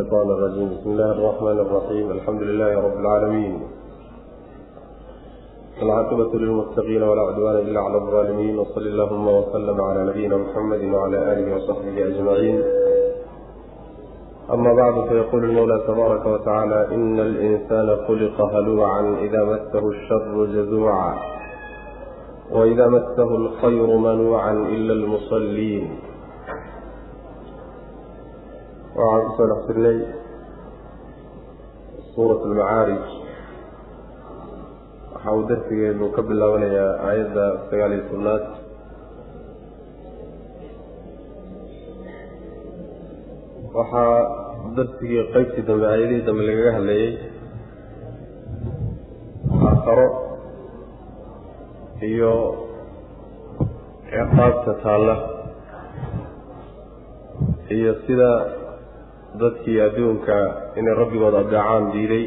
[0.00, 3.60] الشيطان الرجيم بسم الله الرحمن الرحيم الحمد لله رب العالمين
[5.82, 11.56] العاقبة للمتقين ولا عدوان إلا على الظالمين وصل اللهم وسلم على نبينا محمد وعلى آله
[11.56, 12.62] وصحبه أجمعين
[14.54, 21.14] أما بعد فيقول المولى تبارك وتعالى إن الإنسان خلق هلوعا إذا مسه الشر جزوعا
[22.52, 26.07] وإذا مسه الخير منوعا إلا المصلين
[28.98, 29.98] waxaan ku soo dhex jirnay
[32.12, 33.02] suurat almacaarij
[35.12, 38.44] waxa uu darsigeenu ka bilaabanayaa aayadda sagaal iyo tobnaad.
[43.76, 44.14] Waxaa
[44.76, 47.10] darsigii qeybtii dambe aayadihii dambe lagaga hadlayay
[49.68, 50.06] aakharo
[52.10, 52.32] iyo
[54.10, 55.14] ciqaabta taalla
[57.76, 58.30] iyo sida
[59.40, 60.36] dadkii adduunka
[60.78, 62.24] inay rabbigooda adeecaan diiday.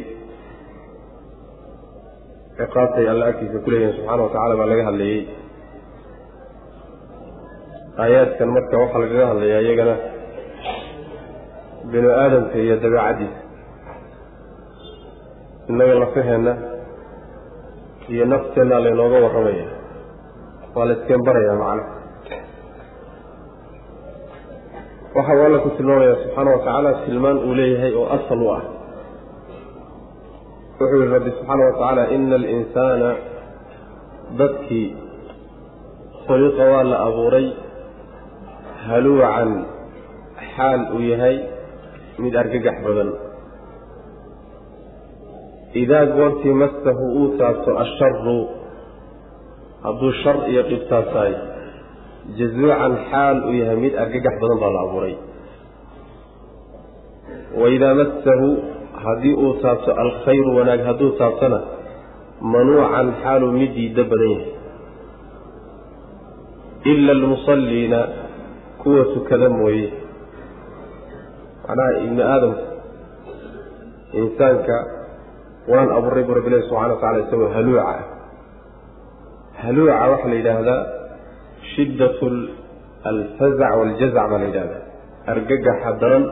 [2.57, 5.19] Ciqaabtay alla agtiisa ku leeyihiin subxaana watacala baa laga hadlayey
[8.03, 9.95] aayaadkan marka waxaa lagaga hadlayaa iyagana
[11.91, 13.39] binu aadamka iyo dabeecaddiisa.
[15.69, 16.53] Innaga lafaheenna
[18.13, 19.65] iyo nafteenna laynooga warramaya
[20.75, 21.83] waa la iskeen baraya macna
[25.21, 28.61] waxa uu alla ku tilmaamaya subxaana watacaala tilmaan uu leeyahay oo asal u ah.
[30.79, 33.09] Wuxuu yihi rabbi subxaana watacaala ina alinsaana
[34.39, 34.87] dadkii
[36.25, 37.47] khuliqa waa la abuuray
[38.87, 39.51] haluucan
[40.55, 41.37] xaal uu yahay
[42.23, 43.09] mid argagax badan.
[45.83, 48.39] Idaa goortii masahu uu taabto asharu
[49.85, 51.33] hadduu shar iyo dhibtaabtahay
[52.39, 55.15] jazuucan xaal uu yahay mid argagax badan baa la abuuray.
[57.61, 58.47] waidaa massahu
[59.03, 61.59] haddii uu taabto alkhayru wanaag hadduu taabtona
[62.53, 64.49] manuucan xaaluu mid diiddo badan yahay
[66.91, 67.99] ila almusalliina
[68.83, 69.87] kuwa tukada mooye
[71.67, 72.63] macnaha ibni aadamka
[74.21, 74.75] insaanka
[75.71, 77.95] waan abuuray bu rabbilahi subxana wa tacala isagoo haluuca
[79.63, 80.81] haluuca waxaa la yidhaahdaa
[81.73, 82.19] shiddat
[83.11, 84.81] alfazac waljazac baa la yidhahdaa
[85.33, 86.23] argagaxa daran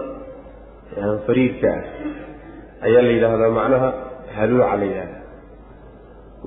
[0.97, 1.83] ee hanfariirka ah
[2.87, 3.89] ayaa la yidhaahdaa macnaha
[4.37, 5.21] haluuca la yidhahdaa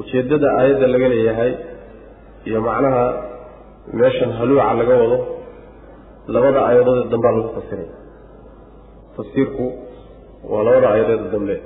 [0.01, 1.53] ujeeddada aayadda laga leeyahay
[2.49, 3.05] iyo macnaha
[4.01, 5.19] meeshan haluuca laga wado
[6.35, 7.89] labada aayadoodee dambaa lagu fasiray
[9.17, 9.65] tafsiirku
[10.53, 11.57] waa labada aayadoode dambe.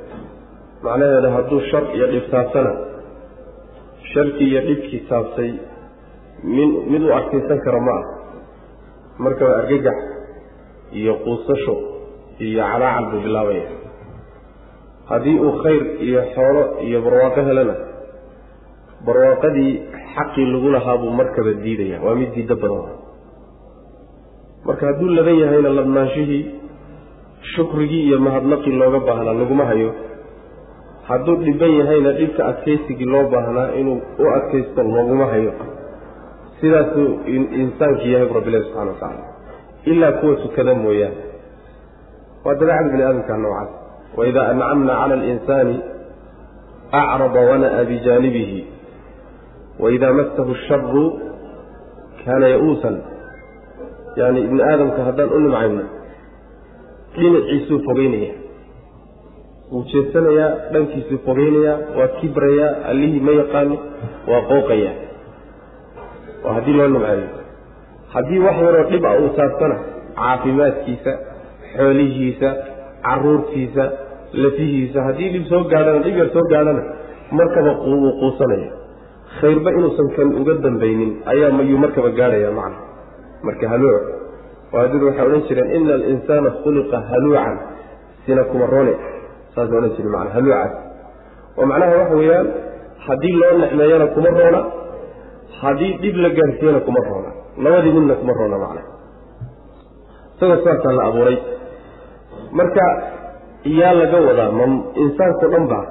[0.87, 2.73] Macnaheeda hadduu shar iyo dhib taabtana
[4.13, 5.51] sharkii iyo dhibkii taabtay
[6.45, 8.05] min mid uu adkaysan karo ma ah
[9.25, 9.99] markaba argagax
[11.01, 11.75] iyo quusasho
[12.47, 13.67] iyo calaacal buu bilaabaya.
[15.11, 17.75] Haddii uu khayr iyo xoolo iyo barwaaqo helana
[19.07, 19.73] barwaaqadii
[20.15, 22.85] xaqii lagu lahaa buu markaba diidaya waa mid diiddo badan.
[24.67, 26.43] Marka hadduu laban yahayna labnaanshihii
[27.55, 29.91] shukrigii iyo mahadnaqii looga baahnaa laguma hayo.
[31.09, 35.53] Hadduu dhiban yahayna dhibka adkaysigii loo baahnaa inuu u adkaysto looguma hayo
[36.61, 37.09] sidaasuu
[37.63, 39.25] insaankii yahay rabbilahi subxana wa tacaala.
[39.85, 41.17] Ilaa kuwa tukada mooyaane
[42.45, 43.69] waa dabeecada bini aadamka noocaas
[44.17, 45.77] waidaa ancamna cala alinsaani
[46.93, 48.61] acrada wana'a bijaanibihi.
[49.83, 51.05] Waidaa massahu sharu
[52.25, 52.97] kaana ya-uusan.
[54.17, 55.83] Yani ibni aadamka haddaan u nimcayno
[57.17, 58.35] dhinaciisuu fogeynaya.
[59.73, 63.77] Wuu jeesanayaa dhankiisuu fogeynayaa waa kibrayaa allihii ma yaqaano
[64.31, 64.93] waa qooqaya
[66.47, 67.29] waa haddii loo nimceeyo
[68.15, 69.77] haddii wax yaroo dhib a uu taabtana
[70.21, 71.13] caafimaadkiisa
[71.77, 72.49] xoolihiisa
[73.07, 73.85] caruurtiisa
[74.45, 76.83] lafihiisa haddii dhib soo gaadhana dhib yar soo gaadhana
[77.39, 78.71] markaba wuu quusanaya
[79.41, 82.79] khayrba inuusan kan uga dambaynin ayaa mayuu markaba gaadhaya macna.
[83.47, 84.05] Marka haluuc
[84.73, 87.57] waadidu waxay odhan jireen ina alinsaana khuliqa haluucan
[88.27, 88.67] sina kuma
[89.55, 90.73] saasay odhan jireen mana haluucaas
[91.59, 92.49] oo macnaha waxa weeyaan
[93.07, 94.61] haddii loo necmeeyana kuma roona
[95.61, 97.31] haddii dhib la gaarsiiyana kuma roona
[97.65, 98.83] labadii midna kuma roona macna.
[100.37, 101.39] Isagoo saasaa la abuuray.
[102.59, 102.85] Marka
[103.81, 104.65] yaa laga wadaa ma
[105.05, 105.85] insaankao dhan baa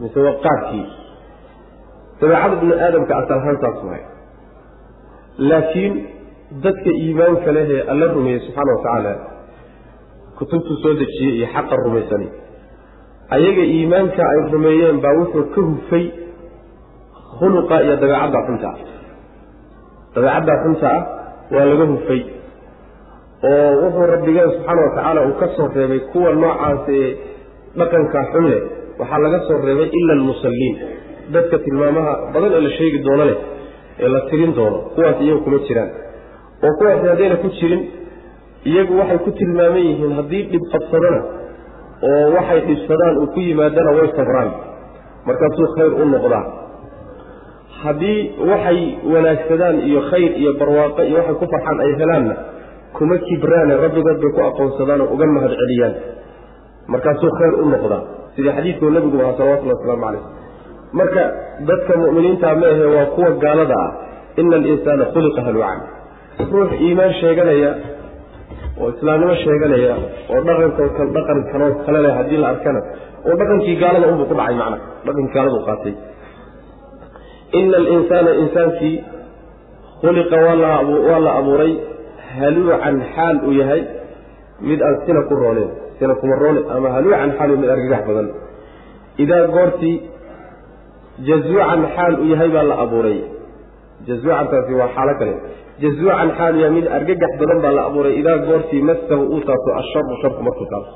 [0.00, 0.84] mise waa qaarkii
[2.20, 4.02] dabeecada bini aadamka asal ahaan saas waay.
[5.50, 5.94] Laakiin
[6.64, 9.12] dadka iimaanka leh ee alla rumeeyey subxaana wa tacaala
[10.38, 12.28] kutubtuu soo dejiyey iyo xaqa rumaysani.
[13.36, 16.04] Ayaga iimaanka ay rumeeyeen baa wuxuu ka hufay
[17.38, 18.70] khuluqa iyo dabeecadda xunta.
[18.72, 18.78] Ah
[20.14, 21.02] dabeecadda xunta ah
[21.54, 22.20] waa laga hufay
[23.50, 27.08] oo wuxuu rabbigeen subxaana wa tacaala uu ka soo reebay kuwa noocaas ee
[27.78, 28.62] dhaqanka xun leh
[29.00, 30.74] waxaa laga soo reebay ila almusalliin
[31.34, 33.38] dadka tilmaamaha badan ee la sheegi doono leh
[34.02, 35.90] ee la tirin doono kuwaas iyagu kuma jiraan.
[36.64, 37.82] Oo kuwaasi haddayna ku jirin
[38.70, 41.20] iyagu waxay ku tilmaaman yihiin haddii dhib qabsadona
[42.08, 44.50] oo waxay dhibsadaan uu ku yimaadana way sabraan.
[45.28, 46.44] Markaasuu khayr u noqdaa
[47.84, 48.18] haddii
[48.50, 48.80] waxay
[49.12, 52.34] wanaagsadaan iyo khayr iyo barwaaqo iyo waxay ku farxaan ay helaanna
[52.96, 55.94] kuma kibraane rabbigood bay ku aqoonsadaan oo uga mahad celiyaan
[56.92, 58.02] markaasuu khayr u noqdaa.
[58.36, 60.22] Sidii xadiidkuu nabigu ahaa salawatullhi wasalaamu calayh.
[60.98, 61.22] Marka
[61.68, 63.90] dadka mu'miniinta ma waa kuwa gaalada ah.
[64.40, 65.78] Ina alinsaana khuliqa haluucan
[66.52, 67.70] ruux iimaan sheeganaya
[68.80, 69.94] oo islaamnimo sheeganaya
[70.32, 72.80] oo dhaqankan dhaqan kanoo kale leh haddii la arkana
[73.28, 75.94] oo dhaqankii gaalada unbuu ku dhacay macna dhaqankii gaaladu qaatay
[77.52, 79.04] ina alinsaana insaankii
[80.00, 81.72] khuliqa waa la abuuray
[82.38, 83.82] haluucan xaal uu yahay
[84.60, 88.28] mid aan sina ku rooneen sina kuma roone ama haluucan xaal uu mid argagax badan.
[89.18, 89.96] Idaa goortii
[91.28, 93.18] jazuucan xaal uu yahay baa la abuuray.
[94.08, 95.34] jazuucantaasi waa xaalo kale.
[95.82, 98.12] jazuucan xaal yahay mid argagax badan baa la abuuray.
[98.20, 100.92] Idaa goortii masahu uu taabto asharu sharku markuu taabto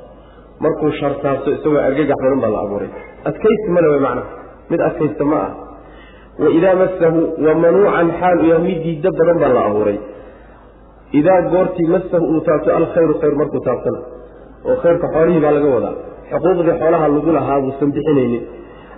[0.63, 1.13] markuu shar
[1.55, 2.89] isagoo argagax badan baa la abuuray.
[3.29, 4.23] Adkaysi male way macna.
[4.69, 5.51] Mid adkaysta ma ah
[6.43, 9.97] waidaa masahu wa manuucan xaal uu yahay mid diiddo badan baa la abuuray.
[11.19, 13.99] Idaa goortii masahu uu taabto alkhayru khayr markuu taabtana
[14.69, 15.95] oo khayrka xoolihii baa laga wadaa.
[16.31, 18.43] Xuquuqdii xoolaha lagu lahaa buusan bixinaynin.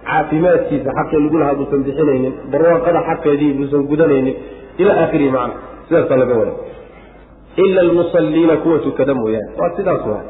[0.08, 2.34] Caafimaadkiisa xaqii lagu lahaa buusan bixinaynin.
[2.52, 4.36] Barwaaqada xaqeedii buusan gudanaynin.
[4.82, 5.56] Ilaa aakhirihi macna
[5.88, 6.54] sidaasaa laga wada
[7.64, 10.24] ila almusalliina kuwa tukada mooyaane waa sidaas waa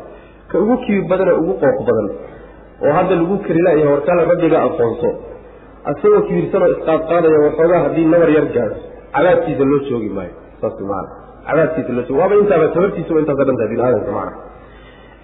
[0.51, 2.07] ka ugu kibi badan ee ugu qooq badan
[2.85, 5.09] oo hadda lagu kari laayahay warkale rabbiga aqoonso
[5.91, 8.75] asagoo kibirsanoo isqaadqaadaya waxoogaa haddii nabar yar gaado
[9.15, 10.33] cadaabkiisa loo joogi maayo.
[10.61, 11.09] Saas maana
[11.47, 14.37] cadaabkiisa loo joogi waaba intaaba tabartiisuba intaasa dhantahay bini aadamka macna.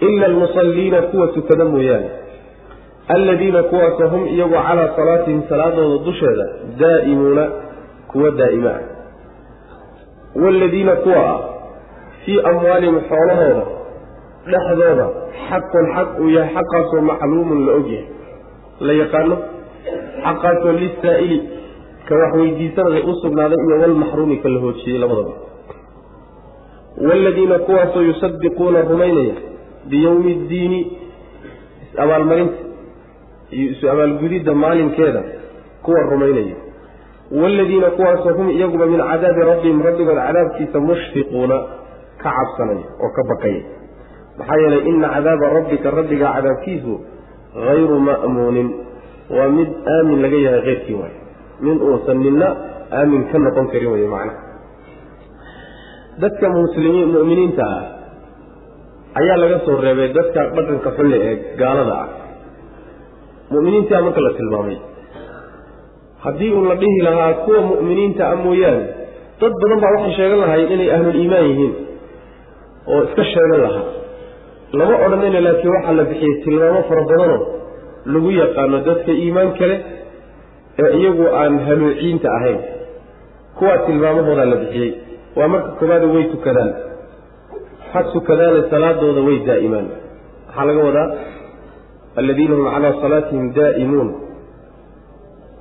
[0.08, 2.10] Ila almusalliina kuwa tukada mooyaane.
[3.16, 6.46] Alladiina kuwaasoo hum iyagu calaa salaatihim salaadooda dusheeda
[6.80, 7.46] daa'imuuna
[8.12, 8.70] kuwa daa'ima.
[8.70, 8.82] Ah
[10.36, 11.40] waaladiina kuwa ah
[12.26, 13.64] fii amwaalihim xoolahooda
[14.52, 15.08] dhexdooda
[15.50, 18.08] xaqun xaq uu yahay xaqaasoo macluumun la og yahay.
[18.80, 19.38] La yaqaano
[20.26, 21.38] xaqaasoo lisaa'ili
[22.08, 25.34] ka wax weydiisanaya u sugnaaday iyo walmaxruumi ka la hoojiyey labadaba.
[27.08, 29.36] Waaladiina kuwaasoo yusadiquuna rumaynaya
[29.90, 30.80] biyowmi ddiini
[31.84, 32.58] is-abaalmarinta
[33.52, 35.24] iyo isu abaalgudidda maalinkeeda
[35.84, 36.56] kuwa rumaynaya.
[37.42, 41.58] Waaladiina kuwaasoo hum iyaguba min cadaabi rabbihim rabbigood cadaabkiisa mushfiquuna
[42.24, 43.62] ka cabsanaya oo ka baqaya
[44.40, 46.94] maxaa yeelay ina cadaaba rabbika rabbiga cadaabkiisu
[47.66, 48.68] hayru ma'muunin
[49.38, 51.14] waa mid aamin laga yahay keyrkii waay
[51.66, 52.48] min uusan nina
[53.00, 54.34] aamin ka noqon karin wey macna.
[56.22, 57.84] Dadka muslimiin mu'miniinta ah
[59.20, 62.08] ayaa laga soo reebay dadka dhaqanka xulle ee gaalada ah.
[63.54, 64.78] Mu'miniintaa marka la tilmaamay.
[66.26, 68.86] Haddii uu la dhihi lahaa kuwa mu'miniinta ah mooyaane
[69.42, 71.74] dad badan baa waxay sheegan lahaayeen inay ahluliimaan yihiin
[72.94, 73.86] oo iska sheegan lahaa.
[74.80, 77.40] Lama odhanayna laakiin waxaa la bixiyey tilmaamo fara badanoo
[78.14, 79.76] lagu yaqaano dadka iimaan kale
[80.84, 82.60] ee iyagu aan haluuciinta ahayn.
[83.58, 84.92] Kuwaa tilmaamahoodaa la bixiyey.
[85.38, 86.72] Waa marka koobaada way tukadaan.
[87.92, 89.88] Ha tukadaane salaadooda way daa'imaan.
[90.48, 91.08] Maxaa laga wadaa
[92.20, 94.10] alladiina hum calaa salaatihim daa'imuun.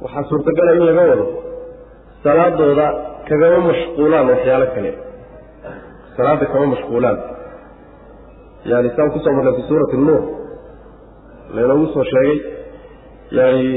[0.02, 1.26] Waxaa suurtagala in laga wado
[2.25, 2.87] salaadooda
[3.28, 4.90] kagama mashquulaan waxyaalo kale.
[6.16, 7.18] Salaada kama mashquulaan.
[8.70, 10.23] Yani saan ku soo marnay fi suurati nuur
[11.57, 12.37] laynoogu soo sheegay.
[13.38, 13.69] Yani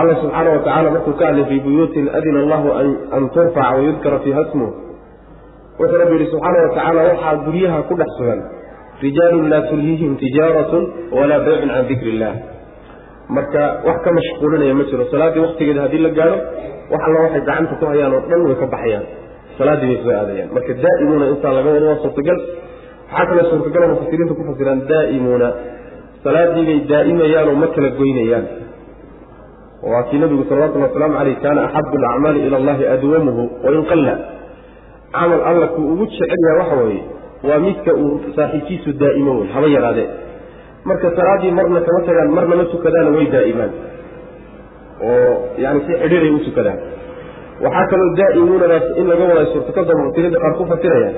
[0.00, 2.68] alla subxaana wa tacala markuu ka hadlay fii buyuutin adina allahu
[3.16, 4.70] an turfaca wayudkara fiiha smuh
[5.78, 8.40] wuxuu rabbi yihi subxaana wa tacaala waxaa guryaha ku dhex sugan.
[9.04, 10.84] Rijaalun laa tulhiihim tijaaratun
[11.16, 12.32] walaa baycun can dikri illah
[13.36, 15.04] marka wax ka mashquulinaya ma jiro.
[15.12, 16.36] Salaaddii waktigeeda haddii la gaadho
[16.92, 19.04] wax alla waxay gacanta ku hayaan oo dhan way ka baxayaan.
[19.58, 20.48] Salaaddii bay soo aadayaan.
[20.56, 22.38] Marka daa'imuuna intaa laga wado waa suurtagal
[23.12, 25.48] waxaa kaloo suurtagalo mufasiriinta ku fasiraan daa'imuuna.
[26.24, 28.46] Salaaddii bay daa'imayaan oo ma kala goynayaan.
[29.90, 34.14] Waa kii nabigu salawatullhi wasalaamu caleyh kaana axabu alacmaali ila allahi adwamuhu wain qalla.
[35.16, 37.02] Camal alla kuu ugu jecel yaha waxa weeye
[37.48, 40.08] waa midka uu saaxiibkiisu daa'imo wey haba yaraadee
[40.88, 43.70] marka salaaddii marna kama tagaan marna ma tukadaana way daa'imaan.
[45.08, 45.32] Oo
[45.64, 46.78] yani si xidhiiray u tukadaan
[47.64, 51.10] waxaa kaloo daa'imuunadaas in laga waday suurtakalda mufasiriinta qaar ku fasiraya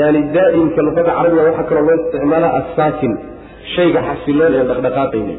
[0.00, 3.12] yani daa'imka luqada carabiga waxaa kaloo loo isticmaalaa assaakin
[3.74, 5.34] shayga xasiloon ee dhaqdhaqaaqayna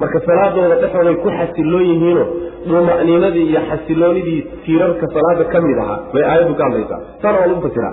[0.00, 2.26] marka salaadooda dhexooday ku xasiloon yihiinoo
[2.70, 7.00] duma'niinadii iyo xasiloonidii tiirarka salaada ka mid ahaa bay aayaddu ka hadlaysaa.
[7.22, 7.92] Taana waa lagu fasiraa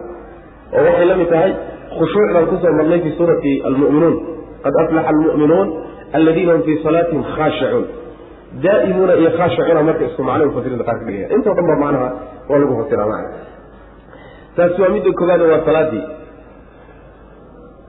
[0.77, 1.51] oo waxay la mid tahay
[1.97, 4.15] khushuucdan ku soo marnay fii suurati almu'minuun.
[4.65, 5.67] Qad aflaxa almu'minuun
[6.17, 7.85] aladiina hum fii salaatihim khaashicuun
[8.65, 11.27] daa'imuuna iyo khaashicuuna marka isku macno mufasiriinta qaar ka dhigaya.
[11.35, 12.09] Intoo dhan ba macnaha
[12.49, 13.29] waa lagu fasiraa macna
[14.55, 16.03] taasi waa midda koobaad waa salaadii.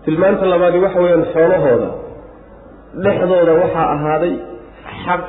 [0.04, 1.88] Tilmaanta labaadi waxa weeyaan xoolahooda
[3.04, 4.34] dhexdooda waxaa ahaaday
[5.04, 5.22] xaq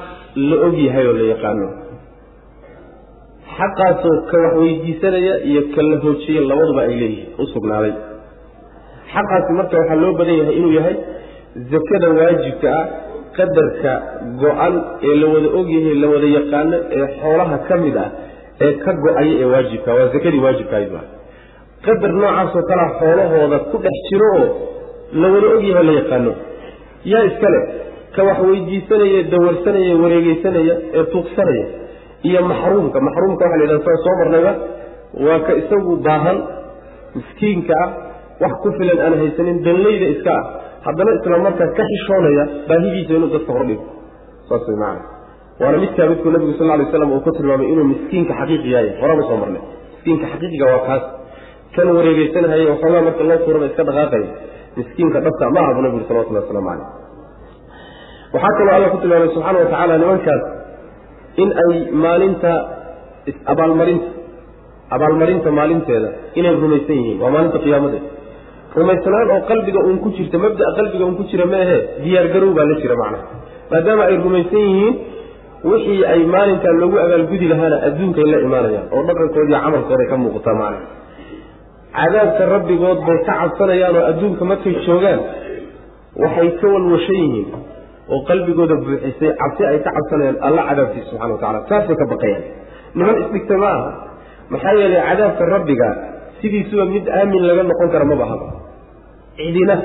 [0.50, 1.68] la og yahay oo la yaqaano.
[3.58, 7.94] Xaqaasoo ka wax weydiisanaya iyo ka la hoojiya labaduba ay leeyihiin u sugnaaday.
[9.14, 10.96] Xaqaasi marka waxaa loo badan yahay inuu yahay
[11.72, 12.86] zakada waajibka ah
[13.38, 13.92] qadarka
[14.42, 14.74] go-an
[15.10, 18.10] ee la wada ogyahay la wada yaqaano ee xoolaha ka mid ah
[18.66, 21.06] ee ka go'aya ee waajibka waa zakadii waajibkahayd waa
[21.86, 24.48] qadar noocaasoo kalea xoolahooda ku dhex jiro oo
[25.22, 26.32] la wada ogyahay la yaqaano.
[27.12, 27.60] Yaa iskale
[28.16, 31.66] ka wax weydiisanaya dawarsanaya wareegeysanaya ee tuugsanaya
[32.28, 32.98] iyo maxruumka.
[33.08, 34.52] Maxruumka waxa la yidhahda saa soo marnayba
[35.26, 36.38] waa ka isagu baahan
[37.16, 37.90] miskiinka ah
[38.44, 40.44] wax ku filan aan haysanin danlayda iska ah.
[40.86, 43.84] Haddana isla markaa ka xishoonaya baahidiisa inuu dadka hordhigo.
[44.50, 45.02] Saas way macana
[45.62, 48.90] waana midkaa midkuu nabigu sal lay slam uu ku tilmaamay inuu miskiinka xaqiiqi yahay.
[49.02, 49.62] Horaba soo marnay.
[49.94, 51.04] Miskiinka xaqiiqiga waa kaas
[51.76, 54.28] kan wareegeysanahaya waxoogaa marka loo tuuraba iska dhaqaaqaya
[54.78, 56.88] miskiinka dhabta ma aha bu salawatullah waslamu caleyh
[58.34, 60.44] waxaa kaloo alla ku tilmaamay subxaana wa tacaala nimankaas
[61.44, 61.72] in ay
[62.06, 62.52] maalinta
[63.54, 64.10] abaalmarinta
[64.96, 68.10] abaalmarinta maalinteeda inay rumaysan yihiin waa maalinta qiyaamadeeda
[68.80, 72.76] rumaysanaan oo qalbiga uun ku jirta mabdaa qalbiga uun ku jira maahe diyaargarow baa la
[72.84, 73.26] jira macnaha.
[73.72, 74.94] Maadaama ay rumaysan yihiin
[75.72, 80.86] wixii ay maalintaa loogu abaalgudi lahaana adduunkay la imaanayaan oo dhaqankoodiiyo camalkooday ka muuqataa macnaha
[81.98, 85.20] cadaabka rabbigood bay ka cabsanayaan oo adduunka markay joogaan
[86.24, 87.48] waxay ka walwashan yihiin
[88.14, 92.44] oo qalbigooda buuxisay cabsi ay ka cabsanayaan alla cadaabkiisa subxana wa tacala saasay ka baqayaan.
[92.98, 93.90] Niman isdhigta ma aha
[94.54, 95.90] maxaa yeelay cadaabka rabbiga
[96.42, 98.48] sidiisuba mid aamin laga noqon kara ma bahaba.
[99.38, 99.76] Cidina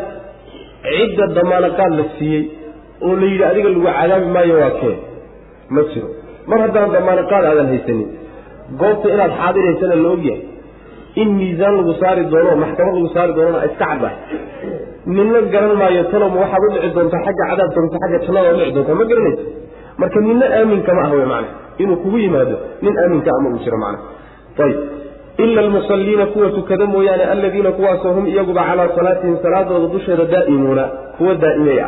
[0.86, 2.42] cidda damaanaqaad la siiyey
[3.06, 4.96] oo la yidhi adiga lagu cadaabi maayo waa kee?
[5.74, 6.08] Ma jiro.
[6.50, 8.08] Mar haddaan damaanaqaad aadan haysanin
[8.80, 10.40] goobta inaad xaadiraysana la ogyahay
[11.22, 14.16] in miisaan lagu saari doono maxkamad lagu saari doonona iska caddahay
[15.16, 18.94] ninna garan maayo tanoma waxaad u dhici doontaa xagga cadaabka mise xagga jannada udhici doontaa
[19.00, 19.42] ma garanaysa
[20.00, 21.48] marka ninna aaminka ma ah wey macna.
[21.82, 23.98] Inuu kugu yimaado nin aaminka ama uu jiro macna.
[24.64, 24.78] Ayib
[25.44, 30.84] ila almusalliina kuwa tukada mooyaane aladiina kuwaasoo hum iyaguba calaa salaatihim salaadooda dusheeda daa'imuuna
[31.18, 31.78] kuwa daa'imay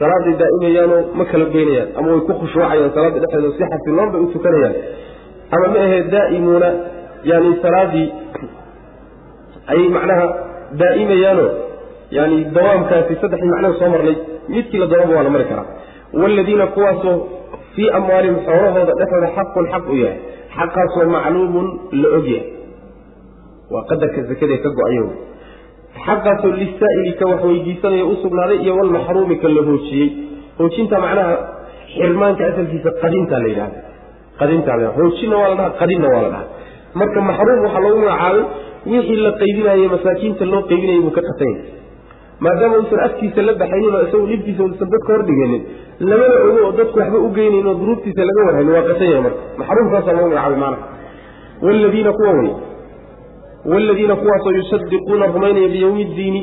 [0.00, 4.26] salaaday daa'imayaanoo ma kala goynayaan ama way ku khushuucayaan salaada dhexdeeda si xasiloon bay u
[4.34, 4.74] tukanayaan.
[5.54, 6.68] Ama ma ahee daa'imuuna
[7.30, 8.06] yani salaadii
[9.72, 10.26] ayay macnaha
[10.82, 11.50] daa'imayaanoo
[12.18, 14.16] yani dawaamkaasi saddexdii macnaha soo marnay
[14.54, 15.66] midkii la dawaama waa la mari karaa.
[16.20, 17.16] Waaladiina kuwaasoo
[17.74, 20.18] fii amwaalihim xoolahooda dhexooda xaqun xaq u yahay
[20.56, 21.66] xaqaasoo macluumun
[22.02, 22.46] la ogyahay
[23.72, 25.06] waa qadarka zakadee ka go'ayo
[26.06, 28.14] xaqaasoo lisaa'ili ka wax weydiisanaya u
[28.64, 30.08] iyo walmaxruumi ka la hoojiyey.
[30.58, 31.34] Hoojinta macnaha
[31.94, 33.80] xirmaanka asalkiisa qadintaa la yidhahda
[34.40, 36.44] qadintaa la hoojinna waa la dhaha qadinna waa la dhaha
[37.00, 38.44] marka maxruum waxaa loogu magacaabay
[38.86, 41.60] wixii la qaybinaye masaakiinta loo qaybinayay buu ka qatanya
[42.44, 45.62] maadaama uusan afkiisa la baxaynin oo isagu dhibkiisa uusan dadka hordhiganin
[46.10, 49.40] lamana ogo oo dadku waxba u geynayn oo duruuftiisa laga warhayn waa qatan yahay marka
[49.60, 50.86] maxruumkaasaa loogu magacaabay maanaha
[51.66, 52.50] waaladiina kuwa wey
[53.72, 56.42] waaladiina kuwaasoo yusadiquuna rumaynaya biyowmi ddiini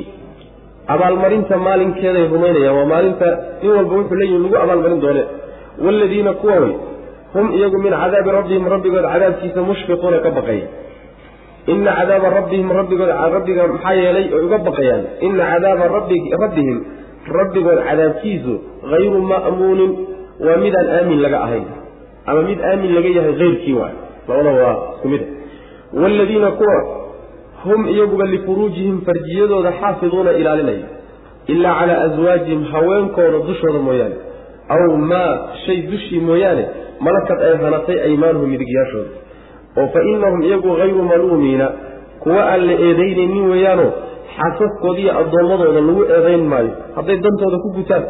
[0.96, 2.76] abaalmarinta maalinkeeday rumaynayaan.
[2.80, 3.28] Waa maalinta
[3.62, 5.24] nin walba wuxuu leeyihi lagu abaalmarin doone.
[5.86, 6.74] Waaladiina kuwa wey
[7.34, 10.68] hum iyagu min cadaabi rabbihim rabbigood cadaabkiisa mushfiquuna ka baqaya
[11.74, 15.04] ina cadaaba rabbihim rabbigood rabbiga maxaa yeelay oy uga baqayaan.
[15.28, 16.78] Ina cadaaba rabbihim
[17.40, 18.54] rabbigood cadaabkiisu
[18.92, 19.92] hayru ma'muunin
[20.46, 21.66] waa midaan aamin laga ahayn.
[22.30, 23.96] Ama mid aamin laga yahay hayrkii waay
[24.28, 25.24] labadaba waa isku mid.
[26.02, 26.78] Waaladiina kuwa
[27.64, 30.88] hum iyaguba lifuruujihim farjiyadooda xaafiduuna ilaalinaya
[31.54, 34.16] ilaa calaa aswaajihim haweenkooda dushooda mooyaane.
[34.76, 35.32] Aw maa
[35.66, 36.64] shay dushii mooyaane
[37.06, 39.10] malakad ay hanatay aymaanuhum midigyaashooda
[39.78, 41.68] oo fa innahum iyagu hayru maluumiina
[42.20, 43.92] kuwa aan la eedaynaynin weeyaanoo
[44.38, 48.04] xaasaskoodiiyo addoommadooda lagu eedayn maayo hadday dantooda ku gutaan.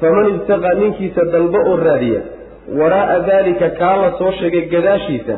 [0.00, 2.20] Faman ibtaqaa ninkiisa dalbo oo raadiya
[2.78, 5.34] waraa'a daalika kaa la soo sheegay gadaashiisa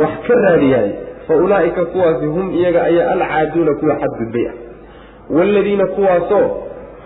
[0.00, 0.90] wax ka raadiyaay
[1.26, 4.54] fa ulaa'ika kuwaasi hum iyaga ayaa alcaaduuna kuwa xadgudbay ah.
[5.36, 6.46] Waaladiina kuwaasoo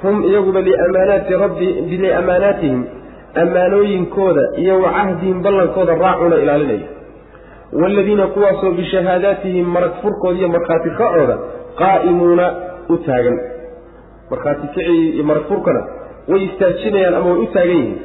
[0.03, 1.67] hum iyaguba liamaanaati rabbi
[2.03, 2.85] liamaanaatihim
[3.35, 6.89] ammaanooyinkooda iyo wa cahdihim ballankooda raacuna ilaalinaya
[7.73, 11.39] waaladiina kuwaasoo bishahaadaatihim marag furkooda iyo markhaati kacooda
[11.79, 12.47] qaa'imuuna
[12.89, 13.39] u taagan
[14.31, 15.83] markhaati kicii iyo marag furkana
[16.29, 17.99] way istaajinayaan ama way u taagan yihiin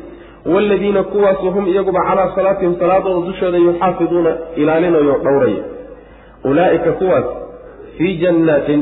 [0.54, 5.64] waaladiina kuwaasu hum iyaguba calaa salaatihim salaadooda dushooda yuxaafiduuna ilaalinayo dhowraya
[6.44, 7.26] ulaa'ika kuwaas
[7.98, 8.82] fii jannaatin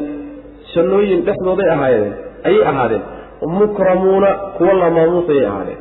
[0.76, 3.02] jannooyin dhexdooday ahaayeen ayay ahaadeen
[3.60, 5.78] mukramuuna kuwa la maamuusayay ahaadeen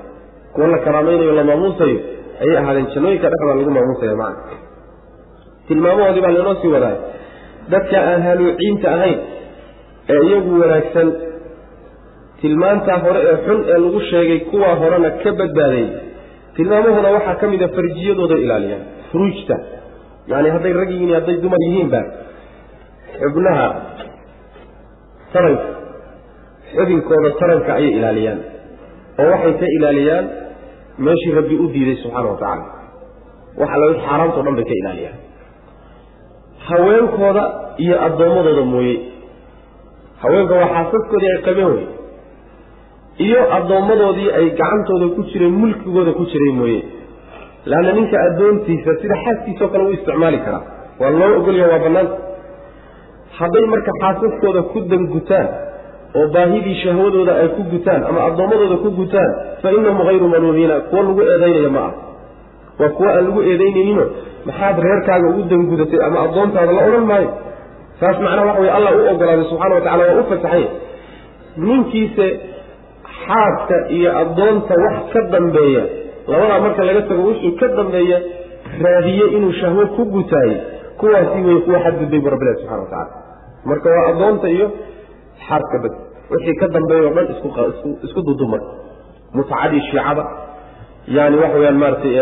[0.53, 1.99] kuwa la karaamaynayo la maamuusayo
[2.41, 4.57] ayay ahaadeen jannooyinka dhexdooda lagu maamuusaya macna
[5.71, 6.97] tilmaamahoodii baa lainoo sii wadaay
[7.75, 9.19] dadka aan haluuciinta ahayn
[10.15, 11.09] ee iyagu wanaagsan
[12.43, 15.89] tilmaantaa hore ee xun ee lagu sheegay kuwaa horena ka badbaadeeyey
[16.57, 18.83] tilmaamahooda waxaa ka mid a farjiyadooda ilaaliyaan.
[19.11, 19.57] Furuujta
[20.31, 22.01] yacani hadday rag yihiin hadday dumar yihiinba
[23.23, 23.67] xubnaha
[25.35, 25.67] taranka
[26.75, 28.41] xubinkooda taranka ayay ilaaliyaan
[29.23, 30.25] oo waxay ka ilaaliyaan
[31.07, 32.65] meeshii rabbi u diiday subxaana wa tacaala.
[33.61, 35.19] Waxa la xaaraamtao dhan bay ka ilaaliyaan
[36.69, 37.45] haweenkooda
[37.79, 38.97] iyo addoommadooda mooye.
[40.23, 41.87] Haweenka waa xaasaskoodii ay qabeen wey.
[43.27, 46.81] Iyo addoommadoodii ay gacantooda ku jireen mulkigooda ku jiray mooye.
[47.67, 50.63] Leanna ninka addoontiisa sida xaaskiisao kale u isticmaali karaa.
[51.01, 52.17] Waa loo ogolya waa bannaanta
[53.39, 55.49] hadday marka xaasaskooda ku dangutaan
[56.19, 59.31] oo baahidii shahwadooda ay ku gutaan ama addoommadooda ku gutaan
[59.63, 61.93] fa innahum hayru maluumiina kuwa lagu eedaynaya ma ah.
[62.81, 64.07] Waa kuwa aan lagu eedaynayninoo
[64.49, 67.31] maxaad reerkaaga ugu dangudatay ama addoontaada la odhan maayo?
[68.01, 70.65] Saas macnaha waxa wey allah u ogolaaday subxana wa tacala waa u fasaxay.
[71.69, 72.27] Ninkiise
[73.25, 75.83] xaaska iyo addoonta wax ka dambeeya
[76.31, 78.19] labadaa marka laga tago wixii ka dambeeya
[78.85, 80.57] raadiye inuu shahwo ku gutaayey
[81.01, 83.11] kuwaasi wey kuwa xadgudbay bu rabbilahi subxana wa tacala
[83.71, 84.67] marka waa addoonta iyo
[85.49, 85.93] xaaska bad
[86.33, 87.27] wixii ka dambeeya o dhan
[88.07, 88.63] isku dudumay
[89.35, 90.25] mutacadii shiicada
[91.17, 92.15] yani waxa weyaan maaratay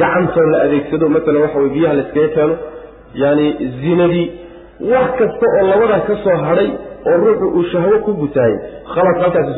[0.00, 2.54] gacantoo la adeegsado maalan waxa wey biyaha la iskaga keeno
[3.22, 3.46] yani
[3.82, 4.26] zinadii
[4.92, 6.68] wax kasta oo labadaa ka soo hadhay
[7.10, 8.58] oo ruuxu uu shahwo ku gutaayey
[8.94, 9.52] khalas halkaasi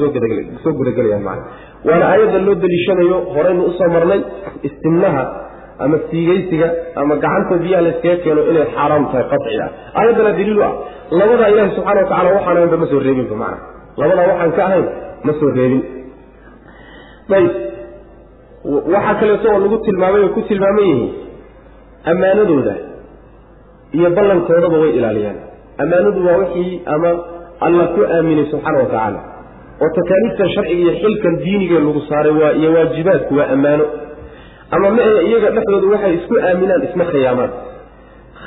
[0.65, 1.45] soo gudagelayaan macana
[1.89, 4.21] waana aayadda loo deliishanayo horeynu u soo marnay
[4.69, 5.25] istimnaha
[5.85, 6.69] ama siigaysiga
[7.01, 10.73] ama gacantoo biyaha la iskaga keeno inay xaaraam tahay qaci ah aayaddana daliilu ah
[11.21, 13.59] labadaa ilaahi subxana wa tacala waxaan ahaynba ma soo reebinba macana
[14.03, 14.87] labadaa waxaan ka ahayn
[15.27, 15.83] ma soo reebin.
[17.37, 17.51] Ayb
[18.95, 21.11] waxaa kaleeto oo lagu tilmaamay oo ku tilmaaman yihiin
[22.11, 22.75] ammaanadooda
[23.97, 25.39] iyo ballankoodaba way ilaaliyaan.
[25.83, 27.11] Ammaanadu waa wixii ama
[27.67, 29.21] alla ku aaminay subxaana wa tacaala
[29.83, 33.85] oo takaaliiftan sharciga iyo xilkan diiniga lagu saaray waa iyo waajibaadku waa ammaano.
[34.75, 37.51] Ama ma ahe iyaga dhexdooda waxay isku aaminaan isma khiyaamaan.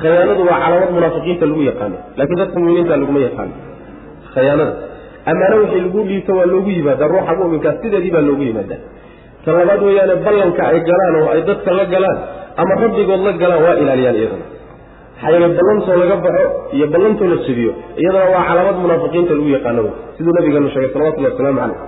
[0.02, 3.54] Khayaanadu waa calaamad munaafiqiinta lagu yaqaano laakiin dadka muminiinta laguma yaqaano
[4.34, 4.74] khayaanada
[5.32, 8.80] ammaano wixii lagu dhiibto waa loogu yimaadaa ruuxa muminkaa sideedii baa loogu yimaadaa
[9.46, 12.18] ta labaad weeyaane ballanka ay galaan oo ay dadka la galaan
[12.62, 14.46] ama rabbigood la galaan waa ilaaliyaan iyadana.
[15.32, 17.72] Yeele ballantoo laga baxo iyo ballantoo la jebiyo
[18.02, 19.82] iyadana waa calaamad munaafiqiinta lagu yaqaano.
[19.86, 21.80] Wey siduu nabigeenu sheegay salawatullahi wasalaamu caleyh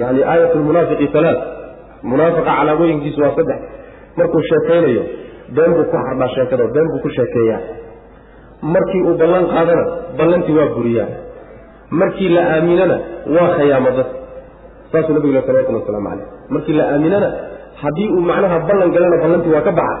[0.00, 1.38] yani aayat lmunaafiqi alaat
[2.10, 3.60] munaafiqa calaamooyinkiisu waa saddex.
[4.18, 5.02] Markuu sheekaynayo
[5.56, 7.60] been buu ku hardhaa sheekada been buu ku sheekeeyaa.
[8.74, 9.84] Markii uu ballan qaadana
[10.18, 11.08] ballantii waa buriyaa.
[12.00, 12.96] Markii la aaminana
[13.36, 14.08] waa khayaamo dad
[14.92, 17.28] saasuu nabigu le salawatullah waslamu caleyh markii la aaminana
[17.82, 19.96] haddii uu macnaha ballan galana ballantii waa ka baxa.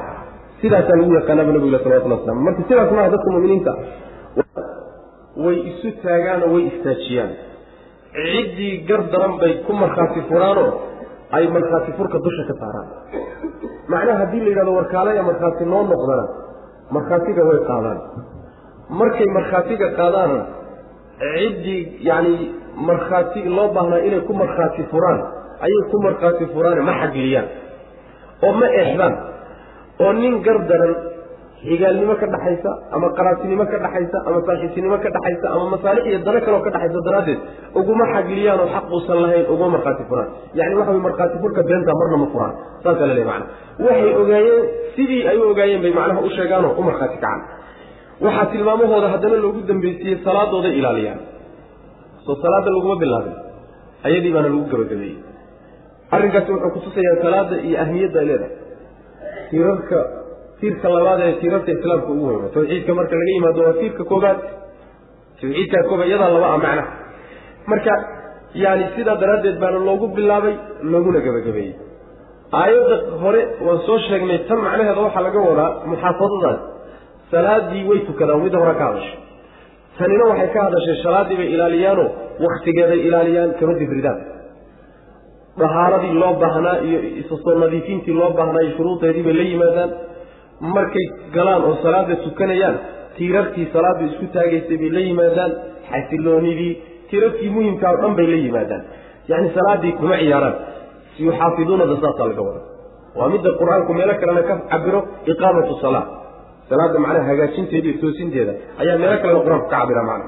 [0.60, 3.72] Sidaasaa lagu yaqaanaaba nabigu salawatullah waslam marka sidaas maaha dadka muminiinta
[5.44, 7.30] way isu taagaanoo way istaajiyaan.
[8.32, 10.68] Ciddii gar daran bay ku markhaati furaanoo
[11.36, 12.88] ay markhaati furka dusha ka saaraan.
[13.92, 16.24] Macnaha haddii la yidhahdo warkaalaya markhaati noo noqdana
[16.96, 17.98] markhaatiga way qaadaan.
[19.00, 20.38] Markay markhaatiga qaadaana
[21.34, 22.34] ciddii yacni
[22.88, 25.20] markhaati loo baahnaa inay ku markhaati furaan
[25.66, 27.48] ayay ku markhaati furaane ma xagliyaan
[28.46, 29.14] oo ma eexdaan
[30.04, 30.94] oo nin gar daran
[31.64, 36.40] xigaalnimo ka dhaxaysa ama qaraatinimo ka dhaxaysa ama saaxiibtinimo ka dhaxaysa ama masaalix iyo dano
[36.46, 37.40] kaleo ka dhaxaysa daraaddeed
[37.80, 40.28] uguma xagliyaan oo xaq uusan lahayn uguma markhaati furaan.
[40.58, 42.54] Yacni waxa way markhaati furka beenta marna ma furaan.
[42.84, 43.46] Saasaa la leey macana
[43.86, 44.62] waxay ogaayeen
[44.96, 47.40] sidii ay u ogaayeen bay macnaha u sheegaanoo u markhaati kacaan.
[48.24, 51.20] Waxaa tilmaamahooda haddana loogu dambaysiiyey salaadooday ilaaliyaan.
[52.24, 53.36] Soo salaada laguma bilaabin.
[54.08, 55.16] Ayadii baana lagu gabagabeeyey
[56.16, 58.52] arrinkaasi wuxuu kutusayaa salaada iyo ahmiyadda ay leedahay.
[59.50, 59.98] Tiirarka
[60.60, 64.38] tiirka labaad ee tiirarka islaamka ugu weyna tawxiidka marka laga yimaado waa tiirka koobaad
[65.40, 66.84] tawxiidkaa koobaad iyadaa laba ah macnaha
[67.72, 67.92] marka
[68.64, 70.54] yani sidaa daraaddeed baana loogu bilaabay
[70.92, 71.74] looguna gabagabeeyey
[72.62, 76.60] aayadda hore waan soo sheegnay tan macnaheeda waxaa laga wadaa muxaafadadaas.
[77.32, 79.18] Salaadii way tukadaan midda hore ka hadashay.
[79.98, 82.08] Tanina waxay ka hadashay salaadii bay ilaaliyaanoo
[82.46, 84.18] waktigeeday ilaaliyaan kama dibridaan
[85.58, 89.90] dhahaaradii loo baahnaa iyo isasoo nadiifintii loo baahnaa iyo shuruudeedii bay la yimaadaan.
[90.76, 92.76] Markay galaan oo salaada tukanayaan
[93.16, 95.52] tiirarkii salaadu isku taagaysay bay la yimaadaan.
[95.90, 96.72] Xasiloonidii
[97.10, 98.82] tiirarkii muhimkaa o dhan bay la yimaadaan.
[99.30, 100.56] Yacni salaadii kuma ciyaaraan.
[101.24, 102.60] Yuxaafiduunada saasaa laga wada
[103.18, 105.00] waa midda qur'aanku meelo kalena ka cabiro
[105.32, 106.04] iqaamatu salaa
[106.70, 110.26] salaada macnaha hagaajinteeda iyo toosinteeda ayaa meelo kalena qur'aanku ka cabira macna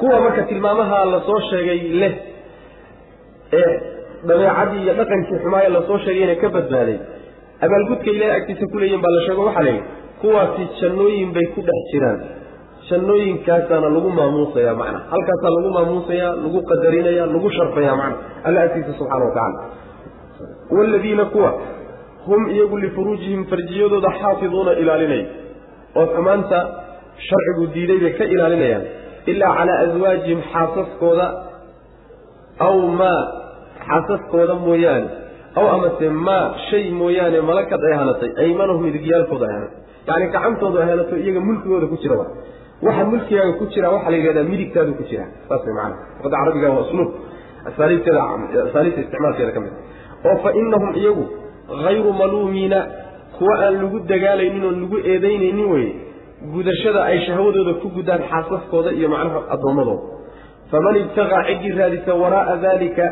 [0.00, 2.12] kuwa marka tilmaamaha la soo sheegay leh
[3.60, 3.72] ee
[4.28, 6.98] dabeecadii iyo dhaqankii xumaaya la soo sheegay inay ka badbaaday.
[7.64, 9.84] Abaalgudka ilahay agtiisa ku leeyihiin baa la sheego waxaa layidhi
[10.20, 12.18] kuwaasi jannooyin bay ku dhex jiraan.
[12.90, 14.98] Jannooyinkaasaana lagu maamuusaya macna.
[15.12, 18.16] Halkaasaa lagu maamuusaya lagu qadarinaya lagu sharfaya macna.
[18.46, 19.60] Alla agtiisa subxana wa tacala
[20.76, 21.50] waaladiina kuwa
[22.26, 25.26] hum iyagu lifuruujihim farjiyadooda xaafiduuna ilaalinaya
[26.00, 26.58] oo xumaanta
[27.28, 28.84] sharcigu diiday bay ka ilaalinayaan.
[29.32, 31.26] Ilaa calaa aswaajihim xaasaskooda
[32.68, 33.20] aw maa
[33.88, 35.08] xaasaskooda mooyaane.
[35.58, 39.56] Aw amase maa shay mooyaane malakad ay hanatay aymanahum midigyaalkooda ay
[40.08, 42.16] yacni gacantooda ay iyaga mulkigooda ku jira
[42.86, 45.24] waxa mulkigaaga ku jira waxaa la yidhahdaa midigtaadu ku jira.
[45.48, 47.10] Saas macana luqadda carabiga waa usluub
[47.68, 48.22] asaaliibteeda
[48.68, 49.72] asaaliibta isticmaalkeeda ka mid
[50.28, 51.24] oo fa inahum iyagu
[51.84, 52.78] hayru maluumiina
[53.38, 55.90] kuwa aan lagu dagaalaynin oon lagu eedaynaynin weye
[56.54, 60.02] gudashada ay shahwadooda ku gudaan xaasaskooda iyo macnaha addoommadooda
[60.70, 63.04] faman ibtaqaa ciddii raadisa waraa'a daalika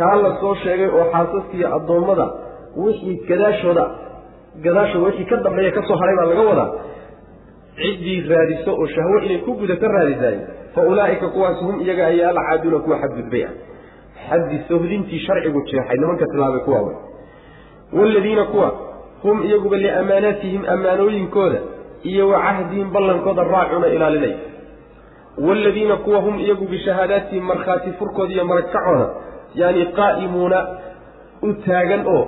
[0.00, 2.26] kaa la soo sheegay oo xaasaska iyo addoommada
[2.84, 3.84] wixii gadaashooda
[4.64, 6.70] gadaashooda wixii ka dambeeya ka soo haray baa laga wadaa.
[7.80, 10.38] Ciddii raadiso oo shahwo inay ku gudato raadisaay
[10.74, 13.52] fa ulaa'ika kuwaas hum iyaga ayaa alcaaduuna kuwa xadgudbay ah
[14.28, 16.96] xaddi sohdintii sharcigu jeexay nimanka tilaabay kuwa wey
[17.98, 18.68] waaladiina kuwa
[19.22, 21.58] hum iyaguba liamaanaatihim ammaanooyinkooda
[22.10, 24.34] iyo wa cahdihim ballankooda raacuna ilaalinay.
[25.46, 29.06] Waaladiina kuwa hum iyagu bishahaadaatihim markhaati furkooda iyo maragkacooda
[29.54, 30.58] yaani qaa'imuuna
[31.42, 32.22] u taagan oo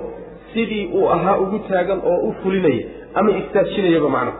[0.53, 2.83] sidii uu ahaa ugu taagan oo u fulinaya
[3.13, 4.33] ama istaajinayaba macna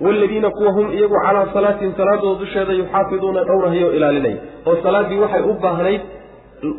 [0.00, 5.42] waaladiina kuwa hum iyagu calaa salaatihim salaadooda dusheeda yuxaafiduuna dhowrahayo o ilaalinaya oo salaaddii waxay
[5.50, 6.00] u baahnayd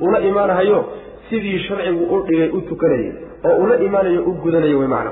[0.02, 0.86] ula imaanahayo
[1.30, 3.12] sidii sharcigu u dhigay u tukanayay
[3.46, 5.12] oo ula imaanayo u gudanayo wey macna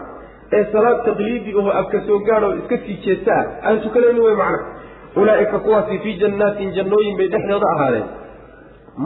[0.54, 4.60] ee salaad taqliidi aho abka soo gaadho iska sii jeesta ah aan tukanaynin wey macna
[5.16, 8.08] ulaa'ika kuwaasi fii jannaatin jannooyin bay dhexdooda ahaadeen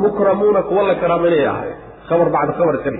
[0.01, 1.71] mukramuuna kuwa la karaamanaya ahaay
[2.09, 2.91] khabar bacda khabar iska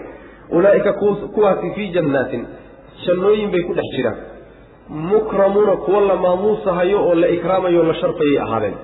[0.58, 0.92] ulaaika
[1.36, 2.44] kuwaasi fii jannaatin
[3.06, 4.18] jannooyin bay ku dhex jiraan.
[5.12, 8.76] Mukramuuna kuwa la maamuusahayo oo la ikraamayo o la sharfayay ahaadeen.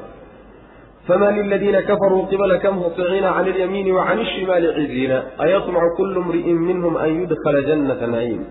[1.07, 6.95] Fama liladiina kafaruu qibalaka muhsiciina cani alyamiini wa cani ashimaali ciziina ayatmacu kullu mri'in minhum
[7.03, 8.41] an yudkhala jannata naciim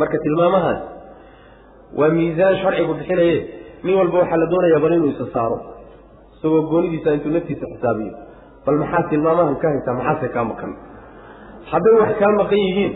[0.00, 0.80] marka tilmaamahaas
[1.98, 3.36] waa miisaan sharcigu bixinaye.
[3.84, 5.58] Nin walba waxaa la doonayaa bal inuu isa saaro.
[6.36, 8.12] Isagoo goonidiisa intuu naftiisa xisaabiyo
[8.70, 10.72] bal maxaa tilmaamahan ka haysaa maxaase kaa maqan?
[11.70, 12.92] Hadday wax kaa maqan yihiin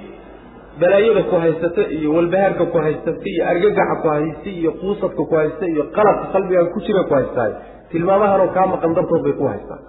[0.82, 5.64] balaayada ku haysata iyo walbahaarka ku haysata iyo argagaxa ku haysta iyo quusadka ku haysta
[5.72, 7.52] iyo qaladka qalbigaaga ku jira ku haystaay
[7.92, 9.82] tilmaamahanoo kaa maqan dartood bay ku haystaan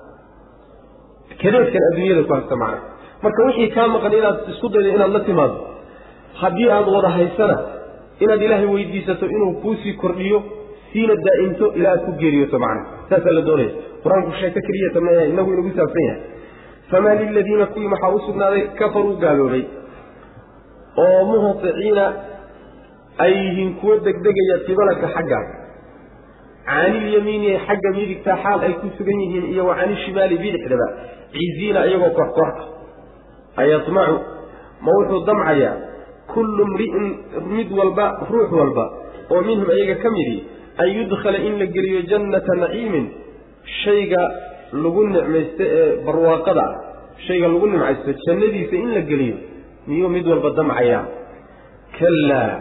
[1.41, 2.79] kadeedkan adduunyada ku haysta macna.
[3.23, 5.57] Marka wixii kaa maqan inaad isku daydo inaad la timaado
[6.41, 7.55] haddii aada wada haysana
[8.23, 10.39] inaad ilaahay weydiisato inuu kuusii kordhiyo
[10.91, 12.81] siina daa'imto ilaa aad ku geeriyoto macna.
[13.09, 13.71] Saasaa la doonaya
[14.05, 16.21] qur'aanku sheeko keliyata ma inagu inagu saabsan yahay.
[16.91, 19.63] Famaa liladiina kuwii maxaa u sugnaaday kafaruu gaaloobay
[21.05, 22.05] oo muhطiciina
[23.25, 25.55] ay yihiin kuwo degdegaya qibalaka xaggaaga
[26.69, 30.87] canilyamiini xagga midigta xaal ay ku sugan yihiin iyo wa canishimaali bidixdaba
[31.33, 32.63] ciziina iyagoo korkorka
[33.61, 34.15] ayamacu
[34.85, 35.73] ma wuxuu damcayaa
[36.33, 37.05] kullu mri'in
[37.55, 38.85] mid walba ruux walba
[39.31, 40.41] oo minhum iyaga ka midii
[40.77, 43.05] an yudkhala in la geliyo jannata naciimin
[43.83, 44.21] shayga
[44.83, 46.73] lagu nicmaysto ee barwaaqada ah
[47.27, 49.37] shayga lagu nimcaysto jannadiisa in la geliyo
[49.87, 51.03] miyuu mid walba damcayaa?
[51.99, 52.51] Kallaa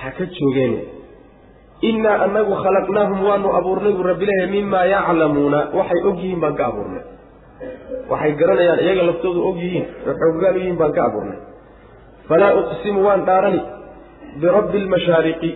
[0.00, 0.74] ha ka joogeen
[1.88, 7.04] innaa anagu khalaqnaahum waanu abuurnay buu rabbilahay mimaa yaclamuuna waxay og yihiin baan ka abuurnay.
[8.10, 11.38] Waxay garanayaan iyaga laftoodu og yihiin oo u yihiin baan ka abuurnay.
[12.28, 13.60] Falaa uqsimu waan dhaarani
[14.40, 15.50] birabbi almashaariqi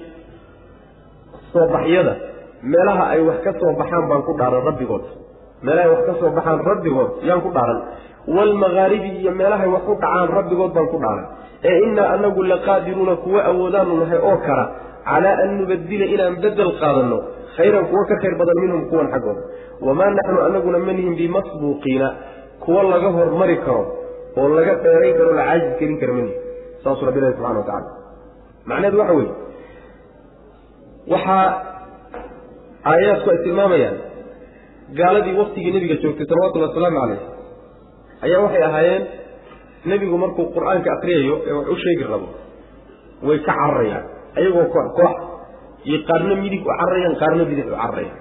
[1.53, 2.15] soo baxyada
[2.63, 5.05] meelaha ay wax ka soo baxaan baan ku dhaaran rabbigood.
[5.67, 7.79] Meelahay wax ka soo baxaan rabbigood yaan ku dhaaran.
[8.37, 11.27] Waalmaghaaribi iyo meelahay wax u dhacaan rabbigood baan ku dhaaran.
[11.69, 14.65] Ee innaa anagu laqaadiruuna kuwa awoodaanu nahay oo kala
[15.09, 17.19] calaa an nubadila inaan bedel qaadanno
[17.57, 19.43] khayran kuwo ka khayr badan minhum kuwan xaggooda.
[19.87, 22.09] Wamaa naxnu anaguna manihin bimasbuuqiina
[22.65, 23.83] kuwa laga hormari karo
[24.41, 26.39] oo laga dheerayn karo la caajis gelin kara manihin
[26.85, 27.89] saasuu rabbi ilahi subxana wa tacala
[28.69, 29.33] macnaheedu waxa weeye
[31.13, 31.45] waxaa
[32.91, 33.97] aayaadku ay tilmaamayaan
[34.99, 37.21] gaaladii waktigii nebiga joogtay salawatullhi wasalaamu calayh
[38.27, 39.03] ayaa waxay ahaayeen
[39.91, 42.29] nebigu markuu qur'aanka akriyayo ee wax u sheegi rabo
[43.29, 44.05] way ka cararayaan.
[44.39, 45.15] Ayagoo koox koox
[45.89, 48.19] iyo qaarna midig u cararayaan qaarna bidix u cararayaan.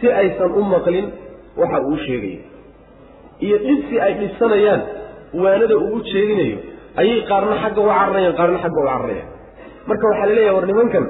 [0.00, 1.06] Si aysan u maqlin
[1.60, 2.40] waxa uu sheegayo
[3.46, 4.80] iyo dhibsi ay dhibsanayaan
[5.42, 6.58] waanada uu u jeedinayo
[7.02, 9.28] ayay qaarna xagga u cararayaan qaarna xagga u cararayaan.
[9.88, 11.04] Marka waxaa la leeyahay war nimankan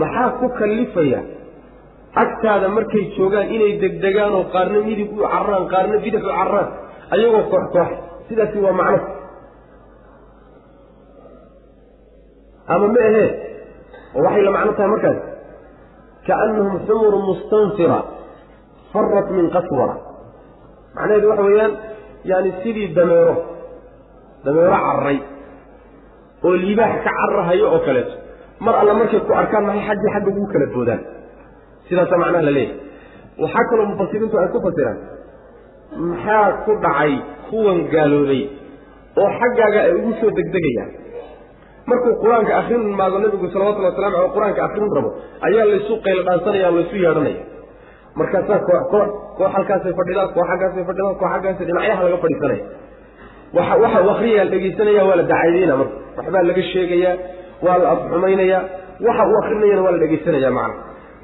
[0.00, 1.20] maxaa ku kallifaya
[2.22, 6.68] agtaada markay joogaan inay degdegaan oo qaarna midig u cararaan qaarna bidix u cararaan
[7.14, 7.84] ayagoo koox kooxa
[8.28, 8.98] sidaasi waa macno.
[12.72, 13.28] Ama ma ahee
[14.16, 15.18] oo waxay la macno tahay markaas.
[16.26, 17.98] Kaannahum xumurun mustanfira
[18.92, 19.94] farat min qaswara.
[20.96, 21.72] Macnaheedu waxa weeyaan
[22.30, 23.34] yaani sidii dameero
[24.44, 25.18] dameero cararay
[26.46, 28.14] oo libaax ka cararahayo oo kaleeto
[28.64, 31.00] mar alla markay ku arkaan maxay xaggii xagga ugu kala boodaan?
[31.88, 32.78] Sidaasaa macnaha la leeyahay.
[33.42, 34.98] Waxaa kaloo mufasiriintu ay ku fasiraan
[36.10, 37.12] maxaa ku dhacay
[37.48, 38.42] kuwan gaaloobay
[39.20, 40.90] oo xaggaaga ay ugu soo degdegayaan?
[41.90, 45.10] Markuu qur'aanka akrin maago nabigu salawatullhi waslamu aleh qur'aanka akrin rabo
[45.48, 47.42] ayaa laysu qaylo dhaansanaya laysu yeedhanaya.
[48.20, 48.82] Markaasaa koox
[49.38, 52.64] koox halkaasay fadhidaan koox xaggaasay fadhidaan koox xaggaasay dhinacyaha laga fadhiisanaya.
[53.56, 54.12] Waxa waxa u
[54.52, 55.96] dhegaysanaya waa la dacaydeyna marka.
[56.18, 57.14] Waxbaa laga sheegayaa
[57.66, 58.62] waa la afxumaynayaa
[59.06, 60.74] waxa uu akrinayana waa la dhegaysanaya macna.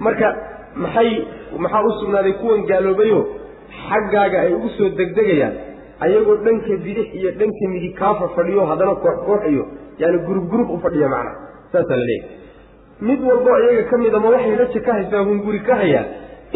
[0.06, 0.28] Marka
[0.84, 1.10] maxay
[1.64, 3.20] maxaa u sugnaaday kuwan gaaloobayo?
[3.88, 5.54] Xaggaaga ay ugu soo degdegayaan
[6.04, 9.64] ayagoo dhanka bidix iyo dhanka midig kaafa fadhiyo haddana koox koox iyo
[10.00, 11.32] yaani gurub gurub u fadhiya macna.
[11.72, 12.36] Saasaa la leeyahay.
[13.08, 16.04] Mid walbo iyaga ka mid ama waxay raja ka haysaa hunguri ka hayaa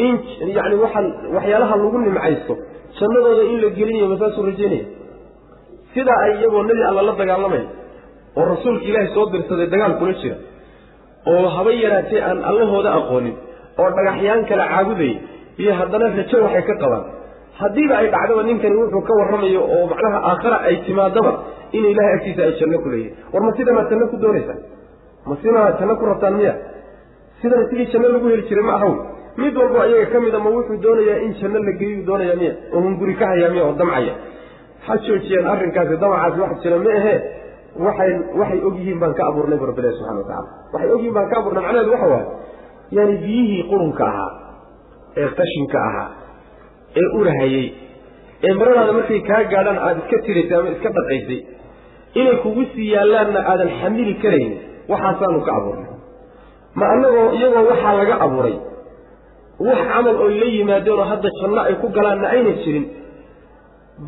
[0.05, 0.14] in
[0.57, 2.55] yani waxaan waxyaalaha lagu nimcaysto
[2.99, 4.85] jannadooda in la gelinayo masaasuu rajeynaya
[5.95, 7.64] sidaa ay iyagoo nebi alla la dagaalamaya
[8.38, 10.37] oo rasuulka ilaahay soo dirsaday dagaal kula jira
[11.33, 13.35] oo haba yaraatee aan allahooda aqoonin
[13.83, 15.16] oo dhagaxyaan kala caabudayay
[15.62, 17.05] iyo haddana rajo waxay ka qabaan.
[17.61, 21.33] Haddiiba ay dhacdaba ninkani wuxuu ka warramayo oo macnaha aakhara ay timaadaba
[21.77, 24.59] in ilahay agtiisa ay janno ku leeyihiin war ma sidanaad janno ku doonaysaa?
[25.29, 26.55] Ma sidanaad janno ku rabtaan miya?
[27.42, 28.92] Sidana sidii janno lagu heli jiray ma ahaw
[29.42, 32.53] mid walbo ayaga ka mida ma wuxuu doonayaa in janno la geeyuu doonaya miya?
[32.75, 34.14] Oo hunguri ka hayaa miya oo damcaya?
[34.87, 37.18] Ha joojiyeen arrinkaasi damacaasi wax jira ma ahee
[37.87, 41.14] waxay waxay og yihiin baan ka abuurnay bu rabbilahi subxana wa tacala waxay og yihiin
[41.18, 42.26] baan ka abuurnay macnaheedu waxa waaye
[42.96, 44.30] yaani biyihii qurunka ahaa
[45.22, 46.08] ee qashinka ahaa
[47.00, 47.66] ee urahayey
[48.48, 51.40] ee maradaada markay kaa gaadhaan aada iska tiraysay ama iska dhaqaysay
[52.20, 54.54] inay kugu sii yaallaanna aadan xamili karaynin
[54.92, 55.88] waxaasaanu ka abuurnay.
[56.78, 58.56] Ma annagoo iyagoo waxaa laga abuuray
[59.66, 62.85] wax camal oy la yimaadeen oo hadda janno ay ku galaanna ayna jirin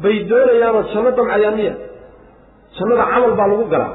[0.05, 1.74] bay doonayaanoo janno damcayaan miya
[2.79, 3.93] jannada camal baa lagu galaa.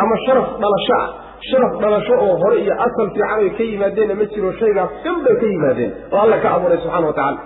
[0.00, 1.06] Ama sharaf dhalasho ah.
[1.48, 5.34] Sharaf dhalasho oo hore iyo asal fiican ay ka yimaadeenna ma jiro shaygaas dhan bay
[5.42, 7.38] ka yimaadeen oo alla ka abuuray subxana wa tacala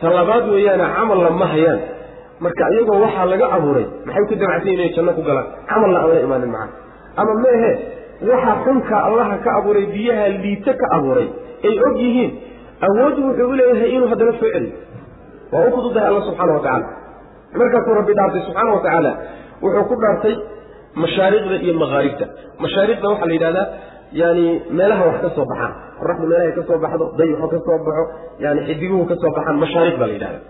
[0.00, 1.80] ta labaad weeyaane camalna ma hayaan.
[2.44, 5.46] Marka iyagoo waxaa laga abuuray maxay ku damacsan inay janno ku galaan?
[5.70, 6.72] Camalna aan la imaanin macana
[7.20, 7.70] ama meehe
[8.30, 11.28] waxa xunka allaha ka abuuray biyaha liito ka abuuray
[11.68, 12.30] ay og yihiin.
[12.86, 14.72] Awooddu wuxuu u leeyahay inuu haddana soo celiyo.
[15.52, 16.86] Waa u fududahay alla subxana wa tacala
[17.60, 19.12] markaasuu rabbi dhaartay subxaana wa tacaala
[19.62, 20.34] wuxuu ku dhaartay
[21.02, 22.24] mashaariqda iyo makaaribta
[22.64, 23.66] mashaariqda waxaa la yidhahdaa
[24.20, 24.44] yani
[24.78, 28.02] meelaha wax ka soo baxaan qoraxdu meelahay ka soo baxdo dayixo ka soo baxo
[28.44, 30.40] yani xidiguhu ka soo baxaan mashaariq baa la yidhahda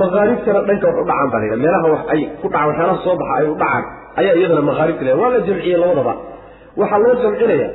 [0.00, 3.16] makaaribtana dhanka wax u dhacaan baa la yidhahda meelaha wax ay ku dhacaan waxyaalaha soo
[3.20, 3.84] baxa ay u dhacaan
[4.20, 6.14] ayaa iyadana makaaribta la waa la jamciyey labadaba.
[6.80, 7.68] Waxaa loo jamcinaya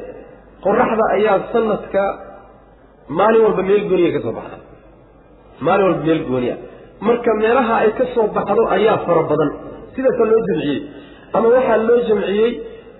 [0.65, 2.03] qoraxda ayaa sanadka
[3.19, 4.57] maalin walba meel gooniya ka soo baxda
[5.65, 6.55] maalin walba meel gooniya
[7.07, 9.49] marka meelaha ay ka soo baxdo ayaa fara badan.
[9.95, 10.79] Sidaasa loo jamciyey.
[11.37, 12.51] Ama waxaa loo jamciyey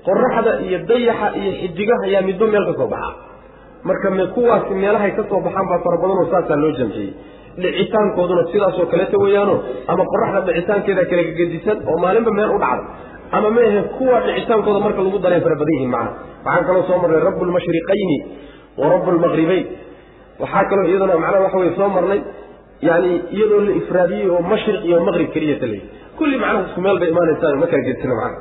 [0.07, 3.13] qoraxda iyo dayaxa iyo xidigaha ayaa midba meel ka soo baxaa
[3.89, 7.11] marka kuwaasi meelahay ka soo baxaan baa fara badanoo saasaa loo jamciyey.
[7.63, 9.55] Dhicitaankooduna sidaasoo kaleeta weeyaano
[9.91, 12.83] ama qoraxda dhicitaankeeda kale gagedisan oo maalinba meel u dhacda
[13.37, 16.11] ama meahe kuwa dhicitaankooda marka lagu daray fara badan yihiin macana
[16.45, 18.17] waxaan kaloo soo marnay rabu lmashriqayni
[18.79, 19.65] wa rabu lmaqribayn
[20.43, 22.19] waxaa kaloo iyaduna macnaha waxa weye soo marnay
[22.87, 27.09] yani iyadoo la ifraadiyey oo mashriq iyo maqrib keliyata leeyahy kulli macnaha isku meel bay
[27.13, 28.37] imaanaysaa ma kala gedsina macana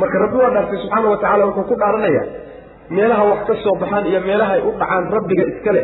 [0.00, 2.22] marka rabbi waa dhaartay subxaana wa tacala wuxuu ku dhaaranaya
[2.96, 5.82] meelaha wax ka soo baxaan iyo meelaha ay u dhacaan rabbiga iskale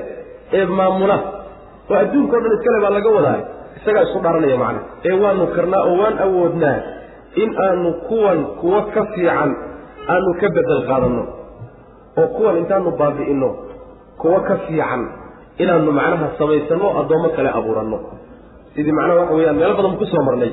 [0.58, 1.16] ee maamula.
[1.90, 3.38] Oo adduunka o dhan iskale baa laga wadaa.
[3.78, 6.76] Isagaa isku dhaaranaya macana ee waanu karnaa oo waan awoodnaa
[7.42, 9.50] in aanu kuwan kuwo ka fiican
[10.14, 11.22] aanu ka bedel qaadanno
[12.20, 13.50] oo kuwan intaanu baabi'inno.
[14.20, 15.02] Kuwo ka fiican
[15.62, 17.98] inaanu macnaha samaysanno addoommo kale abuuranno.
[18.74, 20.50] Sidii macnaha waxa weyaan meelo badan ku soo marnay.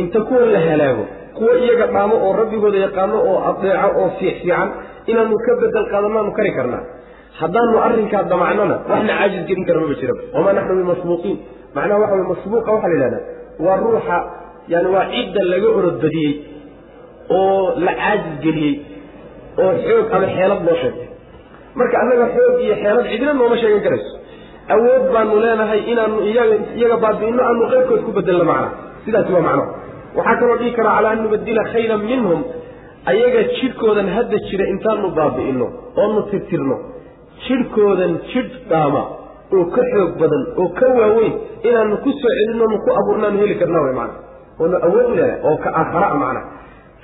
[0.00, 1.04] Inta kuwan la halaago
[1.36, 4.68] kuwo iyaga dhaamo oo rabbigooda yaqaano oo adeeco oo fiix fiican
[5.10, 6.82] inaanu ka bedel qaadannaanu kari karnaa.
[7.40, 10.20] Haddaanu arrinkaa damacnona waxna caajis gelin kara maba jiraba.
[10.34, 11.36] Wamaa naxnu bimasbuuqiin
[11.76, 13.22] macnaha waxa wey masbuuqa waxaa la yidhahdaa
[13.66, 14.16] waa ruuxa
[14.72, 16.32] yani waa cidda laga orodbadiyey
[17.30, 18.74] oo la caajis geliyey
[19.62, 21.06] oo xoog ama xeelad loo sheegay
[21.78, 24.10] marka annaga xoog iyo xeelad cidina nooma sheegan karayso
[24.74, 26.16] awood baanu leenahay inaanu
[26.78, 28.68] iyaga baabi'ino aanu qaybkood ku bedelno macna
[29.04, 29.64] sidaasi waa macno.
[30.16, 32.40] Waxaa kaloo dhihi karaa calaa an nubadila khayran minhum
[33.12, 35.66] ayaga jidhkoodan hadda jira intaanu baabi'ino
[36.02, 36.76] oonu tirtirno.
[37.46, 39.02] Jidhkoodan jidh dhaama
[39.56, 41.34] oo ka xoog badan oo ka waaweyn
[41.68, 44.16] inaanu ku soo celinonu ku abuurnaanu heli karnaa way macna
[44.62, 46.40] oonu awood u leedahay oo ka aakhara macna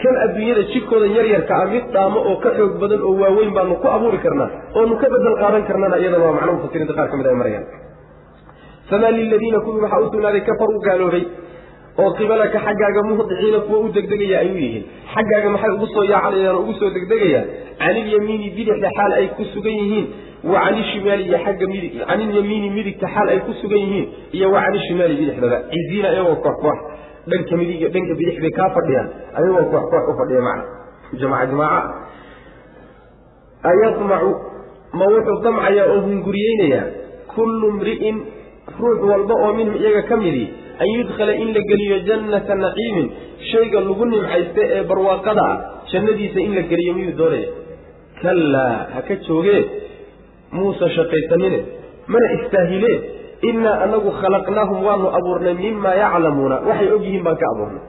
[0.03, 3.89] kan adduunyada jidhkoodan yaryarka ah mid dhaamo oo ka xoog badan oo waaweyn baanu ku
[3.97, 7.37] abuuri karnaa oonu ka bedel qaadan karnana iyadana waa macno mufasiriinta qaar ka mid ay
[7.43, 7.67] marayaan
[8.91, 11.25] famaa liladiina kuwii waxaa u sugnaaday kafaruu gaaloobay
[12.03, 14.85] oo qibalaka xaggaaga muhdiciina kuwa u degdegaya ay u yihiin.
[15.15, 17.47] Xaggaaga maxay ugu soo yaacanayaan oo ugu soo degdegayaan?
[17.83, 20.07] Canilyamiini bidixda xaal ay ku sugan yihiin
[20.53, 24.07] wa canishimaali iyo xagga midig canilyamiini midigta xaal ay ku sugan yihiin
[24.37, 25.59] iyo wa canishimaali bidixdaba.
[25.75, 26.79] Ciziina iyagoo koox koox
[27.33, 29.09] dhanka midig iyo dhanka bidix bay kaa fadhiyaan.
[29.39, 30.65] Ayagoo koox koox u fadhiya macna.
[31.21, 31.81] Jamaca jamaaca
[33.71, 34.31] ayadmacu
[34.99, 36.85] ma wuxuu damcayaa oo hunguriyeynayaa.
[37.35, 38.17] Kullu mri'in
[38.81, 40.45] ruux walba oo minhum iyaga ka midi
[40.83, 43.07] an yudkhala in la geliyo jannata naciimin.
[43.51, 45.57] Shayga lagu nimcaysta ee barwaaqada ah
[45.93, 47.49] jannadiisa in la geliyo miyuu doonaya?
[48.23, 49.61] Kallaa ha ka joogee?
[50.53, 51.59] Muusa shaqaysanine.
[52.13, 52.97] Mana istaahilee
[53.51, 56.57] innaa anagu khalaqnaahum waanu abuurnay mimaa yaclamuuna.
[56.69, 57.83] Waxay og yihiin baan ka abuurnay.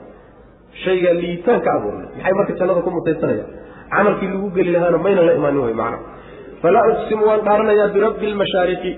[0.84, 2.06] Shayga liitaan ka abuurnay.
[2.16, 3.48] Maxay marka jannada ku mutaysanayaan
[3.94, 5.98] camalkii lagu geli lahaana mayna la imaanin way macna
[6.62, 8.92] falaa uqsimu waan dhaaranayaa birabbi lmashaariqi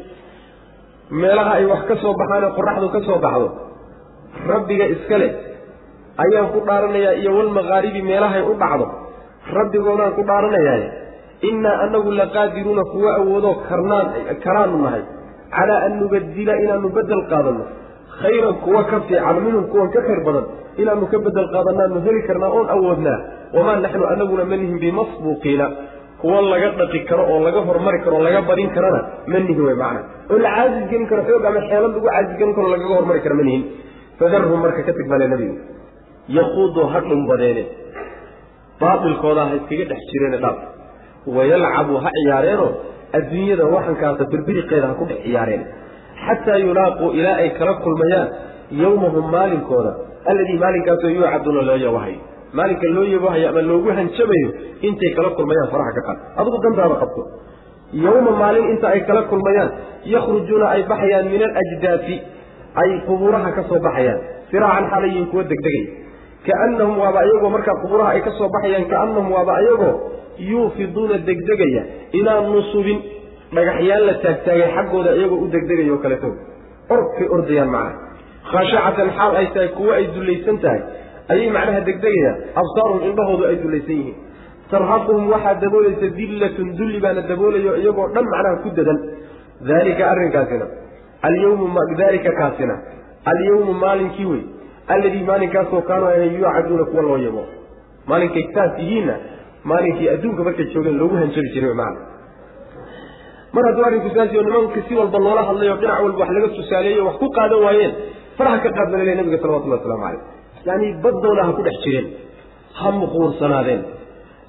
[1.23, 3.49] meelaha ay wax ka soo baxaan ee qoraxdu ka soo baxdo.
[4.53, 5.31] Rabbiga iska leh
[6.25, 8.87] ayaan ku dhaaranayaa iyo walmakaaribi meelahay u dhacdo.
[9.57, 10.79] Rabbigoodaan ku dhaaranayaa.
[11.49, 14.07] Innaa anagu laqaadiruuna kuwa awoodoo karnaan
[14.45, 15.03] karaanu nahay
[15.57, 17.65] calaa an nubadila inaanu bedel qaadanno.
[18.23, 20.45] Khayran kuwa ka fiican minhum kuwan ka khayr badan
[20.83, 23.19] inaanu ka bedel qaadanaanu heli karnaa oon awoodnaa.
[23.57, 25.67] Wamaa naxnu anaguna manihin bimasbuuqiina
[26.23, 29.01] kuwa laga dhaqi karo oo laga hormari karo o laga badin karana
[29.33, 30.01] manihin way macna
[30.33, 33.35] oo la caajis gelin karo xoog ama xeelad lagu caajis gelin karo lagaga hormari karo
[33.41, 33.63] manihin
[34.21, 35.57] fadarhum marka ka tigbaale nabigu
[36.37, 37.63] yaquudu ha dhumbadeene
[38.83, 40.59] baatilkooda ha iskaga dhex jireene dhaaf
[41.37, 42.71] wayalcabu ha ciyaareenoo
[43.19, 45.63] adduunyada waxankaasa birbiriqeeda ha ku dhex ciyaareen
[46.27, 48.29] xataa yulaaquu ilaa ay kala kulmayaan
[48.83, 49.93] yowmahum maalinkooda
[50.31, 52.21] alladii maalinkaasoo yuucaduuna loo yabahayo
[52.59, 54.49] maalinka loo yabahayo ama loogu hanjabayo
[54.89, 57.23] intay kala kulmayaan faraha ka qaad adigu dantaada qabto
[58.05, 59.71] yowma maalin inta ay kala kulmayaan
[60.15, 62.17] yakhrujuuna ay baxayaan min alajdaasi
[62.83, 64.21] ay qubuuraha ka soo baxayaan
[64.53, 65.83] siraacan xalayin kuwa degdegay
[66.47, 69.93] kaannahum waaba ayagoo markaa qubuuraha ay ka soo baxayaan kaannahum waaba ayagoo
[70.39, 72.99] yuufiduuna degdegaya ilaa nusubin
[73.55, 76.29] dhagaxyaan la taagtaagay xaggooda iyagoo u degdegayo kaleeto
[76.95, 78.11] orkay ordayaan macnaha.
[78.53, 80.81] Khaashacatan xaal ay tahay kuwo ay dullaysan tahay.
[81.33, 82.37] Ayay macnaha degdegayaan.
[82.61, 84.17] Absaaruhum indhahoodu ay dullaysan yihiin.
[84.71, 88.99] Tarhaquhum waxaa daboolaysa dillatun dulli baana daboolayo iyagoo dhan macnaha ku dadan.
[89.69, 90.67] Daalika arrinkaasina.
[91.23, 91.67] Alyawmu
[92.01, 92.75] daalika kaasina.
[93.33, 94.43] Alyawmu maalinkii wey.
[94.89, 97.45] Alladii maalinkaasoo kaanuu ahan yuucaduuna kuwa loo yabo.
[98.07, 99.15] Maalinkay saas yihiinna
[99.71, 102.01] maalinkii adduunka markay joogeen loogu hanjabi jiray macna.
[103.55, 107.03] Mar hadduu arrinku saasi oo nimanka si walba loola hadlayo dhinac walba wax laga tusaaleeyo
[107.09, 107.93] wax ku qaadan waayeen
[108.39, 110.23] faraha ka qaad balale nabiga salawatullahi waslamu calayh.
[110.69, 112.07] Yacni baddooda ha ku dhex jireen
[112.79, 113.81] ha muquursanaadeen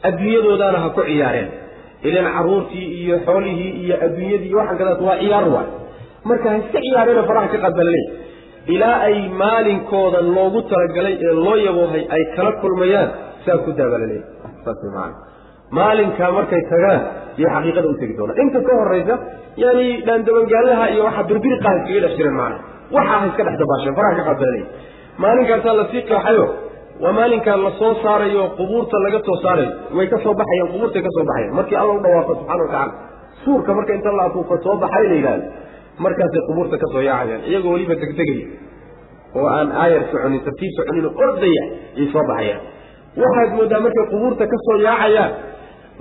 [0.10, 1.49] adduunyadoodaana ha ku ciyaareen.
[2.10, 5.69] Ilan carruurtii iyo xoolihii iyo adduunyadii iyo waxaan kadaas waa ciyaar waay.
[6.30, 8.02] Marka ha iska ciyaareeno faraha ka qaad balale
[8.76, 13.10] ilaa ay maalinkooda loogu talagalay ee loo yaboohay ay kala kulmayaan
[13.45, 14.17] saa ku daabalale
[14.65, 15.15] saas maana
[15.78, 17.02] maalinkaa markay tagaan
[17.41, 19.15] yay xaqiiqada u tegi doonaan inta ka horaysa
[19.63, 22.58] yani dhaandabangaalaha iyo waxaa birbiriqaha iskaga dhex jireen macana
[22.97, 24.63] waxaa ha iska dhex dabaasheen faraha ka qaadbalanay
[25.23, 26.45] maalinkaasaa la sii qeexayo
[27.04, 31.12] waa maalinkaa la soo saarayo qubuurta laga soo saarayo way ka soo baxayeen qubuurtay ka
[31.17, 32.93] soo baxayeen markii alla u dhawaaqo subxana watacala
[33.45, 35.45] suurka marka inta la afuufo soo baxay la yidhahdo
[36.06, 37.41] markaasay qubuurta ka soo yaacayaan.
[37.49, 38.45] Iyagoo weliba degdegaya
[39.39, 41.63] oo aan aayar soconin tartiib soconin oo ordaya
[41.99, 42.62] yay soo baxayaan
[43.21, 45.32] waxaad mooddaa markay qubuurta ka soo yaacayaan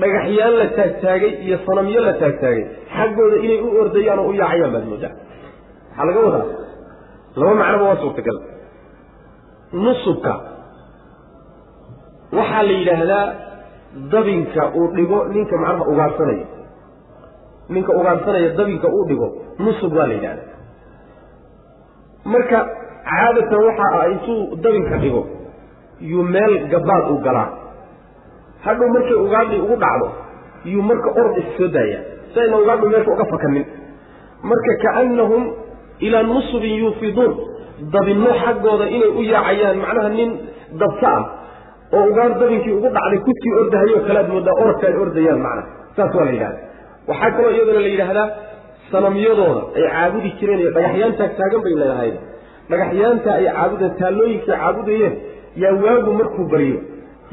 [0.02, 2.64] dhagaxyaan la taagtaagay iyo sanamyo la taagtaagay
[2.96, 5.12] xaggooda inay u ordayaan oo u yaacayaan baad mooddaa
[5.96, 6.46] maxaa laga wadaa.
[7.40, 8.38] Laba macnoba waa suurtagal.
[9.84, 10.32] Nusubka.
[12.38, 13.24] Waxaa la yidhaahdaa
[14.12, 16.46] dabinka uu dhigo ninka macnaha ugaadhsanaya
[17.74, 19.28] ninka ugaadhsanaya dabinka uu dhigo
[19.64, 20.48] nusub waa la yidhahdaa
[22.32, 22.58] marka
[23.10, 25.22] caadatan waxa ah intuu dabinka dhigo
[26.10, 27.48] yuu meel gabaad u galaa.
[28.64, 30.08] Hadhow markay ugaadhi ugu dhacdo
[30.72, 31.98] yuu marka orod is soo daaya
[32.34, 33.64] si ayna ugaadhu meesha uga fakanin
[34.50, 35.42] marka kaannahum
[36.06, 37.32] ilaa nusubin yuufiduun
[37.94, 40.30] dabinno xaggooda inay u yaacayaan macnaha nin
[40.82, 41.22] dabka ah
[41.96, 45.68] oo ugaadh dabinkii ugu dhacday kudkii ordahayoo kale aad moodaa orodka ay ordayaan macnaha.
[45.96, 46.58] Saas waa la yidhahda
[47.10, 48.28] waxaa kaloo iyadana la yidhaahdaa
[48.92, 52.12] sanamyadooda ay caabudi jireen iyo dhagaxyaan taagtaagan bay leedahay.
[52.70, 55.14] Dhagaxyaanta ay caabudeen taallooyinkai caabudayeen
[55.62, 56.78] yaa waagu markuu baryo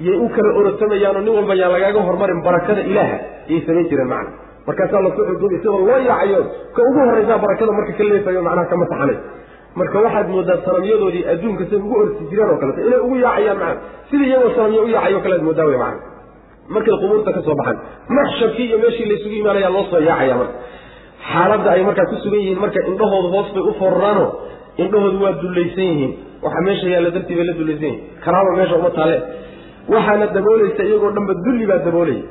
[0.08, 3.18] yay u kala orotamayaanoo nin walba yaa lagaaga hormarin barakada ilaaha
[3.50, 4.32] ayay samayn jireen macna.
[4.68, 6.40] Markaasaa la soo xuduuba isagoo loo yaacayo
[6.76, 9.18] ka ugu horraysaa barakada marka ka leefayo macnaha kama taxanay
[9.80, 13.82] marka waxaad moodaa sanamyadoodii adduunka say ugu orsi jireen oo kaleeto inay ugu yaacayaan macna.
[14.10, 16.02] Sida iyagoo sanamyo u yaacayo kalead moodaa wey macna.
[16.76, 17.78] Markay qubuurta ka soo baxaan
[18.18, 20.56] maxshabkii iyo meeshii laysugu imaanayaa loo soo yaacaya marka.
[21.32, 24.26] Xaaladda ay markaa ku sugan yihiin marka indhahooda hoos bay u forraano
[24.84, 26.12] indhahoodu waa dullaysan yihiin
[26.44, 29.18] waxa meesha yaalla dartii bay la dullaysan yihiin karaama meesha uma taale.
[29.94, 32.24] Waxaana daboolaysa iyagoo dhanba dulli baa daboolaya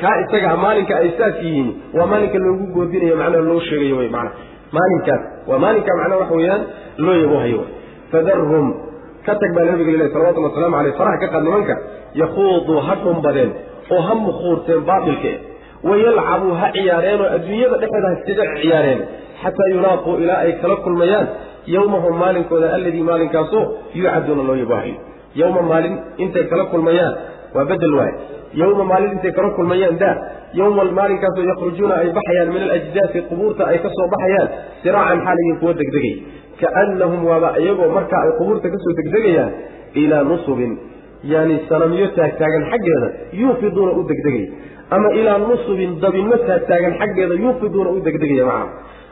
[0.00, 4.30] kaa isaga maalinka ay saas yihiin waa maalinka loogu goodinayo macnaha loo sheegayo wy mana
[4.76, 6.62] maalinkaas waa maalinka macnaha waxa weeyaan
[7.04, 7.60] loo yabohayo
[8.12, 8.66] fadarhum
[9.26, 11.74] ka tag baa nabiga lilaahi salawatulli waslamu aleyh faraha ka qaad nimanka
[12.22, 13.50] yakhuuduu ha dhunbadeen
[13.94, 15.32] oo ha mukhuurteen baatilke
[15.90, 19.00] wayalcabuu ha ciyaareenoo adduunyada dhexeeda ha iskaga ciyaareen
[19.42, 21.26] xataa yulaaquu ilaa ay kala kulmayaan
[21.74, 23.64] yowmahum maalinkooda alladii maalinkaasoo
[23.98, 24.96] yuucaduuna loo yabohayo
[25.40, 25.94] yowma maalin
[26.24, 27.14] intay kala kulmayaan.
[27.54, 28.12] Waa bedel waay
[28.60, 30.14] yowma maalin intay kala kulmayaan daa.
[30.60, 34.48] Yowma maalinkaasoo yakhrujuuna ay baxayaan min alajdaasi qubuurta ay ka soo baxayaan.
[34.82, 36.14] Siraacan xaalayin kuwa degdegay.
[36.60, 39.50] Kaannahum waaba iyagoo markaa ay qubuurta ka soo degdegayaan
[40.02, 40.72] ilaa nusubin.
[41.32, 43.08] Yani sanamyo taagtaagan xaggeeda
[43.40, 44.44] yuufiduuna u degdegay.
[44.96, 48.58] Ama ilaa nusubin dabinno taagtaagan xaggeeda yuufiduuna u degdegaya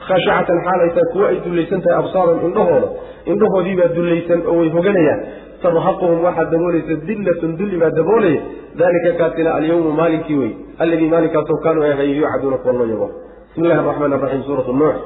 [0.00, 2.88] macaa khashacatan xaalaytaa kuwa ay dullaysan tahay absaaran indhahooda
[3.32, 5.20] indhahoodiibaa dullaysan oo way hoganayaan
[5.62, 8.40] tarhaquhum waxaa daboolaysa dillatun dulli baa daboolaya
[8.80, 13.08] dalika kaasina alyawmu maalinkii wey alladii maalinkaasoo kaanuu ay yucaduuna kuwa loo yabo
[13.48, 14.96] bismi illahi araxmaan araxiim suuratu nuux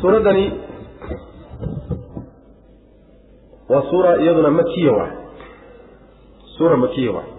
[0.00, 0.46] suuraddani
[3.68, 5.12] waa suura iyaduna makiya waay
[6.58, 7.35] suura makiya waay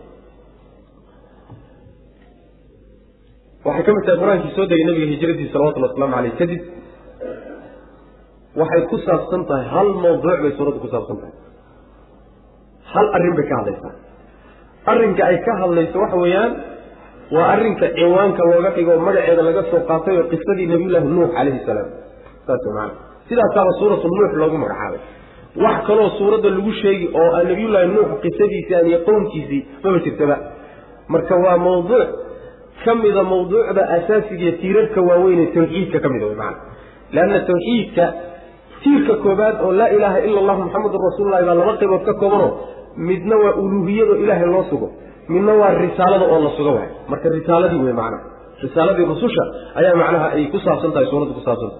[3.67, 6.61] waxay ka mid tahay qur'aankii soo degay nabiga hijradiisa salawatullhi waslamu aleyh kadib
[8.61, 11.35] waxay ku saabsan tahay hal mawduuc bay suuraddu ku saabsan tahay.
[12.93, 13.93] Hal arrin bay ka hadlaysaa.
[14.91, 16.51] Arrinka ay ka hadlayso waxa weeyaan
[17.35, 21.89] waa arrinka ciwaanka looga dhigo magaceeda laga soo qaatay oo qisadii nabiyullaahi nuux calayhi salaam.
[22.47, 22.93] Saas maana
[23.29, 25.01] sidaasaaba suuratu nuux loogu magacaabay.
[25.63, 30.35] Wax kaloo suuradda lagu sheegi oo nabiyullaahi nuux qisadiisii aan iyo qownkiisii maba jirtaba.
[31.13, 32.07] Marka waa mawduuc
[32.85, 38.05] ka mida mawduucda asaasigiiyo tiirarka waaweyn ee tawxiidka ka mida wy maana tawxiidka
[38.83, 42.51] tiirka koobaad oo laa ilaaha ila allahu muxamadun rasuululahi baa laba qaybood ka koobanoo
[43.09, 44.87] midna waa uluuhiyado ilaahay loo sugo
[45.33, 48.23] midna waa risaalada oo la sugo waay marka risaaladii wey macnaha
[48.65, 49.43] risaaladii rususha
[49.79, 51.79] ayaa macnaha ay ku saabsan tahay suuradda ku saabsantah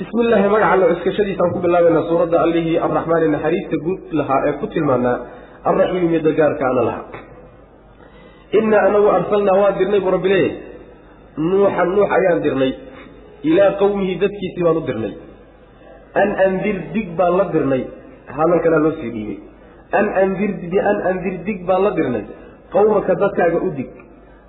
[0.00, 4.66] bismi illaahi magaca alla cuskashadiisaan ku bilaabaynaa suuradda allihii arraxmaani naxariista guud lahaa ee ku
[4.74, 5.16] tilmaanaa
[5.70, 7.04] arraxiimi midda gaarka ana lahaa
[8.58, 10.56] innaa anagu arsalnaa waan dirnay buu rabbi leeyahy
[11.50, 12.72] nuuxan nuux ayaan dirnay.
[13.50, 15.12] Ilaa qowmihi dadkiisii baan u dirnay.
[16.22, 17.82] An andir dig baan la dirnay.
[18.36, 19.38] Hadalkanaa loo sii dhiibay.
[19.98, 22.24] An andir bian andir dig baan la dirnay.
[22.74, 23.90] Qowmaka dadkaaga u dig.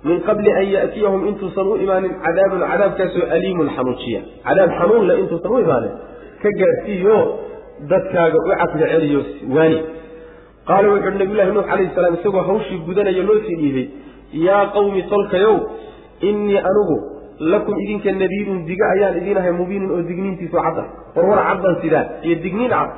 [0.08, 5.58] Min qabli an ya'tiyahum intuusan u imaanin cadaabun cadaabkaasoo aliimun xanuujiya cadaab xanuunle intuusan u
[5.66, 5.92] imaanin.
[6.42, 7.16] Ka gaarsiiyo
[7.92, 9.20] dadkaaga u caqli celiyo
[9.56, 9.78] waani
[10.68, 13.86] qaala wuxuuhi nabiyullahi nuux calayhi salaam isagoo hawshii gudanaya loo sii dhiibay
[14.46, 15.56] yaa qawmi tolkayow
[16.28, 16.96] innii anugu
[17.52, 20.84] lakum idinka nadiirun diga ayaan idiin ahay mubiinun oo digniintiisu cadda
[21.16, 22.90] warwar caddan sidaa iyo digniin cad.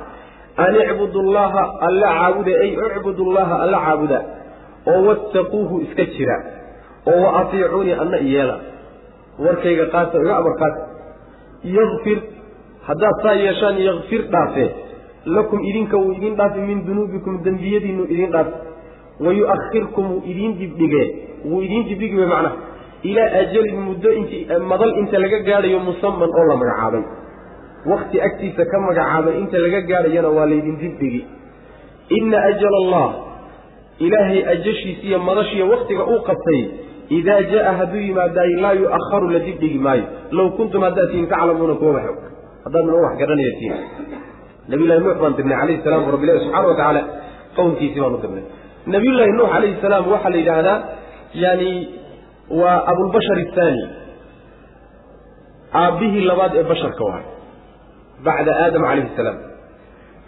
[0.63, 4.19] An icbudu llaha alla caabuda ay icbudu llaha alla caabuda
[4.91, 6.37] oo wattaquuhu iska jira
[7.11, 8.55] oo wa atiicuunii anna iyeela
[9.45, 10.81] warkayga qaata iga amar qaata
[11.77, 12.19] yakfir
[12.87, 14.69] haddaad saa yeeshaan yakfir dhaafee
[15.25, 18.53] lakum idinka wuu idin dhaafi min dunuubikum dembiyadiinu idin dhaafi
[19.25, 21.05] wayu'akhirkum wuu idiin dibdhigee
[21.45, 22.55] wuu idiin dibdhigi wey macnaha.
[23.03, 24.37] Ilaa ajalin muddo inti
[24.71, 27.03] madal inta laga gaadhayo musaman oo la magacaabay.
[27.91, 31.21] Wakti agtiisa ka magacaabay inta laga gaadhayana waa laydin dibdhigi
[32.17, 33.07] inna ajala allah
[33.99, 36.61] ilaahay ajashiisa iyo madashiiyo waktiga uu qabtay
[37.09, 40.03] idaa jaa hadduu yimaadaay laa yu'akharu la dibdhigi maayo.
[40.31, 42.05] Low kuntum haddaad tihiin taclamuuna kuwa wax.
[42.09, 42.17] Og
[42.65, 43.53] haddaad noo wax garanaya
[44.67, 47.01] tihiin nabiyullahi nuux baan dirnay calayhi salaam rabbilahi subxana wa tacaala
[47.57, 48.43] qownkiisii baan u dirnay.
[48.95, 50.77] Nabiyullaahi nuux calayhi salaam waxaa la yidhaahdaa
[51.43, 51.71] yani
[52.59, 53.83] waa abulbashar athaani
[55.81, 57.25] aabbihii labaad ee basharka waay
[58.27, 59.37] bacda aadam calayhi salaam.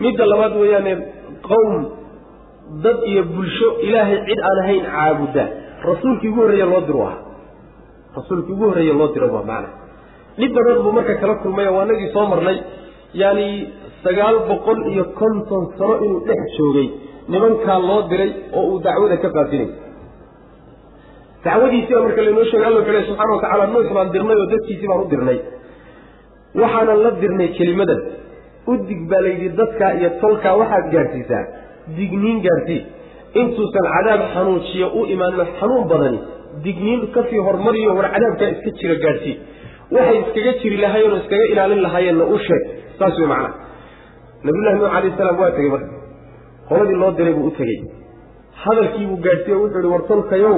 [0.03, 0.93] Midda labaad weeyaane
[1.49, 1.73] qowm
[2.85, 5.45] dad iyo bulsho ilaahay cid aan ahayn caabuda.
[5.89, 7.17] Rasuulkii ugu horreeye loo diro aha
[8.17, 9.69] rasuulkii ugu horreeye loo diro waa macna.
[10.39, 12.57] Dhib badan buu marka kala kulmay oo waanagii soo marnay.
[13.21, 13.47] Yaani
[14.07, 16.87] sagaal boqol iyo konton sano inuu dhex joogay
[17.33, 19.69] nimankaa loo diray oo uu dacwada ka faafinay
[21.45, 25.01] dacwadiisiibaa marka laynoo sheegay alla wuxuu subxana wa tacala nuux baan dirnay oo dadkiisii baan
[25.05, 25.39] u dirnay.
[26.61, 28.01] Waxaanan la dirnay kelimadan
[28.73, 31.43] udig baa layidhi dadkaa iyo tolkaa waxaad gaadhsiisaa
[31.97, 32.81] digniin gaadhsii
[33.41, 36.19] intuusan cadaab xanuujiya u imaanno xanuun badani
[36.65, 39.35] digniin ka sii hormariyo war cadaabkaa iska jira gaadhsii
[39.95, 42.63] waxay iskaga jiri lahaayeen oo iskaga ilaalin lahaayeenna u sheeg
[42.99, 43.53] saas wey macnaha
[44.43, 45.93] nabiyullahi nuux alayh salaam waa tegey marka.
[46.69, 47.79] Qoladii loo diray buu u tegey.
[48.63, 50.57] Hadalkiibuu gaadhsiiye o wuxuu ihi war tolkayow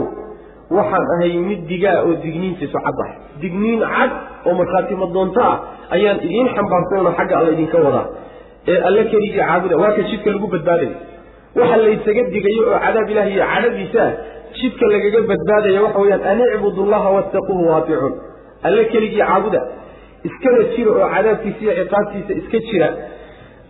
[0.78, 3.10] waxaan ahay mid digaa oo digniintiisu cad ah
[3.42, 4.12] digniin cad
[4.48, 5.56] oo markhaati madoonto ah
[5.96, 8.06] ayaan idiin xambaarsanoo xagga alla idinka wadaa
[8.72, 10.94] ee alle keligii caabuda waa ka jidka lagu badbaadayo
[11.60, 14.12] waxa laysaga digayo oo cadaab ilaah iyo cadhadiisa ah
[14.60, 18.14] jidka lagaga badbaadaya waxa weyaan an icbudu llaha wattaquuhu waaticuun.
[18.68, 19.62] Alle keligii caabuda
[20.28, 22.88] iskana jira oo cadaabkiisa iyo ciqaabtiisa iska jira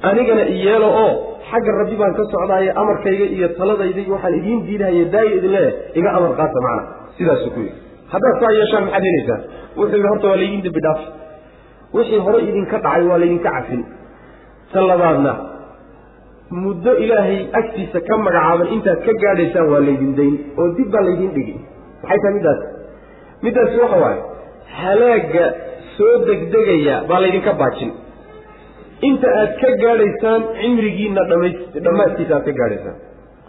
[0.10, 1.12] anigana iyeelo oo
[1.52, 6.10] xagga rabbi baan ka socdaaye amarkayga iyo taladayda waxaan idiin diidahaye daayo idin leeyahay iga
[6.18, 6.84] amar qaata macna.
[7.18, 7.78] Sidaasuu ku yidhi.
[8.14, 9.40] Haddaad saa yeeshaan maxaad helaysaa
[9.78, 11.02] wuxuu yidhi horta waa laydin dembi dhaaf.
[11.96, 13.82] Wixii hore idinka dhacay waa laydinka cafin.
[14.74, 15.34] Ta labaadna
[16.64, 21.32] muddo ilaahay agtiisa ka magacaaban intaad ka gaadhaysaan waa laydin dayn oo dib baa laydin
[21.38, 21.56] dhigi
[22.04, 22.60] maxay tahay middaas?
[23.46, 24.20] Middaasi waxa waaye
[24.82, 25.46] halaagga
[25.98, 27.92] soo degdegaya baa laydinka baajin
[29.08, 31.22] inta aad ka gaadhaysaan cimrigiina
[31.86, 32.98] dhammaadkiisa aad ka gaadhaysaan.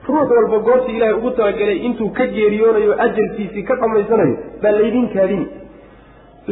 [0.09, 5.47] Ruux walba goortii ilaahay ugu talagalay intuu ka geeriyoonayo ajalkiisii ka dhammaysanayo baa laydin kaadini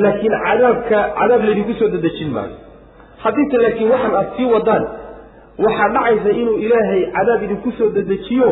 [0.02, 2.56] laakiin cadaabka cadaab laydinku soo dadejin maayo.
[3.24, 4.84] Haddiise laakiin waxaan aad sii wadaan
[5.64, 8.48] waxaa dhacaysa inuu ilaahay cadaab idinku soo dedejiyo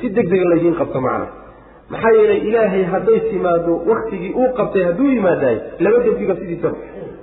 [0.00, 1.26] si deg dega laydiin qabto macna.
[1.92, 6.76] Maxaa yeelay ilaahay hadday timaado waktigii uu qabtay hadduu yimaadaay laba dembiba sidiisaba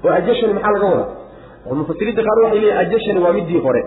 [0.06, 1.08] oo ajashani maxaa laga wadaa
[1.80, 3.82] mufasiriinta qaar waxay leeyihiin ajashani waa midii hore.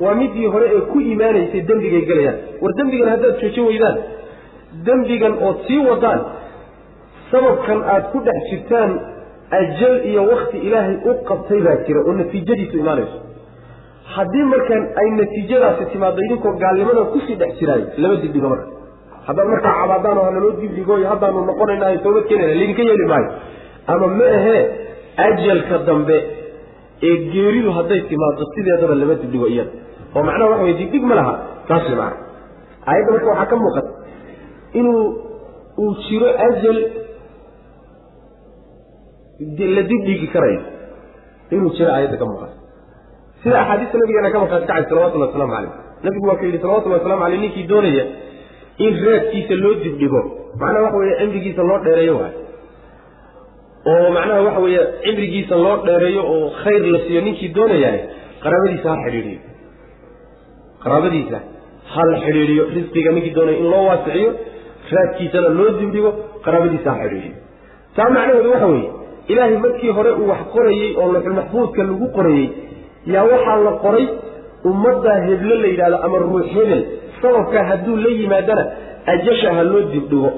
[0.00, 2.36] Waa midii hore ee ku imaanaysay dembigay gelayaan.
[2.62, 3.96] War dembigan haddaad joojin weydaan
[4.86, 6.20] dembigan ood sii wadaan
[7.30, 8.90] sababkan aad ku dhex jirtaan
[9.60, 13.18] ajal iyo wakti ilaahay u qabtay baa jira oo natiijadiisu imaanayso.
[14.14, 18.66] Haddii markaan ay natiijadaasi timaado idinkoo gaalnimada ku sii dhex jiraayo laba dibdhigo marka.
[19.26, 23.28] Haddaad markaa cabaadaan oo hanaloo dibdhigo iyo haddaanu noqonayna toobad keenayna laydinka yeeli maayo.
[23.92, 24.62] Ama ma ahee
[25.26, 26.16] ajalka dambe
[27.08, 29.70] ee geeridu hadday timaado sideedaba lama dibdhigo iyada
[30.16, 31.34] oo macnaha waxa wey dibdhig ma laha
[31.68, 32.16] taas way macana
[32.90, 33.90] aayadda marka waxaa ka muuqata
[34.80, 35.02] inuu
[35.82, 36.78] uu jiro ajal
[39.76, 40.60] la dibdhigi karayo.
[41.54, 42.54] Inuu jiro aayadda ka muuqata.
[43.42, 45.72] Sida axaadiista nabigeena ka markaati kacay salawatullahi wasalaamu caleyh
[46.04, 48.04] nabigu waa ka yidhi salawatullahi waslamu aleyh ninkii doonaya
[48.86, 50.20] in raadkiisa loo dibdhigo
[50.60, 52.32] macnaha waxa weeye cimrigiisa loo dheereeyo waay
[53.90, 57.96] oo macnaha waxa weeye cimrigiisa loo dheereeyo oo khayr la siiyo ninkii doonayaa
[58.42, 59.40] qaraabadiisa ha xidhiidhiyo.
[60.84, 61.38] Qaraabadiisa
[61.94, 64.30] ha la xidhiidhiyo risqiga ninkii doonaya in loo waasiciyo
[64.94, 66.10] raadkiisana loo dibdhigo
[66.44, 67.34] qaraabadiisa ha xidhiidhiyo.
[67.96, 68.90] Taa macnaheedu waxa weeye
[69.32, 72.46] ilaahay markii hore uu wax qorayey oo laxulmaxbuudka lagu qorayey
[73.14, 74.04] yaa waxaa la qoray
[74.70, 76.82] ummaddaa heblo la yidhahdo ama ruux hebel
[77.22, 78.64] sababkaa hadduu la yimaadana
[79.14, 80.30] ajasha ha loo dibdhigo.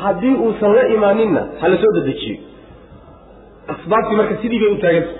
[0.00, 2.36] Haddii uusan la imaaninna ha la soo dedejiyo
[3.74, 5.12] asbaabtii marka sidii bay u taaganta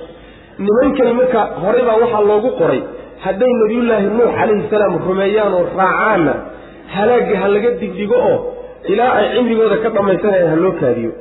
[0.65, 2.81] nimankani marka horey baa waxaa loogu qoray
[3.25, 6.35] hadday nabiyullaahi nuux calayhi salaam rumeeyaan oo raacaanna
[6.95, 8.37] halaagga ha laga digdhigo oo
[8.93, 11.13] ilaa ay cimrigooda ka dhammaysanayaan ha loo kaadiyo.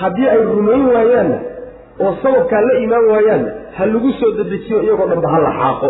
[0.00, 1.38] Haddii ay rumayn waayaanna
[2.04, 5.88] oo sababkaa la imaan waayaanna ha lagu soo dedejiyo iyagoo dhanba ha la xaaqo.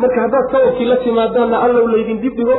[0.00, 2.56] Marka haddaad sababkii la timaadaanna allow laydin dibdhigo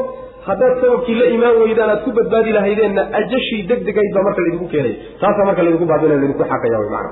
[0.50, 4.68] haddaad sababkii la imaan weydaan aad ku badbaadi lahaydeenna ajashii deg degayd baa marka laydinku
[4.74, 7.12] keenaya taasaa marka laydinku baabinaya laydinku xaqaya wy macana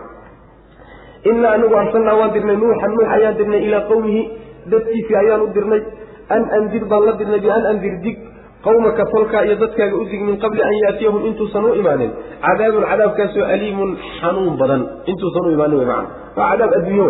[1.31, 4.21] inaa anigu arsalnaa waan dirnay nuuxan nuux ayaan dirnay ilaa qawmihi
[4.71, 5.81] dadkiisii ayaan u dirnay.
[6.36, 8.17] An andir baan la dirnay bian andir dig
[8.65, 12.11] qawmaka tolkaa iyo dadkaaga u dig min qabli an yaatiyahum intuusan u imaanin.
[12.45, 14.81] Cadaabun cadaabkaasoo aliimun xanuun badan
[15.11, 17.07] intuusan u imaanin wy macana waa cadaab adduunyo.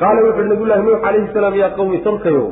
[0.00, 2.44] Qaala wuxuuhi nabiyullahi nuux calayhi salaam yaa qawmi tolkayo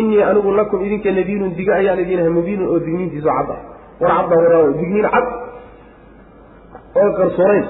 [0.00, 3.60] inii anigu lakum idinka nadiirun diga ayaan idinahay mubiinun oo digniintiisu cad ah.
[4.02, 5.26] War cadda waraawo digniin cad
[7.00, 7.64] oo qarsoonayn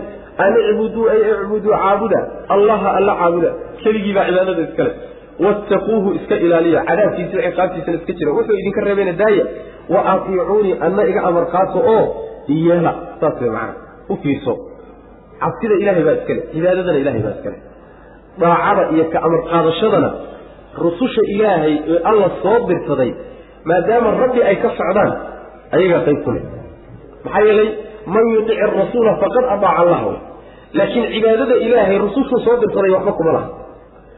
[0.44, 2.20] an icbuduu ay icbuduu caabuda
[2.54, 3.50] allaha alla caabuda.
[3.82, 4.92] Keligii baa cibaadada iskale
[5.44, 9.44] wattaquuhu iska ilaaliya cadaabkiisa ciqaabtiisana iska jira wuxuu idinka reebayna daaya
[9.94, 12.04] wa atiicuunii anna iga amar qaato oo
[12.54, 13.74] iyeela saas way macana
[14.12, 14.54] u fiirso.
[15.42, 17.58] Cabsida ilaahay baa iskale cibaadadana ilahay baa iskale
[18.42, 20.10] daacada iyo ka amar qaadashadana
[20.84, 23.10] rususha ilaahay ee alla soo dirsaday
[23.70, 25.12] maadaama rabbi ay ka socdaan
[25.76, 26.44] ayagaa qayb ku leh
[27.24, 27.68] maxaa yeelay
[28.14, 30.12] man yudici arasuula faqad adaaca allaha
[30.78, 33.48] laakiin cibaadada ilaahay rusushuu soo dirsaday waxba kuma laha.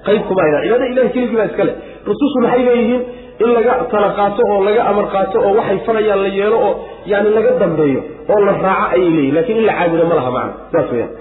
[0.07, 1.75] Qayb kuma ayna cibaadada ilahay keligii baa iska leh.
[2.09, 3.03] Rusushu maxay leeyihiin?
[3.45, 6.73] In laga tala qaato oo laga amar qaato oo waxay farayaan la yeelo oo
[7.13, 8.01] yani laga dambeeyo
[8.33, 10.53] oo la raaco ayay leeyihiin laakiin in la caabudo ma laha macna.
[10.73, 11.13] Saas weyaan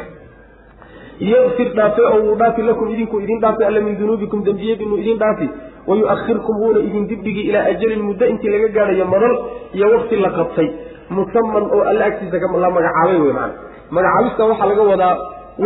[1.20, 5.49] yakfir dhaafe oo wuu dhaafi lakum idinku idin dhaafi alla min dunuubikum dembiyadiinu idin dhaafi
[5.88, 9.34] wayu'ahirkum wuuna idin dibdhigi ilaa ajalin muddo intii laga gaadhayo madal
[9.74, 10.70] iyo wakti la qabtay.
[11.09, 13.53] Musaman oo alle agtiisa la magacaabay wey macana
[13.91, 15.16] magacaabista waxaa laga wadaa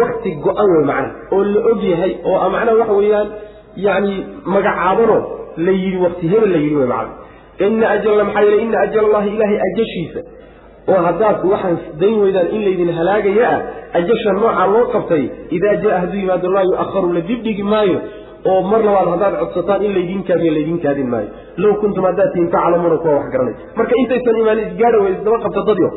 [0.01, 3.27] wakti go-an wey macana oo la og yahay oo macnaha waxa weeyaan
[3.75, 4.13] yani
[4.45, 5.17] magacaabano
[5.65, 7.13] la yidhi wakti hebel la yidhi wey macana
[7.67, 10.19] ina ajala maxaa yeele ina ajal allahi ilaahay ajashiisa
[10.91, 13.59] oo haddaad waxaan dayn weydaan in laydin halaagaya ah
[13.99, 15.23] ajasha noocaa loo qabtay
[15.57, 17.97] idaa jaa hadduu yimaado laa yu-aharu la dibdhigi maayo
[18.51, 21.29] oo mar labaad haddaad codsataan in laydin kaadiyo laydin kaadin maayo.
[21.63, 25.61] Low kuntum haddaad tihin taclamuuna kuwa wax garanay marka intaysan imaan isgaadha way isdaba qabta
[25.69, 25.89] dadyo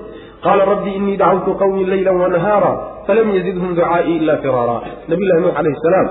[0.46, 2.72] qaala rabbii inii dacawtu qawmii layla wanahaara
[3.06, 4.76] falam yazidhum ducaa'ii ila firaara.
[5.10, 6.08] Nabiy llahi nuux alayhi salaam.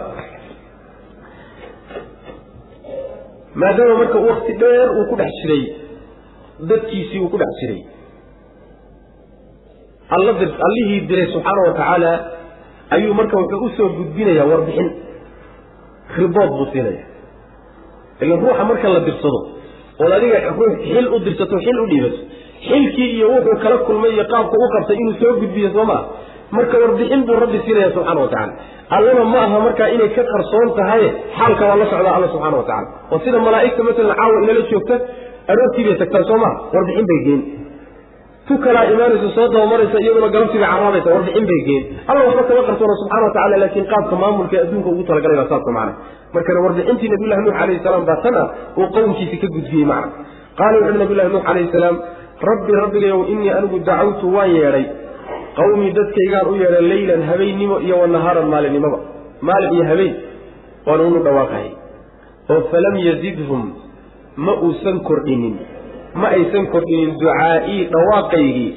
[3.62, 5.64] Maadaama marka wakti dheer uu ku dhex jiray
[6.70, 7.80] dadkiisii uu ku dhex jiray
[10.16, 12.12] allihii diray subxaana wa tacaala
[12.96, 14.90] ayuu marka wuxuu u soo gudbinayaa warbixin.
[16.18, 17.04] Ribood buu siinaya.
[18.22, 19.40] Ila ruuxa marka la dirsado
[20.04, 22.20] ood adiga ruux xil u dirsato xil u dhiibato
[22.68, 26.02] xilkii iyo wuxuu kala kulmay iyo qaabku u qabtay inuu soo gudbiyo soo maa
[26.56, 28.54] marka warbixin buu rabbi siinaya subxana wa tacala
[28.96, 31.04] allana ma aha markaa inay ka qarsoon tahay
[31.38, 34.96] xaalka waa la socdaa alla subxana wa tacala oo sida malaa'igta masalan caawa inala joogta
[35.52, 37.42] aroortii bay tagtaan soo maa warbixin bay geen
[38.52, 42.96] tu kalaa imaanaysa soo dabamaraysa iyaduna galabtiibay caraabaysa warbixin bay geen alla waxba kama qarsoona
[43.02, 45.94] subxana wa tacala laakiin qaabka maamulka ee adduunka ugu talagalay saasa macna
[46.36, 48.48] markana warbixintii nabiyullahi nuux alayhi salaam baa tan ah
[48.82, 50.12] uu qowmkiisi ka gudbiyey macna
[50.60, 51.96] qaala wuxuuhi nabiyullahi nuux alayhi salaam
[52.50, 54.86] rabbi rabbigayow innii anigu dacawtu waan yeedhay.
[55.60, 59.00] Qawmii dadkaygaan u yeedhay leylan habeennimo iyo wanahaaran maalinimoba
[59.50, 60.14] maalin iyo habeen
[60.88, 61.70] waan unu dhawaaqahay
[62.54, 63.62] oo falam yazidhum
[64.46, 65.56] ma uusan kordhinin
[66.20, 68.70] ma aysan kordhinin ducaa'ii dhawaaqaygii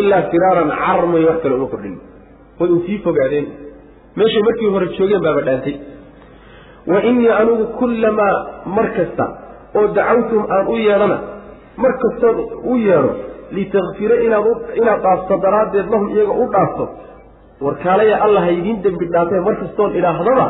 [0.00, 2.00] ilaa firaaran carar mooye wax kale uma kordhinin
[2.60, 3.46] way u sii fogaadeen.
[4.16, 5.74] Meeshay markii hore joogeen baaba dhaantay.
[6.92, 8.34] Wa innii anigu kullamaa
[8.76, 9.24] mar kasta
[9.78, 11.18] oo dacawtum aan u yeedhana
[11.82, 12.38] mar kastood
[12.72, 13.10] u yeedho
[13.56, 16.84] litakfira inaad dhaafto daraaddeed lahum iyaga u dhaafto.
[17.66, 20.46] Warkaalaya allah haydiin dembi dhaafee mar kastoon idhaahdaba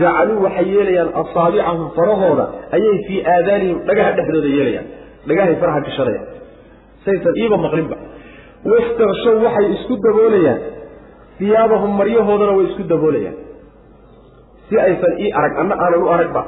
[0.00, 2.44] jacaluu waxay yeelayaan asaabicahum farahooda
[2.76, 4.86] ayay fii aadaanihim dhagaha dhexdooda yeelayaan
[5.28, 6.26] dhagahay faraha gashanayaan
[7.04, 7.96] saysan iiba maqlinba
[8.72, 10.60] wastakshow waxay isku daboolayaan.
[11.38, 13.36] Siyaabahum maryahoodana way isku daboolayaan.
[14.68, 16.42] Si aysan ii arag anna aanan u aragba.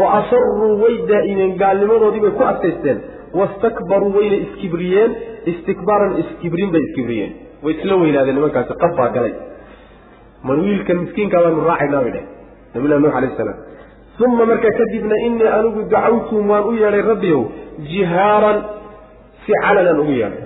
[0.00, 2.98] Wa asaruu way daa'imeen gaalnimadoodii bay ku adkaysteen.
[3.38, 5.10] Wastakbaruu wayna iskibriyeen
[5.52, 7.32] istikbaaran iskibrin bay iskibriyeen.
[7.64, 9.34] Way isla weynaadeen nimankaasi qab baa galay.
[10.46, 12.24] Man wiilkan miskiinkaa baanu raacaynaa bay dheh.
[12.74, 13.58] Nabillahi nuux alayh salaam
[14.20, 17.42] uma markaa kadibna innii anigu dacawtum waan u yeedhay rabbiyow
[17.90, 18.58] jihaaran
[19.46, 20.42] si calanan ugu yeedhay.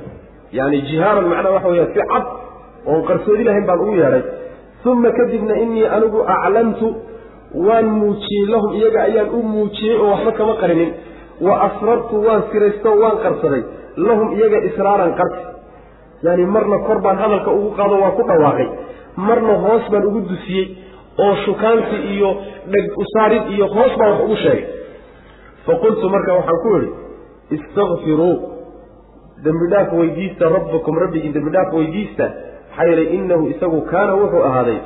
[0.58, 2.24] Yani jihaaran macnaa waxa weya si cad
[2.90, 4.22] oon qarsoodi lahayn baan ugu yeedhay.
[4.90, 6.88] Uma kadibna innii anigu aclantu
[7.66, 10.90] waan muujiyey lahum iyaga ayaan u muujiyey oo waxba kama qarinin.
[11.46, 13.62] Wa asrartu waan siraysto waan qarsaday.
[14.06, 15.42] Lahum iyaga israaran qarsi.
[16.26, 18.68] Yani marna kor baan hadalka ugu qaado waa ku dhawaaqay.
[19.26, 20.64] Marna hoos baan ugu dusiyey
[21.24, 22.30] oo shukaansi iyo
[22.72, 24.64] dheg usaarid iyo hoos baan wax ugu sheegay.
[25.66, 26.90] Faqultu marka waxaan ku idhi
[27.56, 28.34] istakfiruu
[29.44, 32.24] dembi dhaaf weydiista rabbakum rabbigii dembi weydiista
[32.68, 34.78] maxaa yeelay innahu isagu kaana wuxuu ahaaday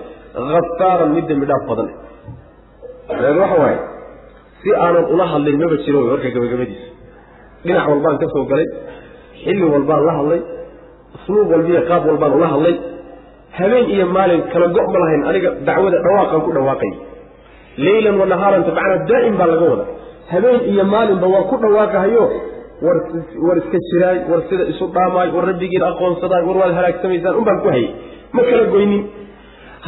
[0.53, 1.89] hafaaran mid dembi badan.
[3.41, 3.79] Waxa waaye
[4.63, 6.89] si aanan ula hadlin maba jiro warka gabagabadiisa.
[7.65, 8.69] Dhinac walbaan ka soo galay
[9.43, 10.41] xilli walbaan la hadlay
[11.17, 12.75] usluub walbiiyo qaab walbaan ula hadlay
[13.61, 16.93] habeen iyo maalin kala go' ma lahayn aniga dacwada dhawaaqaan ku dhawaaqay.
[17.87, 19.85] Leylan wa nahaaran tabcana daa'im baa laga wada
[20.33, 22.25] habeen iyo maalinba waa ku dhawaaqahayo
[22.87, 22.97] war
[23.47, 27.59] war iska jiraay war sida isu dhaamaay war rabbigiin aqoonsadaay war waad halaagsamaysaan un baan
[27.65, 27.89] ku hayay.
[28.37, 29.03] Ma kala goynin.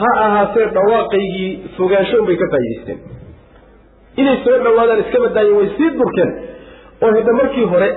[0.00, 2.98] Ha ahaatee dhawaaqaygii fogaansho unbay ka faa'idaysteen
[4.22, 6.30] inay soo dhawaadaan iska badaayen way sii durkeen
[7.04, 7.88] oo hadda markii hore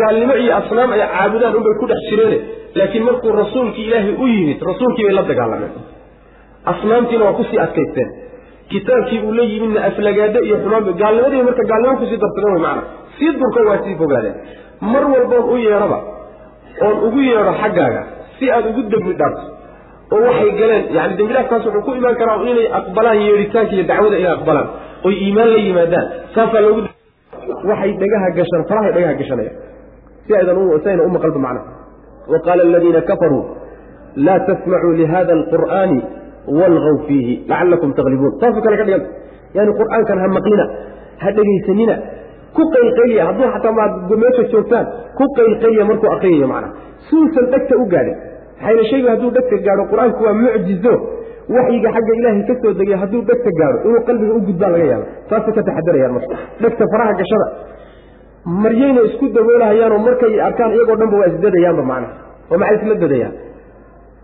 [0.00, 2.38] gaalnimo iyo asnaam ay caabudaan unbay ku dhex jireene
[2.78, 5.72] laakiin markuu rasuulkii ilaahay u yimid rasuulkii bay la dagaalameen.
[6.72, 8.10] Asnaamtiina waa ku sii adkaysteen.
[8.72, 12.82] Kitaabkii uu la yimidna aflagaado iyo xumaan gaalnimadii marka gaalnimo ku sii darsadeen way macana
[13.18, 14.34] sii durka waa sii fogaadeen.
[14.92, 15.98] Mar walboon u yeedhaba
[16.86, 18.02] oon ugu yeedho xaggaaga
[18.38, 19.42] si aad ugu dembi dhaarto
[20.14, 24.32] oo waxay galeen yani dembidhaafkaas wuxuu ku imaan karaa inay aqbalaan yeedhitaanka iyo dacwada inay
[24.36, 24.68] aqbalaan
[25.06, 26.06] oy iimaan la yimaadaan.
[26.34, 26.80] Saasaa loogu
[27.70, 29.56] waxay dhagaha gashaan farahay dhagaha gashanayaan.
[30.26, 31.81] Si aydan si ayna u maqalba macnaha
[32.32, 33.42] wa qaala aladiina kafaruu
[34.26, 35.98] laa tasmacuu lihada alqur'aani
[36.60, 39.08] walgaw fiihi lacalakum taglibuun saasoo kale ka dhiganta
[39.58, 40.64] yani qur'aankan ha maqlina
[41.22, 41.94] ha dhegaysanina
[42.56, 43.88] ku qaylqayliya hadduu xataa
[44.22, 44.86] meesha joogtaan
[45.18, 46.72] ku qaylqayliya markuu akriyayo macnaha
[47.10, 48.16] suusan dhegta u gaadhin
[48.60, 50.94] maxayna shaygu hadduu dhegta gaadho qur'aanku waa mucjizo
[51.56, 55.06] waxyiga xagga ilaahay ka soo degay hadduu dhegta gaadho inuu qalbiga u gudbaa laga yaaba
[55.30, 57.46] saasay ka taxadarayaan marka dhegta faraha gashada
[58.44, 62.14] maryayna isku daboolahayaanoo markay arkaan iyagoo dhanba waa isdadayaanba macnaha
[62.52, 63.34] oo maxay isla dadayaan?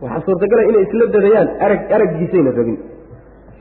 [0.03, 2.79] Waxaa suurtagala inay isla dadayaan arag araggiisayna rabin.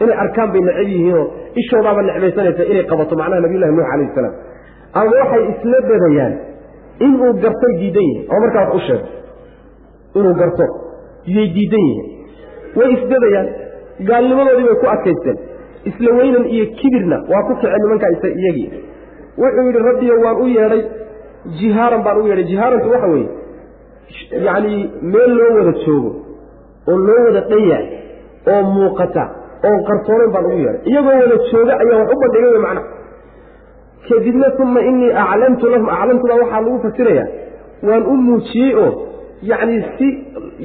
[0.04, 1.26] Inay arkaan bay necab yihiinoo
[1.62, 4.36] ishoodaaba necbaysanaysa inay qabato macnaha nabiyullahi nuux calayhi salaam.
[5.00, 6.34] Ama waxay isla dadayaan
[7.06, 9.08] inuu gartay diidan yihiin oo markaa wax u sheego
[10.20, 10.66] inuu garto
[11.36, 12.08] yay diidan yihiin
[12.78, 13.48] way isdadayaan
[14.10, 15.38] gaalnimadoodii bay ku adkaysteen.
[15.90, 18.10] Isla weynan iyo kibirna waa ku kaceen nimankaa
[18.42, 18.68] iyagii
[19.42, 20.82] wuxuu yidhi rabbiyo waan u yeedhay
[21.60, 22.46] jihaaran baan u yeedhay.
[22.52, 23.30] Jihaarantu waxa weeye
[24.48, 24.74] yacni
[25.14, 26.12] meel loo wada joogo
[26.92, 27.88] oo loo wada dhan yahay
[28.54, 29.24] oo muuqata
[29.68, 30.82] oon qarsoonayn baan ugu yeedhay.
[30.92, 32.86] Iyagoo wada jooga ayaa wax u bandhigay wey macnaha
[34.10, 37.28] kadibna uma inii aclamtu lahum aclamtuda waxaa lagu fasirayaa
[37.88, 38.90] waan u muujiyey oo
[39.52, 40.08] yacni si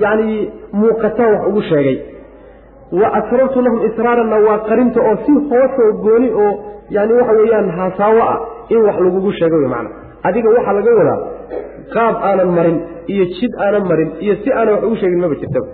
[0.04, 0.36] yacni
[0.80, 1.96] muuqataan wax ugu sheegay.
[3.00, 6.50] Wa asrartu lahum israaranna waa qarinta oo si hoosoo gooni oo
[6.96, 8.38] yani waxa weeyaan haasaawo ah
[8.74, 9.90] in wax lagugu sheego wey macana
[10.28, 11.18] adiga waxaa laga wadaa
[11.94, 12.76] qaab aanan marin
[13.14, 15.68] iyo jid aanan marin iyo si aanan wax ugu sheegin maba jirtaba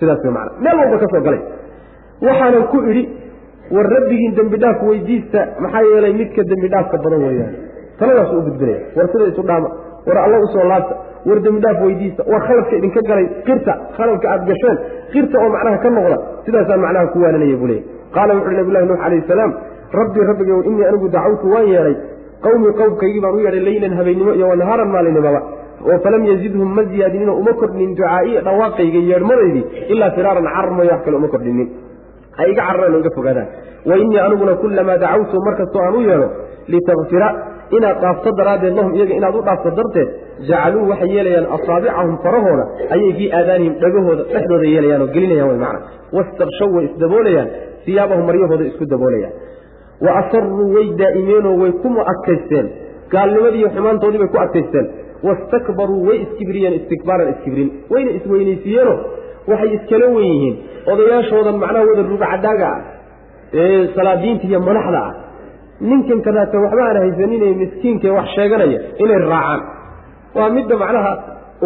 [0.00, 1.42] sidaas wey macana meel walba ka soo galay.
[2.26, 3.02] Waxaanan ku idhi
[3.74, 7.52] war rabbigiin dembi dhaaf weydiista maxaa yeelay midka dembi dhaafka badan weeyaan.
[8.00, 8.80] Taladaas u gudbinaya.
[8.96, 9.68] War sida isu dhaama.
[10.06, 10.94] War alla u soo laabta.
[11.28, 12.22] War dembi dhaaf weydiista.
[12.32, 13.72] War khaladka idinka galay qirta.
[13.96, 14.76] Khaladka aad gasheen
[15.12, 16.16] qirta oo macnaha ka noqda.
[16.46, 17.84] Sidaasaan macnaha ku waaninaya buu leeyay
[18.16, 19.50] qaala wuxu uhi nabilahi nuux calayhi salaam
[20.00, 21.96] rabbii rabbigow innii anigu dacawtu waan yeedhay
[22.46, 25.40] qawmii qowmkaygii baan u yeedhay leylan habeennimo iyo wanahaaran maalinimaba
[25.90, 31.02] oo falam yazidhum ma ziyaadinino uma kordhinin ducaa'iya dhawaaqayga yeedhmadaydii ilaa firaaran carar mooya wax
[31.04, 31.68] kale uma kordhinin.
[32.38, 33.48] Ha iga carareen oo iga fogaadaan.
[33.88, 36.28] Wa innii aniguna kullamaa dacawtu markastoo aan u yeedho
[36.72, 37.28] litakfira
[37.76, 40.08] inaad dhaafto daraaddeed lahum iyaga inaad u dhaafto darteed
[40.48, 42.64] jacaluu waxay yeelayaan asaabicahum farahooda
[42.94, 45.80] ayay fii aadaanihim dhagahooda dhexdooda yeelayaan oo gelinayaan way macna.
[46.16, 47.48] Wastakshaw way isdaboolayaan
[47.86, 49.32] siyaabahum maryahooda isku daboolayaan
[50.04, 52.66] wa asaruu way daa'imeenoo way ku adkaysteen.
[53.14, 54.86] Gaalnimadiiyo xumaantoodii bay ku adkaysteen.
[55.26, 57.68] Wastakbaruu way iskibriyeen istikbaaran iskibrin.
[57.92, 58.96] Wayna isweynaysiiyeenoo
[59.50, 60.56] waxay iskala wen yihiin
[60.92, 62.80] odayaashoodan macnaha wada rugcadaaga ah.
[63.60, 65.12] Ee salaadiinta iyo madaxda ah.
[65.88, 69.60] Ninkan kadaata waxba aan haysaninee miskiinkae wax sheeganaya inay raacaan.
[70.36, 71.12] Waa midda macnaha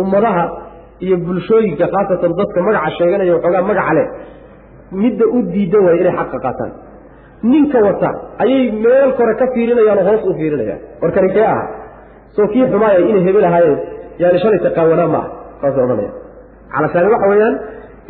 [0.01, 0.45] ummadaha
[1.05, 4.07] iyo bulshooyinka khaasatan dadka magaca sheeganaya waxoogaa magaca leh.
[5.03, 6.73] Midda u diidan waaya inay xaqa qaataan
[7.51, 8.11] ninka wata
[8.43, 10.81] ayay meel kore ka fiirinayaan oo hoos u fiirinayaan.
[11.03, 11.65] Warkani kee aha
[12.37, 13.79] soo kii xumaaya inay hebel ahaayeen
[14.23, 15.29] yani shalayta qaawanaa ma aha
[15.63, 16.11] saas odhanaya.
[16.75, 17.55] Calasaani waxa weeyaan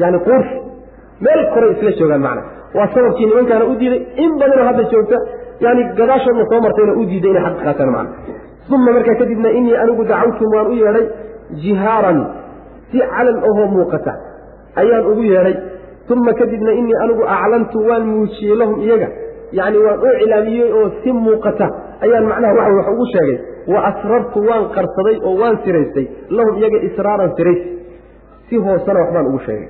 [0.03, 0.49] yani quurs
[1.25, 2.43] meel kore isla joogaan macna.
[2.77, 5.17] Waa sababkii nimankaana u diiday in badanoo hadda joogta
[5.65, 8.15] yani gadaashoodna soo martayna u diiday inay xaqa qaataan macna.
[8.75, 11.07] Uma markaa kadibna inii anigu dacawtum waan u yeedhay
[11.63, 12.19] jihaaran
[12.91, 14.13] si calan ahoo muuqata
[14.81, 15.55] ayaan ugu yeedhay
[16.11, 19.09] uma kadibna inii anigu aclantu waan muujiyey lahum iyaga
[19.59, 21.67] yacni waan u cilaamiyey oo si muuqata
[22.05, 23.39] ayaan macnaha waxa wax ugu sheegay
[23.73, 26.07] wa asrartu waan qarsaday oo waan siraystay
[26.39, 27.63] lahum iyaga israaran sirays
[28.49, 29.69] si hoosena waxbaan ugu sheegay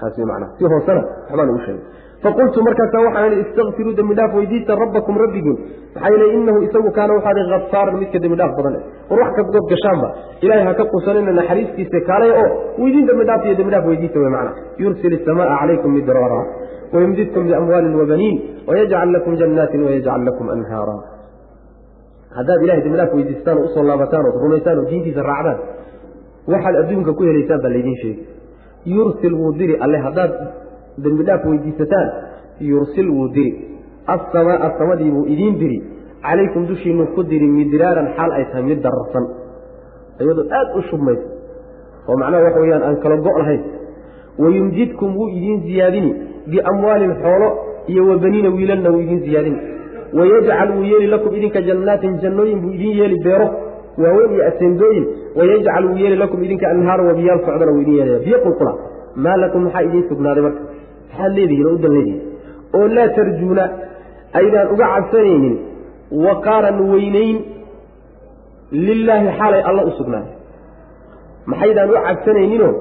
[0.00, 1.84] taas wey macnaha si hoosena waxbaan ugu sheegay
[2.24, 5.56] faqultu markaasa waxaan ihi istakfiruu dembi dhaaf weydiista rabbakum rabbigiin
[5.94, 8.74] maxaa yeele inahu isagu kaana waxaa ihi khafaaran midka dembi dhaaf badan
[9.10, 10.08] war wax kagood gashaanba
[10.44, 12.46] ilaahay ha ka qusanina naxariistiisa kaalay oo
[12.82, 14.52] weydiin dembi dhaaf iyo dembi dhaaf weydiista wey macna
[14.84, 16.40] yursil isamaaa calaykum midraara
[16.94, 18.36] wayumdidkum biamwaalin wabaniin
[18.70, 20.96] wayajcal lakum jannaatin wayajcal lakum anhaara
[22.38, 25.58] haddaad ilahay dembi dhaaf weydiistaan oo u soo laabataan ood rumaysaan oo diintiisa raacdaan
[26.52, 28.22] waxaad adduunka ku helaysaan baa laydiin sheegi
[28.96, 30.32] yursil wuu diri alle haddaad
[30.98, 32.08] dembi dhaaf weydiisataan
[32.60, 33.52] yursil wuu diri.
[34.06, 35.78] Assamaa samadii buu idiin diri.
[36.22, 39.24] Calaykum dushiinu ku diri midraaran xaal ay tahay mid dararsan.
[40.20, 41.26] Iyadoo aad u shubmaysa.
[42.08, 43.62] Oo macnaha waxa weyaan aan kala go' lahayn
[44.38, 46.10] wayumdidkum wuu idiin ziyaadini.
[46.50, 47.48] Biamwaalin xoolo
[47.92, 49.58] iyo wabaniina wiilalna wuu idiin ziyaadini.
[50.18, 53.46] Wayajcal wuu yeeli lakum idinka jannaatin jannooyin buu idiin yeeli beero.
[53.98, 55.04] Waaweyn iyo aseendooyin
[55.36, 58.72] wayajcal wuu yeeli lakum idinka anhaara wabiyaal socdana wuu idiin yeelaya biyo qulqula
[59.24, 60.60] maa lakum maxaa idiin sugnaaday marka
[61.10, 62.22] maxaad leedihiin oo u dan leedihiin
[62.78, 63.64] oo laa tarjuuna
[64.40, 65.54] aydaan uga cabsanaynin
[66.26, 67.36] waqaaran weynayn
[68.86, 70.32] lilaahi xaalay alla u sugnaaday
[71.50, 72.72] maxaydaan u cabsanayninoo?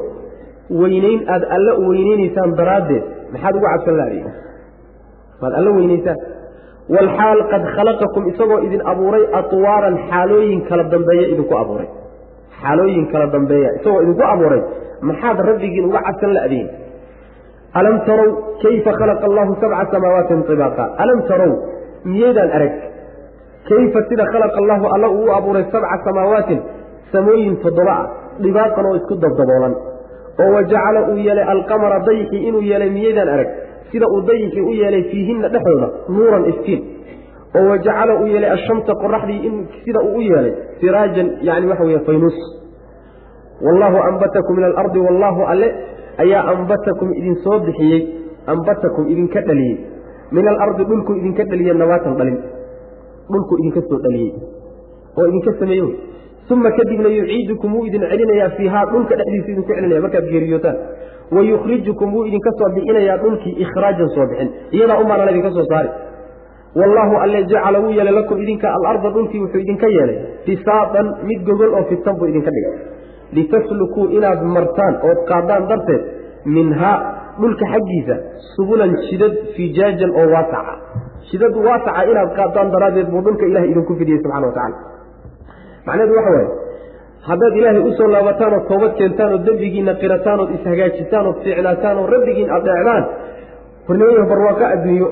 [0.81, 3.03] Weynayn aada alla u weyneynaysaan daraaddeed
[3.33, 4.27] maxaad uga cabsan laadiin
[5.41, 6.19] maad alla weynaysaan
[6.95, 11.87] walxaal qad khalaqakum isagoo idin abuuray atwaaran xaalooyin kala dambeeya idinku abuuray.
[12.61, 14.61] Xaalooyin kala dambeeya isagoo idinku abuuray
[15.09, 16.67] maxaad rabbigiin uga cabsan la'diin
[17.79, 18.29] alam tarow
[18.63, 21.51] kayfa khalaqa allahu sabca samaawaatin ibaaqa alam tarow
[22.11, 22.73] miyaydaan arag
[23.69, 26.59] kayfa sida khalaqa allahu alla uu abuuray sabca samaawaatin
[27.13, 28.05] samooyin toddoba ah
[28.45, 29.73] dhibaaqan oo isku dabdaboolan
[30.43, 33.49] oo wajacala uu yeelay alqamara dayixii inuu yeelay miyaydaan arag
[33.91, 36.81] sida uu dayixii u yeelay fiihinna dhexdooda nuuran iftiin
[37.57, 39.51] oo wajacala uu yeelay ashamsa qoraxdii
[39.85, 42.37] sida uu u yeelay siraajan yani waxa weeye faynuus
[43.65, 45.67] wallaahu ambatakum min alardi wallaahu alle
[46.23, 48.01] ayaa ambatakum idin soo bixiyey
[48.53, 49.77] ambatakum idinka dhaliyey.
[50.31, 52.37] Min alardi dhulku idinka dhaliye nabaatan dhalin.
[53.31, 54.31] Dhulku idinka soo dhaliyey.
[55.17, 55.83] Oo idinka sameeye
[56.53, 60.77] uma kadibna yuciidukum wuu idin celinayaa fiihaa dhulka dhexdiisu idinku celinaya markaad geeriyootaan
[61.35, 64.49] wayukhrijukum wuu idinka soo bixinayaa dhulkii ikhraajan soo bixin.
[64.75, 65.89] Iyadaa umaanala idinka soo saari
[66.79, 70.17] wallaahu alle jacala wuu yeelay lakum idinka alarda dhulkii wuxuu idinka yeelay.
[70.45, 72.75] Fisaaqan mid gogol oo fidsan buu idinka dhigay
[73.37, 76.03] litaslukuu inaad martaan ood qaadaan darteed
[76.57, 76.95] minhaa
[77.41, 78.15] dhulka xaggiisa
[78.55, 80.73] subulan shidad fijaajan oo waasaca
[81.29, 84.77] shidad waasaca inaad qaadaan daraaddeed buu dhulka ilahay idinku fidiyey subxana wa tacala
[85.87, 86.47] macnaheedu waxa waaye
[87.29, 91.97] haddaad ilaahay u soo laabataan ood toobad keentaan oo dembigiina qirataan ood ishagaajisaan ood fiicnaataan
[92.01, 93.03] oo rabbigiin adeecdaan
[93.87, 95.07] hornimaya barwaaqo adduunyo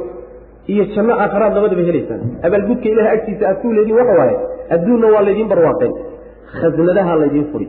[0.74, 4.36] iyo janno aakharaad labadaba helaysaan abaalgudka ilahay agtiisa aad ku leediin waxa waaye
[4.76, 5.94] adduunna waa laydiin barwaaqeen
[6.60, 7.68] khasnadaha laydiin furi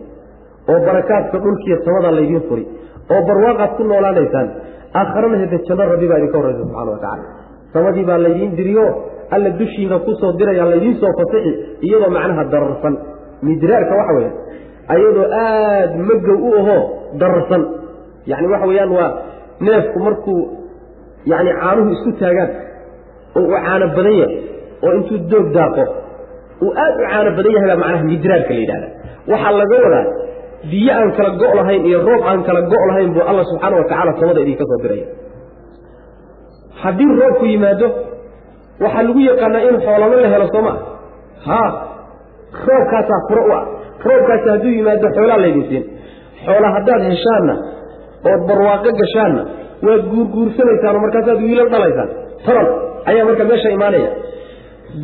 [0.72, 2.64] oo barakaadka dhulkiiyo samadaa laydiin furi
[3.14, 4.48] oo barwaaqaad ku noolaanaysaan
[5.00, 7.24] aakharana hede janno rabbi baa idinka horraysa subxana wa tacala
[7.74, 8.84] samadii baa laydiin diriyo
[9.34, 11.52] alla dushiina ku soo diraya laydiin soo fasixi
[11.86, 12.94] iyadoo macnaha dararsan.
[13.46, 14.30] Midraarka waxa weya
[14.94, 16.80] ayadoo aada magow u ahoo
[17.20, 17.62] dararsan.
[18.30, 19.10] Yacni waxa weeyaan waa
[19.66, 20.38] neefku markuu
[21.32, 22.50] yacni caanuhu isku taagaan
[23.38, 24.36] oo uu caano badan yahay
[24.84, 25.84] oo intuu doog daaqo
[26.64, 28.88] uu aada u caano badan yahay baa macnaha midraarka la yidhahda
[29.32, 30.04] waxaa laga wadaa
[30.70, 33.84] biyo aan kala go' lahayn iyo roob aan kala go' lahayn buu alla subxaana wa
[33.90, 35.06] tacala samada idinka soo diraya.
[36.82, 37.86] Haddii roobku yimaado
[38.84, 40.78] waxaa lagu yaqaanaa in xoolalo la helo soo maa
[41.48, 41.70] haa
[42.68, 43.62] roobkaasaa furo u ah.
[44.08, 45.84] Roobkaasi hadduu yimaado xoolaa laydin siin.
[46.46, 47.54] Xoola haddaad heshaanna
[48.30, 49.42] ood barwaaqo gashaanna
[49.86, 52.08] waad guurguursanaysaan markaasaad wiilal dhalaysaan.
[52.46, 52.68] Taran
[53.10, 54.10] ayaa marka meesha imaanaya.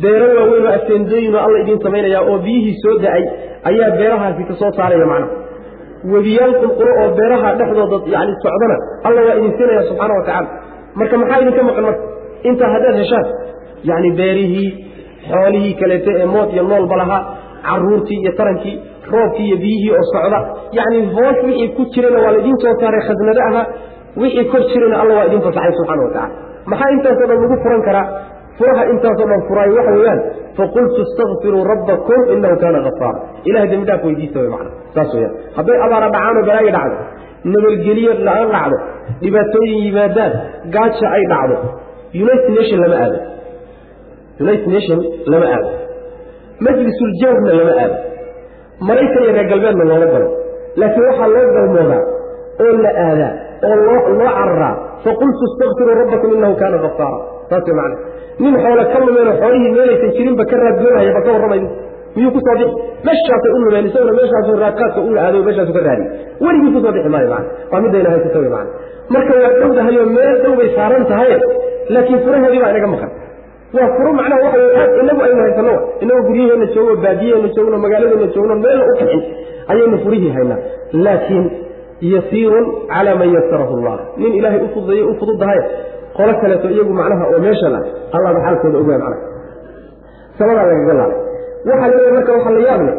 [0.01, 3.23] Beero waaweyn oo aseendooyin oo alla idiin samaynaya oo biyihii soo da'ay
[3.69, 5.31] ayaa beerahaasi ka soo saaraya macnaha
[6.13, 8.75] webiyaal qulqulo oo beeraha dhexdooda yani socdana
[9.07, 10.49] alla waa idin siinaya subxaana wa tacala
[10.99, 12.03] marka maxaa idinka maqan marka?
[12.49, 13.25] Intaa haddaad heshaan
[13.89, 14.69] yacni beerihii
[15.31, 17.21] xoolihii kaleeto ee mood iyo noolba lahaa
[17.67, 18.75] caruurtii iyo tarankii
[19.13, 20.39] roobkii iyo biyihii oo socda
[20.77, 23.65] yacni hoos wixii ku jirana waa laydin soo saaray khasnado ahaa
[24.21, 26.29] wixii kor jirana alla waa idin fasaxay subxana wa tacala
[26.71, 28.05] maxaa intaasoo dhan lagu furan karaa
[28.59, 30.21] furaha intaasoo dhan furaay waxa weeyaan
[30.59, 35.77] faqultu istakfiruu rabbakum inahu kaana gafaara ilahay dembi dhaaf weydiista wey macana saas weyaan hadday
[35.87, 36.97] abaara dhacaanoo balaayo dhacdo
[37.53, 38.77] nabadgeliyo la'aan dhacdo
[39.23, 40.33] dhibaatooyin yimaadaan
[40.75, 41.55] gaaja ay dhacdo
[42.23, 43.19] united nation lama aado
[44.43, 44.99] united nation
[45.33, 45.69] lama aado
[46.67, 47.97] majlisuljawrna lama aado
[48.87, 50.27] maraykan iyo reer galbeedna looma galo.
[50.79, 52.01] Laakiin waxaa loo galmoodaa
[52.63, 53.31] oo la aadaa
[53.67, 54.73] oo loo loo cararaa
[55.05, 57.97] faqultu istakfiruu rabbakum inahu kaana gafaara saas wey macana
[58.43, 61.61] nin xoolo ka lumeenoo xoolihii meelaysan jirinba ka raadgoonaya ba ka warramay
[62.15, 62.75] miyuu ku soo bixi?
[63.07, 66.07] Meeshaasay u lumeen isaguna meeshaasu raadkaadka ula aaday meeshaasu ka raadiy
[66.45, 68.69] weligii ku soo bixi maayo macana waa midayna haysata wey macana
[69.15, 71.31] marka waa dhowdahayoo meel dhow bay saaran tahay
[71.95, 73.11] laakiin furahoodii baa inaga maqan.
[73.77, 75.73] Waa furo macnaha waxa aad inagu aynu haysano
[76.03, 79.21] inagoo guryaheena joogno baadiyaheena joogno magaaladeena joogno meelna u kixin
[79.73, 80.59] ayaynu furihii haynaa
[81.05, 81.45] laakiin
[82.13, 83.95] yasiirun calaa man yasarahu allah.
[84.21, 85.59] Nin ilaahay u fududeeye u fududahay
[86.19, 87.79] qolo kaleeto iyagu macnaha oo meesha la
[88.15, 89.27] allaba xaalkooda ogaa macnaha?
[90.37, 91.19] Samadaa lagaga laalay
[91.67, 92.95] waxaa leeyahay marka waxaa la yaab leh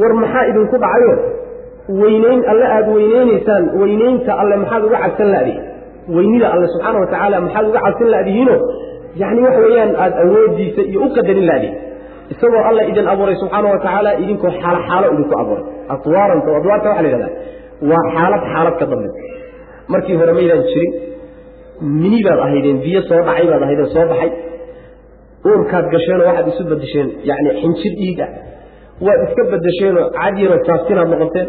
[0.00, 1.14] war maxaa idinku dhacayo
[2.00, 5.62] weyneyn alle aada weyneynaysaan weyneynta alle maxaad uga cabsan la'dihin
[6.16, 8.56] weynida alle subxaana wa maxaad uga cabsan la'dihiino
[9.22, 11.76] yacni waxa weeyaan aada awoodiisa iyo u qadarin la'dihin
[12.32, 15.64] isagoo alla idin abuuray subxaana wa idinkoo xaalo xaalo idinku abuuray.
[15.94, 17.32] Atwaaranta adwaarta waxa la yidhahdaa
[17.90, 19.08] waa xaalad xaalad ka dambe
[19.92, 20.92] markii hore maydaan jirin
[21.80, 24.30] mini baad ahaydeen biyo soo dhacay baad ahaydeen soo baxay.
[25.48, 28.30] Uurkaad gasheenoo waxaad isu bedesheen yacni xinjir dhiig ah.
[29.06, 31.48] Waad iska bedesheenoo cadyaroo saabtinaad noqoteen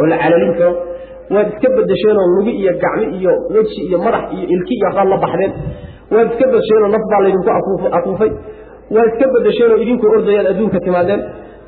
[0.00, 0.72] oo la calalin karo.
[1.34, 5.16] Waad iska bedesheenoo lugi iyo gacmi iyo weji iyo madax iyo ilki iyo waxbaad la
[5.24, 5.52] baxdeen.
[6.14, 7.50] Waad iska bedesheenoo naf baa laydinku
[7.98, 8.30] afuufay.
[8.94, 11.20] Waad iska bedesheenoo idinkoo ordayaad adduunka timaadeen.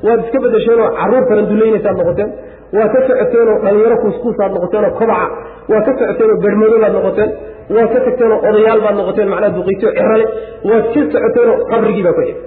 [0.07, 2.31] Waad iska bedesheenoo carruur faranduleynaysaad noqoteen.
[2.77, 5.27] Waa ka socoteenoo dhalinyaro kuuskuusaad noqoteenoo kobaca.
[5.71, 7.31] Waa ka socoteenoo bermadoobaad noqoteen
[7.77, 10.25] waa ka tagteenoo odayaal baad noqoteen macnaha duqayto cirale
[10.71, 12.39] waad ka socoteenoo qabrigii baa ku xig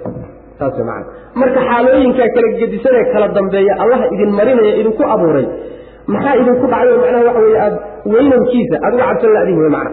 [0.58, 1.04] saas macana
[1.40, 5.46] marka xaalooyinkaa kala gedisanee kala dambeeya allaha idin marinaya idinku abuuray.
[6.14, 7.78] Maxaa idinku dhacayo macnaha waxa weeye aada
[8.14, 9.90] weynankiisa aad uga cabsan la'dihin wey macana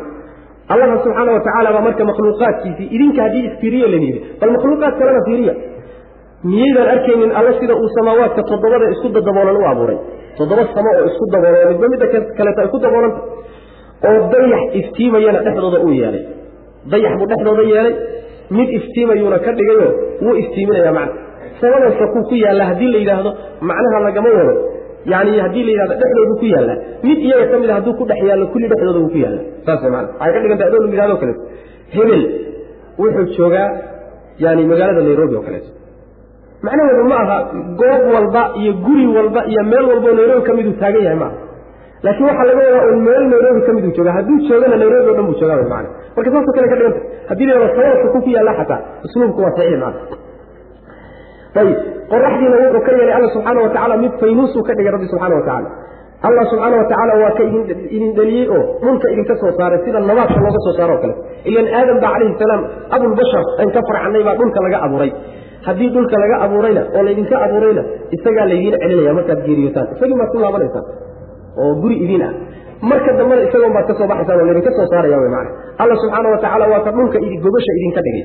[0.74, 4.20] allaha subxaana wa tacaala baa marka makhluuqaadkiisii idinka haddii isfiiriya la yidhi.
[4.42, 5.54] Bal makhluuqaad kalena fiiriya.
[6.50, 9.98] Miyaydaan arkaynin alla sida uu samaawaadka toddobada isku dadaboolan u abuuray.
[10.38, 12.08] Toddoba samo oo isku daboolan midba midda
[12.38, 13.20] kaleeta ay ku daboolanta
[14.08, 16.24] oo dayax iftiimayana dhexdooda uu yeelay.
[16.92, 17.94] Dayax buu dhexdooda yeelay
[18.58, 19.88] mid iftiimayuuna ka dhigayo
[20.24, 21.14] wuu iftiiminaya macna.
[21.62, 23.32] Samada sakuu ku yaalla haddii la yidhaahdo
[23.70, 24.54] macnaha lagama wado.
[25.14, 26.74] Yani haddii la yidhahdo dhexdoodu ku yaalla
[27.08, 29.42] mid iyaga ka mid a hadduu ku dhex yaallo kulli dhexdooda wuu ku yaalla.
[29.66, 31.42] Saas maana waxay ka dhiganta adoo lagu yidhahdo kaleeto
[31.96, 32.24] hebel
[33.02, 33.68] wuxuu joogaa
[34.44, 35.70] yani magaalada nairobi oo kaleeto.
[36.66, 37.38] Macnaheedu ma aha
[37.82, 41.38] goob walba iyo guri walba iyo meel walbao nairobi ka miduu taagan yahay maaha
[42.06, 45.26] laakiin waxaa laga wadaa un meel nairobi ka miduu jooga hadduu joogana nairobi o dhan
[45.30, 48.30] buu joogaa wy maana marka saasoo kale ka dhiganta haddii la yidhahdo sabada saku ku
[48.38, 50.00] yaalla xataa usluubku waa saxiix maana
[51.62, 51.78] ayib
[52.12, 55.44] qoraxdiina wuxuu ka yeelay alla subxaana wa tacala mid faynuusuu ka dhigay rabbi subxana wa
[56.28, 56.76] allah subxaana
[57.16, 57.44] wa waa ka
[57.96, 61.14] idin dhaliyey oo dhulka idinka soo saaray sida nabaadka looga soo saaro o kale.
[61.50, 62.62] Ilan aadam ba calayhi salaam
[62.96, 65.12] abulbashar aan ka farcannay baa dhulka laga abuuray.
[65.68, 67.84] Haddii dhulka laga abuurayna oo laydinka abuurayna
[68.16, 69.88] isagaa laydiin celinaya markaad geeriyotaan.
[69.96, 70.86] Isagii baad ku laabanaysaan
[71.64, 72.34] oo guri idiin ah.
[72.90, 75.50] Marka dambena isagoon baad ka soo baxaysaan oo laydinka soo saaraya wy maana
[75.82, 78.24] alla subxaana wa tacaala waa ka dhulka gobasha idinka dhigay.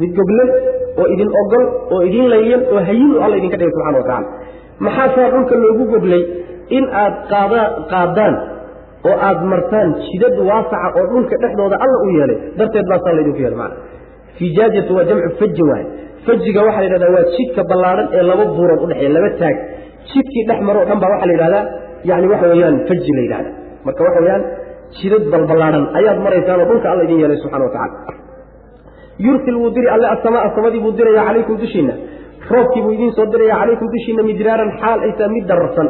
[0.00, 0.48] Mid goglan
[1.00, 1.64] oo idin ogol
[1.94, 4.28] oo idin layyan oo hayin u alla idinka dhigay subxana wa tacala
[4.86, 6.22] maxaasaa dhulka loogu goglay?
[6.76, 7.60] In aad qaada
[7.92, 8.34] qaadaan
[9.08, 13.58] oo aad martaan jidad waasaca oo dhulka dhexdooda alla u yeelay darteed baasaa laydinku yeelay
[13.62, 13.76] maana
[14.38, 15.86] fijaajatu waa jamcu faji waaye.
[16.26, 19.56] Fajiga waxaa la yidhahdaa waa jidka ballaadhan ee laba buurood udhexeeya laba taag.
[20.10, 21.64] Jidkii dhex maro o dhan baa waxaa la yidhahdaa
[22.10, 23.50] yani waxa weeyaan faji la yidhahda
[23.86, 24.42] marka waxa weeyaan
[24.98, 28.14] jidad balballaadhan ayaad maraysaan oo dhulka alla idin yeelay subxana wa tacala
[29.26, 31.94] yursil wuu diri alle asamaa samadii buu diraya calaykum dushiinna.
[32.52, 35.88] Roobkii buu idiin soo diraya calaykum dushiinna midraaran xaal aytaa mid dararsan.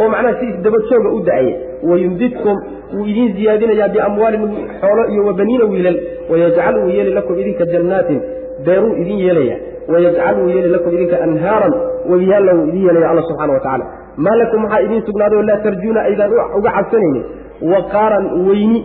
[0.00, 1.54] Oo macnaha si isdabajooga u da'aya
[1.90, 2.56] wayumdidkum
[2.96, 4.42] wuu idiin ziyaadinayaa biamwaalin
[4.82, 5.98] xoolo iyo wabaniina wiilal.
[6.30, 8.18] Wayajcal wuu yeeli lakum idinka jannaatin
[8.66, 9.56] beeruu idin yeelaya
[9.92, 11.74] wayajcal wuu yeeli lakum idinka anhaaran
[12.10, 13.84] webiyaalla wuu idin yeelaya alla subxana wa tacala
[14.24, 17.24] maa lakum maxaa idiin sugnaaday oo laa tarjuuna aydaan uga cabsanaynin
[17.72, 18.78] waqaaran weyni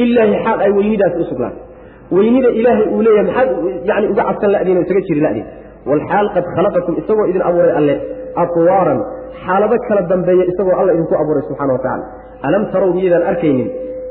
[0.00, 1.62] lilaahi xaal ay weynidaas u sugnaatay
[2.16, 3.48] weynida ilaahay uu leeyahay maxaad
[3.90, 5.46] yani uga cabsan ladiin oo isaga jiri ladiin
[5.90, 7.94] walxaal qad khalaqakum isagoo idin abuuray alle
[8.44, 9.00] atwaaran
[9.44, 12.04] xaalado kala dambeeya isagoo alla idinku abuuray subxana wa tacala
[12.48, 13.68] alam tarow miyaydaan arkaynin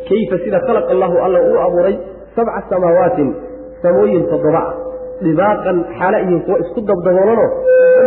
[0.09, 1.95] kayfa sida khalaqa allahu alla uu abuuray
[2.35, 3.29] sabca samaawaatin
[3.83, 4.73] samooyin toddoba ah
[5.25, 7.49] dhibaaqan xaala ihin kuwa isku dabdaboolanoo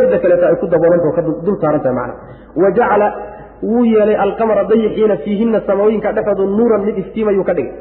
[0.00, 2.14] midda kaleeto ay ku daboolantao ka dul saarantahay macna.
[2.62, 3.06] Wa jacala
[3.70, 7.72] wuu yeelay alqamara dayixiina fiihinna samooyinka dhexoodu nuuran mid iftiimayuu ka dhigay.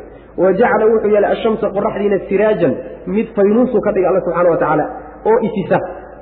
[0.44, 2.74] Wa jacala wuxuu yeelay ashamsa qoraxdiina siraajan
[3.16, 4.86] mid faynuusuu ka dhigay alla subxana wa tacaala
[5.30, 5.78] oo ifisa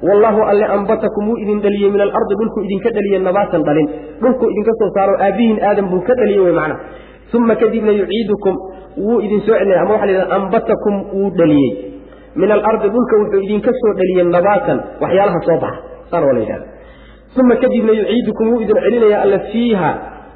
[0.08, 3.88] wallaahu alle ambatakum wuu idin dhaliyey min alardi dhulkuu idinka dhaliyey nabaatan dhalin.
[4.22, 6.76] Dhulkuu idinka soo saaro aabbihiin aadam buu ka dhaliyey wey macna.
[7.38, 8.56] Uma kadibna yuciidukum
[9.06, 11.72] wuu idin soo celinaya ama waxa la yidhahda ambatakum wuu dhaliyey
[12.42, 15.80] min alardi dhulka wuxuu idinka soo dhaliyey nabaatan waxyaalaha soo baxa
[16.12, 16.66] saana waa la yidhahda
[17.42, 19.90] uma kadibna yuciidukum wuu idin celinaya alla fiiha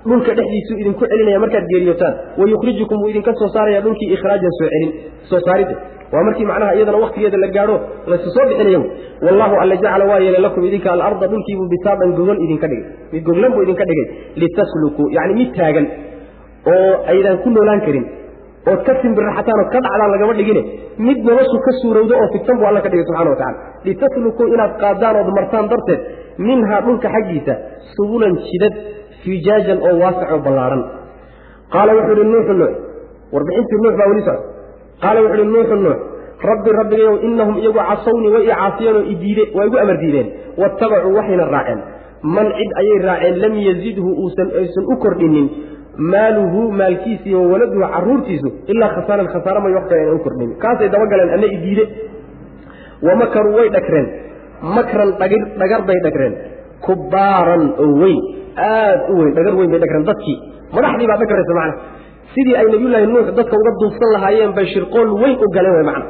[0.10, 4.91] dhulka dhexdiisuu idinku celinaya markaad geeriyotaan wayukhrijukum wuu idinka soo saaraya dhulkii ikhraajan soo celin
[5.32, 5.76] soo saaridda
[6.14, 7.76] waa markii macnaha iyadana waktigeeda la gaadho
[8.12, 8.82] laysu soo bixinayo
[9.26, 13.52] wallahu alla jacala waa yeelay lakum idinka alarda dhulkiibuu bisaaban gogol idinka dhigay mid goglan
[13.56, 14.08] buu idinka dhigay
[14.43, 15.88] litaslukuu yacni mid taagan
[16.74, 18.06] oo aydaan ku noolaan karin
[18.72, 20.62] ood ka simbirraxataan ood ka dhacdaan lagama dhigine
[21.07, 23.57] mid noloshu ka suurowdo oo figsan buu alla ka dhigay subxana wa tacala
[23.88, 26.01] litaslukuu inaad qaadaan ood martaan darteed
[26.47, 27.53] minhaa dhulka xaggiisa
[27.95, 28.74] subulan jidad
[29.24, 30.82] fijaajan oo waasac oo ballaadhan
[31.74, 32.74] qaala wuxuu ihi nuuxu nuux.
[33.34, 34.43] Warbixintii nuux baa weli socda.
[35.03, 35.97] Qaala wuxu uhi nuuxu nuux.
[36.49, 40.28] Rabbi rabbigayow inahum iyagu casawnii way i caasiyeen oo idiide waa igu amar diideen.
[40.62, 41.80] Waattabacuu waxayna raaceen.
[42.36, 45.47] Man cid ayay raaceen lam yazidhu uusan aysan u kordhinin
[45.97, 51.47] maaluhu maalkiisiiyo wawaladuhu carruurtiisu ilaa khasaaran khasaara may wax kale u kordhinin kaasay dabagaleen anna
[51.57, 51.83] idiide
[53.07, 54.07] wamakaruu way dhagreen.
[54.75, 55.09] Makran
[55.61, 56.33] dhagar bay dhagreen.
[56.85, 58.19] Kubaaran oo weyn.
[58.57, 60.37] Aad u weyn dhagar weyn bay dhagreen dadkii.
[60.75, 61.73] Madaxdii baa dhagraysa macna.
[62.33, 66.05] Sidii ay nabiyullaahi nuux dadka uga duufsan lahaayeen bay shirqool weyn u galeen way macna.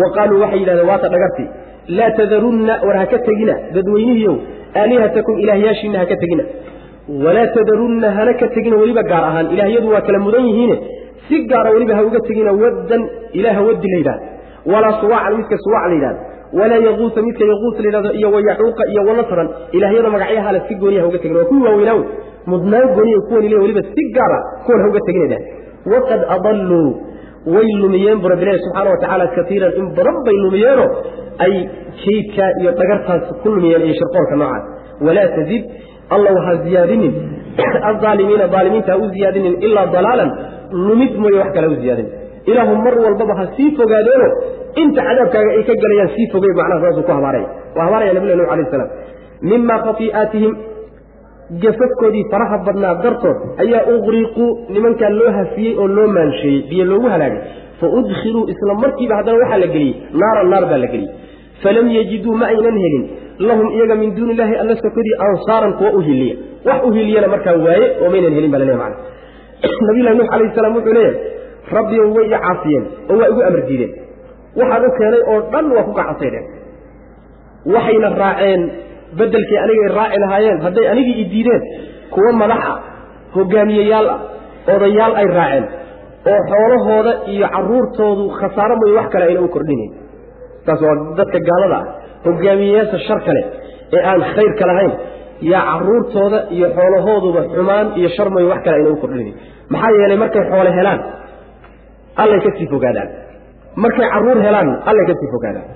[0.00, 1.48] Wa qaaluu waxay yidhahdeen waata dhagartii.
[1.98, 4.36] Laa tadarunna war ha ka tegina dadweynihiiow
[4.80, 6.44] aalihatakum ilaahyaashiinna ha ka tegina
[7.24, 10.76] walaa tadarunna hana ka tegina weliba gaar ahaan ilaahyadu waa kala mudan yihiine
[11.28, 13.02] si gaara weliba ha uga tegina waddan
[13.40, 14.26] ilaaha waddi la yidhahda
[14.72, 16.20] walaa suwaacan midka suwaac la yidhahda
[16.60, 19.48] walaa yaquusa midka yaquus la yidhahdo iyo wayaxuuqa iyo wanasran
[19.78, 22.04] ilaahyada magacyaha le si gooniya ha uga tegina waa kuwii waaweynaawe
[22.52, 25.38] mudnaan gooniya kuwan ile weliba si gaara kuwan ha uga teginayda
[25.94, 26.86] waqad adalluu
[27.56, 30.88] way lumiyeen bu rabbilahi subxaana wa tacaala kaiiran in badan bay lumiyeenoo
[31.46, 31.52] ay
[32.04, 34.64] kaydkaa iyo dhagartaas ku lumiyeen iyo shirqoolka noocaas
[35.08, 35.64] walaa tazid
[36.14, 37.12] alla ha ziyaadinin.
[37.90, 40.30] Alaalimiina aalimiinta ha u ziyaadinin ilaa dalaalan.
[40.86, 42.12] Lumid mooye wax kale ha u ziyaadinin
[42.50, 44.28] ilaahu mar walbaba ha sii fogaadeeno
[44.82, 48.50] inta cadaabkaaga ay ka gelayaan sii fogey macnaha saasuu ku habaaraya waa habaaraya nabilah nuux
[48.54, 48.90] alayh salaam.
[49.50, 50.52] Mima khatii'aatihim
[51.62, 57.40] gafafkoodii faraha badnaa dartood ayaa uqriquu nimankaa loo hafiyey oo loo maansheeyey biyo loogu halaagay.
[57.80, 59.94] Fa udkhiluu isla markiiba haddana waxaa la geliyey.
[60.20, 61.10] Naaran naar baa la geliyey
[61.62, 63.04] falam yajiduu ma aynan helin
[63.48, 66.36] lahum iyaga min duuni illahi alla sokodii ansaaran kuwa u hiliya
[66.68, 70.74] wax u hiliyana markaa waaye oo maynan helin baa laleeya macana nabiyullahi nuux alayhi salaam
[70.78, 71.16] wuxuu leeyahay
[71.78, 73.92] rabbiyow way i caasiyeen oo waa igu amar diideen
[74.60, 76.46] waxaan u keenay oo dhan waa ku gacansaydheen
[77.74, 78.62] waxayna raaceen
[79.18, 81.62] beddelkii anigay raaci lahaayeen hadday anigii i diideen
[82.14, 82.78] kuwo madax ah
[83.36, 84.20] hogaamiyeyaal ah
[84.74, 85.64] odayaal ay raaceen
[86.32, 89.92] oo xoolahooda iyo carruurtoodu khasaaro mooye wax kale ayna u kordhinayn
[90.66, 91.84] taas waa dadka gaalada ah
[92.26, 93.42] hogaamiyeyaasha shar kale
[93.96, 94.92] ee aan khayrka lahayn
[95.52, 99.34] yaa carruurtooda iyo xoolahooduba xumaan iyo shar mooye wax kale ayna u kordhinayn
[99.72, 101.00] maxaa yeelay markay xoole helaan
[102.22, 103.08] allay ka sii fogaadaan.
[103.84, 105.66] Markay carruur helaan allay ka sii fogaadaan.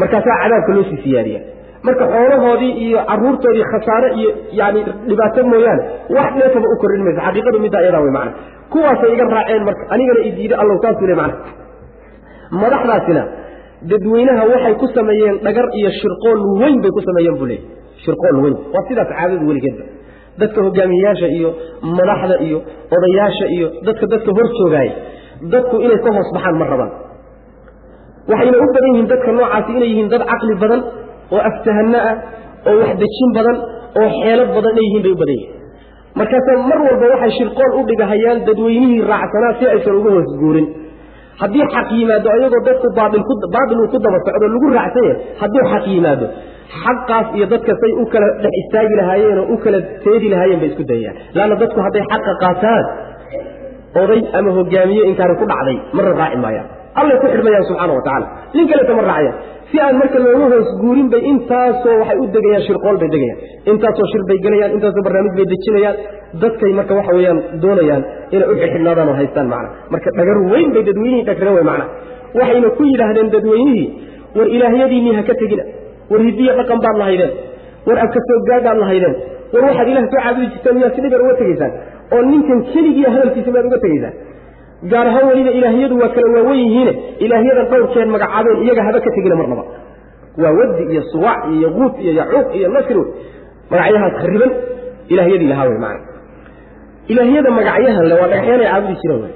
[0.00, 1.40] Markaasaa cadaabka loo sii siyaadiya
[1.86, 5.82] marka xoolahoodii iyo carruurtoodii khasaare iyo yani dhibaato mooyaane
[6.16, 8.32] wax dheefaba u kordhin mayso xaqiiqadu middaa iyadaa wey macana
[8.72, 11.36] kuwaasay iga raaceen marka anigana i diiday allow saasuu le macana
[12.62, 13.22] madaxdaasina
[13.90, 17.60] dadweynaha waxay ku sameeyeen dhagar iyo shirqool weyn bay ku sameeyeen buu leey
[18.04, 18.56] shirqool weyn.
[18.74, 19.84] Waa sidaas caadadu weligeedba.
[20.40, 21.50] Dadka hogaamiyeyaasha iyo
[21.98, 22.58] madaxda iyo
[22.96, 24.94] odayaasha iyo dadka dadka hor joogaaya
[25.54, 26.92] dadku inay ka hoos baxaan ma rabaan.
[28.30, 30.80] Waxayna u badan yihiin dadka noocaasi inay yihiin dad caqli badan
[31.34, 32.16] oo aftahano ah
[32.70, 33.56] oo waxdejin badan
[34.00, 35.52] oo xeelad badan inay yihiin bay u badan yihiin.
[36.20, 40.66] Markaase mar walba waxay shirqool u dhigahayaan dadweynihii raacsanaa si aysan uga hoos guurin
[41.42, 45.84] haddii xaq yimaado ayagoo dadku baail uu ku daba socdo lagu raacsan yahay hadduu xaq
[45.94, 46.26] yimaado
[46.84, 50.68] xaqaas iyo dadka say u kala dhex istaagi lahaayeen oo u kala seedi lahaayeen bay
[50.72, 52.84] isku dayayaan laanna dadku hadday xaqa qaataan
[54.02, 56.66] oday ama hogaamiye inkaari ku dhacday marna raaci maayaan.
[57.00, 58.26] Allay ku xidhmayaan subxaana wa tacala
[58.56, 59.36] nin kaleeta ma raacayaan
[59.70, 63.38] si aan marka looga hoos guurin bay intaasoo waxay u degayaan shirqool bay degayaan.
[63.72, 65.96] Intaasoo shir bay gelayaan intaasoo barnaamij bay dejinayaan.
[66.42, 68.02] Dadkay marka waxa weeyaan doonayaan
[68.34, 69.68] inay u xidhxidhnaadaan oo haystaan macna.
[69.92, 71.84] Marka dhagar weyn bay dadweynihii dhagreen wey macna.
[72.38, 73.86] Waxayna ku yidhaahdeen dadweynihii
[74.36, 75.64] war ilaahyadiinnii ha ka tegina.
[76.10, 77.32] War hidiya dhaqan baad lahaydeen.
[77.88, 79.14] War abka soo gaadhaad lahaydeen.
[79.52, 81.72] War waxaad ilaah soo caabudi jirtaan miyaad si dhigar uga tegaysaan?
[82.14, 84.14] Oo ninkan keligiiya hadalkiisa miyaad uga tegaysaan
[84.92, 86.92] gaar ahaan weliba ilaahyadu waa kala waawen yihiine
[87.24, 89.64] ilaahyadan dhowrkeed magacaabeen iyaga haba ka tegina marnaba.
[90.42, 93.02] Waa wadi iyo suwac iyo yaquud iyo yacuuq iyo nasri
[93.70, 94.50] magacyahaas khariban
[95.12, 96.00] ilaahyadii lahaa wey maana
[97.12, 99.34] ilaahyada magacyahan le waa dhagaxyaanay caabudi jireen wey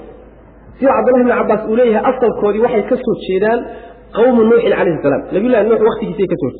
[0.79, 2.97] sida cabdullahi bni cabbaas uu leeyahay asalkoodii waxay ka
[3.27, 3.59] jeedaan
[4.17, 5.23] qawmu nuuxin calayhi salaam.
[5.35, 6.51] Nabiyullahi nuux waktigiisay ka soo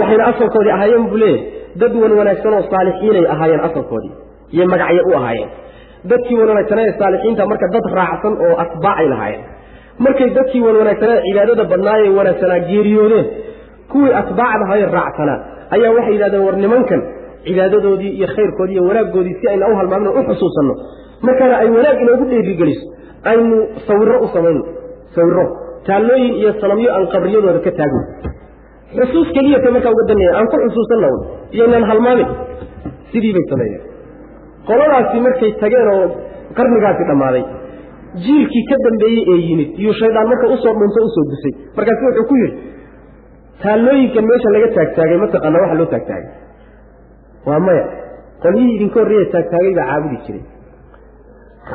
[0.00, 1.44] waxayna asalkoodii ahaayeen buu leeyahay.
[1.80, 4.12] Dad wan wanaagsan oo saalixiinay ahaayeen asalkoodii.
[4.54, 5.50] Iyo magacyo u ahaayeen
[6.10, 9.44] dadkii wan wanaagsanaaye saalixiinta marka dad raacsan oo atbaacay lahaayeen.
[10.04, 13.26] Markay dadkii wan wanaagsanaa cibaadada badnaayee wanaagsanaa geeriyoodeen
[13.92, 15.38] kuwii atbaacda ahaye raacsanaa.
[15.74, 17.00] Ayaa waxay yidhahdeen war nimankan
[17.46, 20.74] cibaadadoodii iyo khayrkoodii iyo wanaaggoodii si ayna u halmaamno u xusuusanno.
[21.26, 22.84] Markaana ay wanaag inoogu dheerigeliso
[23.30, 24.62] aynu sawiro u samayno.
[25.14, 25.44] Sawiro
[25.86, 28.00] taallooyin iyo sanamyo aan qabriyadooda ka taagno
[28.96, 31.20] xusuus keliyata markaa uga danaya aan ku xusuusanna un
[31.56, 32.26] iyoynaan halmaamin
[33.12, 33.82] sidii bay sameeyeen
[34.68, 36.04] qoladaasi markay tageen oo
[36.58, 37.44] qarnigaasi dhammaaday
[38.24, 42.04] jiilkii ka dambeeyey ee yimid iyuu shaydaan marka u soo dhunto u soo dusay markaasu
[42.08, 42.58] wuxuu ku yidhi
[43.62, 46.30] taallooyinkan meesha laga taagtaagay mataqaana waxa loo taagtaagay.
[47.48, 47.84] Waa maya
[48.42, 50.42] qolyihii idinka horreeya taagtaagay baa caabudi jiray.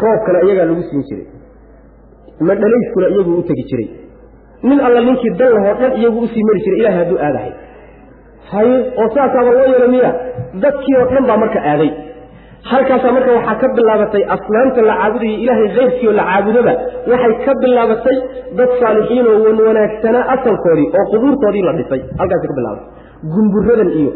[0.01, 1.25] Roobkana iyagaa lagu siin jiray.
[2.49, 3.87] Madhalayskuna iyaguu u tegi jiray.
[4.69, 7.51] Nin alla ninkii dan lahoo dhan iyagu u sii mari jiray ilahay hadduu aadahay.
[8.51, 10.11] Haye oo saasaaba loo yeelo miya
[10.63, 11.89] dadkii oo dhan baa marka aaday
[12.71, 16.73] halkaasaa marka waxaa ka bilaabatay asnaamta la caabudayay ilaahay kayrkii oo la caabudoba
[17.11, 18.17] waxay ka bilaabatay
[18.59, 22.01] dad saalixiin oo wan wanaagsanaa asalkoodii oo qubuurtoodii la dhisay.
[22.19, 22.87] Halkaasay ka bilaabatay.
[23.33, 24.11] Gumburadan iyo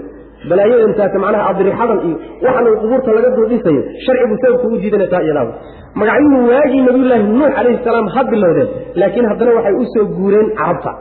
[0.49, 2.15] balaayadan taas macnaha adrixadan iyo
[2.45, 5.53] waxan qubuurta laga duldhisayo sharcigu sababku u diidanaysaa iyadaaba
[6.01, 8.69] magacyuhu waagii nabiyullaahi nuux calayhi salaam ha bilowdeen
[9.01, 10.91] laakiin haddana waxay u soo guureen carabta.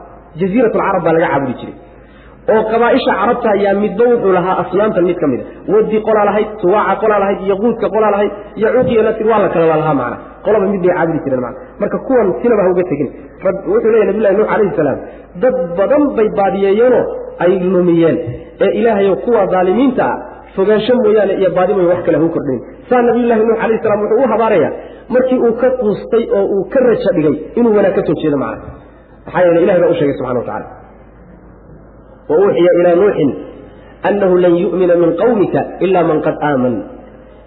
[0.40, 1.74] Jaziiratulcarab baa laga caabudi jiray
[2.54, 5.44] oo qabaaisha carabta ayaa midba wuxuu lahaa asnaamtan mid ka mida
[5.74, 8.32] wadi qolaa lahayd suwaaca qolaa lahayd yaquudka qolaa lahayd
[8.64, 10.16] yacuuq iyo nasir waa la kale waa lahaa macna.
[10.46, 11.60] Qolaba mid bay caabudi jireen macna.
[11.80, 13.08] Marka kuwan sinaba ha uga tegin.
[13.72, 14.98] Wuxuu leeyahy nabillahi nuux calayhi salaam
[15.42, 17.02] dad badan bay baadiyeeyeenoo
[17.44, 18.16] ay lumiyeen.
[18.64, 20.16] Ee ilaahayo kuwa daalimiinta ah
[20.56, 22.60] fogaansho mooyaane iyo baadi mooya wax kale ha u kordhayn
[22.90, 24.70] saa nabiyullahi nuux calayhi salaam wuxuu u habaaraya
[25.14, 28.62] markii uu ka quustay oo uu ka raja dhigay inuu wanaag ka soo jeedo macna.
[29.26, 30.66] Maxaa yeele ilahay baa u sheegay subxana wa tacala
[32.30, 33.30] wauuxiya ilaa nuuxin
[34.08, 36.74] annahu lan yu'mina min qawmika ila man qad aaman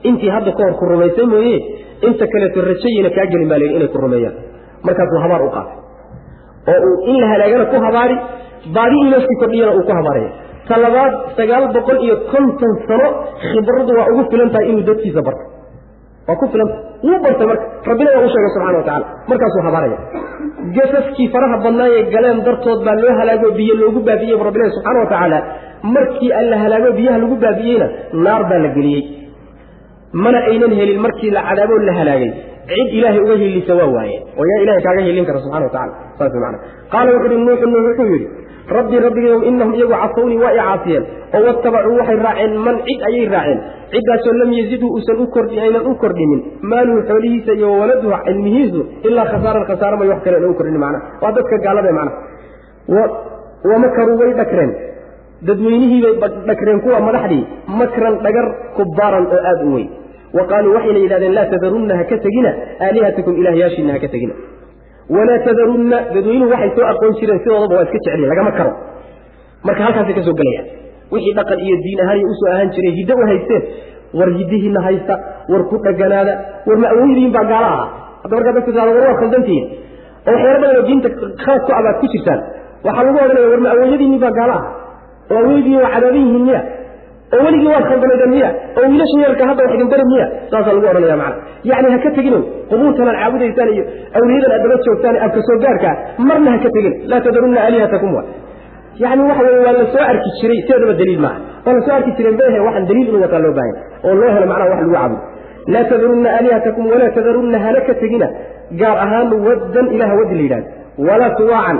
[0.10, 1.56] intii hadda ka hor ku rumaysay mooye
[2.08, 4.36] inta kaleeto rajayina kaa gelin baa layihi inay ku rumeeyaan
[4.88, 5.78] markaasuu habaar u qaatay
[6.74, 8.16] oo uu in la halaagana ku habaari
[8.78, 10.32] baadi in looskii kordhiyana uu ku habaaraya
[10.70, 13.08] ta labaad sagaal boqol iyo konton sano
[13.50, 15.46] khibradu waa ugu filan tahay inuu dadkiisa barto
[16.28, 16.76] waa ku filanta
[17.06, 17.66] wuu bartay marka.
[17.90, 19.98] Rabbina waa u sheegay subxana wa tacala markaasuu habaaraya.
[20.76, 25.10] Gasaskii faraha badnaayee galeen dartood baa loo halaago biyo loogu baabi'iyey bu rabbilahi subxana wa
[25.14, 25.40] tacaala
[25.96, 27.88] markii alla halaago biyaha lagu baabi'iyeyna
[28.26, 29.04] naar baa la geliyey.
[30.24, 32.32] Mana aynan helin markii la cadaabo la halaagay.
[32.72, 34.18] Cid ilaahay uga hilisa waa waaye.
[34.40, 36.58] Oo yaa ilahay kaaga hilin kara subxana wa tacala saas mana
[36.94, 38.28] qaala wuxu uhi nuuxu nuux wuxuu yidhi
[38.78, 41.04] rabbi rabbigayow inahum iyagu casawnii waa i caasiyeen
[41.38, 43.60] oo watabacuu waxay raaceen man cid ayay raaceen.
[43.94, 49.26] Ciddaasoo lam yazidhu uusan u kordhi aynan u kordhinin maaluhu xoolihiisa iyo wawaladuhu cilmihiisu ilaa
[49.34, 51.00] khasaaran khasaara may wax kale ana u kordhin macna.
[51.24, 52.12] Waa dadka gaalada macna.
[53.72, 54.72] Wamakaruu way dhakreen
[55.48, 56.14] dadweynihiibay
[56.50, 57.44] dhakreen kuwa madaxdii.
[57.80, 58.46] Makran dhagar
[58.78, 59.90] kubaaran oo aada u weyn.
[60.38, 62.52] Wa qaaluu waxayna yidhahdeen laa tadarunna ha ka tegina
[62.86, 64.34] aalihatakum ilaahyaashiina ha ka tegina
[65.10, 68.72] walaa tadarunna dadweynuhu waxay soo aqoon jireen sidoodaba waa iska jeceliya lagama karo
[69.68, 70.68] marka halkaasay ka soo gelayaan
[71.14, 73.64] wixii dhaqan iyo diin ahaan iyo u soo ahaan jiray hiddo u haysteen
[74.20, 75.14] war hiddihiina haysta
[75.52, 76.34] war ku dhaganaada
[76.68, 77.88] war ma awooydiin baa gaalo ahaa
[78.24, 79.66] hadda markaa dadka tiado war waa khaldantihiin
[80.28, 81.10] oo waxyaalo badan oo diinta
[81.44, 82.40] khalad ku abaad ku jirtaan
[82.88, 84.70] waxaa lagu odhanaya war ma awooyadiinni baa gaalo aha
[85.34, 86.62] oo awooydiin waa cadaaban yihiin miya
[87.36, 88.50] oo weligii waad khaldanaydeen miya
[88.80, 91.38] oo wiilasha yeelka hadda wax idin bari miya saasaa lagu odhanaya macana
[91.70, 92.40] yacni ha ka tegino
[92.72, 93.84] qubuurtan aad caabudaysaan iyo
[94.20, 95.94] awliyadan aad daba joogtaan ee abka soo gaarkaa
[96.30, 96.94] marna ha ka tegin.
[97.12, 98.24] Laa tadarunna aalihatakum wa.
[99.04, 101.40] Yacni waxa weye waa la soo arki jiray sideedaba daliil maaha.
[101.66, 104.46] Waa la soo arki jiray meehe waxaan daliil inuu wataa loo baahanya oo loo helo
[104.52, 105.22] macnaha wax lagu caabudo.
[105.74, 108.28] Laa tadarunna aalihatakum walaa tadarunna hana ka tegina
[108.82, 110.68] gaar ahaan waddan ilaha waddi la yidhahdo
[111.08, 111.78] walaa suwaacan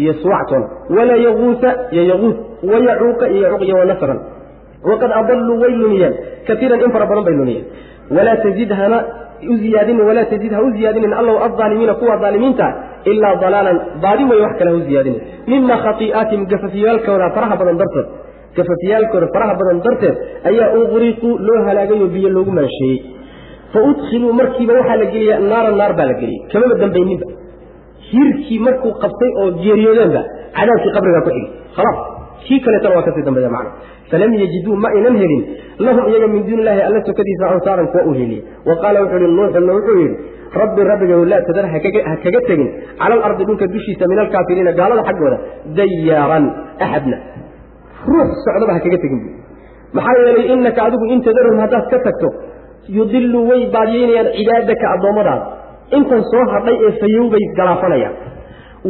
[0.00, 0.62] iyo suwacton
[0.96, 2.36] walaa yaguusa iyo yaguus
[2.70, 4.18] wayacuuqa iyo yacuuq iyo wanasran
[4.90, 6.14] waqad adaluu way lumiyeen
[6.48, 7.64] kaiiran in fara badan bay lumiyeen
[8.16, 8.72] walaa tazid
[9.52, 12.66] u ziyaadinin walaa tazid u ziyaadinin allow aaalimiina kuwa aalimiinta
[13.12, 15.20] ilaa dalaalan baadi way wax kale u ziyaadinin
[15.52, 18.06] mima khaii'aatihim gafafyaalkooda faraha badan darteed
[18.56, 20.16] gafafyaalkooda faraha badan darteed
[20.50, 22.98] ayaa uqriquu loo halaagayo biyo loogu maansheeyey
[23.72, 27.26] fa udkhiluu markiiba waxaa la geliya naara naar baa la geliyey kamaba dambayninba
[28.10, 30.22] hirkii markuu qabtay oo geeriyoodeenba
[30.58, 31.98] cadaabkii qabrigaa ku xigi khalaas
[32.46, 33.70] kii kaleetana waa ka sii dambeeya macna.
[34.10, 35.42] Falam yajiduu ma aynan helin.
[35.86, 39.32] Lahum iyaga min duuni illahi alla sokadiisa ansaaran kuwa u heliya wa qaala wuxuu yihi
[39.38, 40.16] nuuxunna wuxuu yidhi
[40.60, 41.78] rabbi rabbigaw laa tadar ha
[42.24, 42.68] kaga tegin.
[43.00, 45.38] Cala alardi dhulka dushiisa min alkaafiriina gaalada xaggooda
[45.78, 46.44] dayaaran
[46.84, 47.16] axadna
[48.10, 49.30] ruux socdaba ha kaga tegin bu
[49.96, 52.28] maxaa yeelay inaka adigu in tadarhum haddaad ka tagto
[52.96, 55.44] yudilu way baadiyeynayaan cibaadaka addoommadaada
[55.98, 58.14] intan soo hadhay ee fayow bay galaafanayaan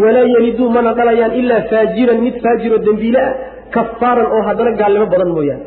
[0.02, 3.32] walaa yeliduu mana dhalayaan ilaa faajiran mid faajiro dembiile ah
[3.76, 5.64] kafaaran oo haddana gaalnimo badan mooyaane.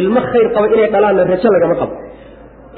[0.00, 1.94] Ilmo khayr qaba inay dhalaanna rajo lagama qabo.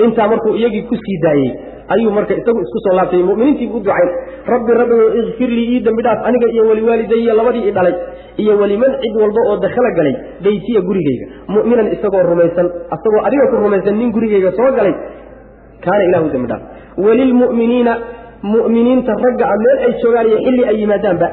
[0.05, 1.51] Intaa markuu iyagii ku sii daayey
[1.95, 4.11] ayuu marka isagu isku soo laabtay muminiintiibu u ducayn
[4.53, 7.95] rabbi rabbigo ikfir lii ii dembi aniga iyo waliwaalidaya labadii i dhalay
[8.43, 10.15] iyo weliman cid walba oo dakhala galay
[10.45, 12.67] beytiya gurigayga mu'minan isagoo rumaysan
[12.97, 14.95] isagoo adiga ku rumaysan nin gurigayga soo galay
[15.85, 16.57] kaana ilahu dembi
[17.05, 17.93] walilmu'miniina
[18.43, 21.29] mu'miniinta ragga a meel ay joogaan iyo xilli ay yimaadaanba.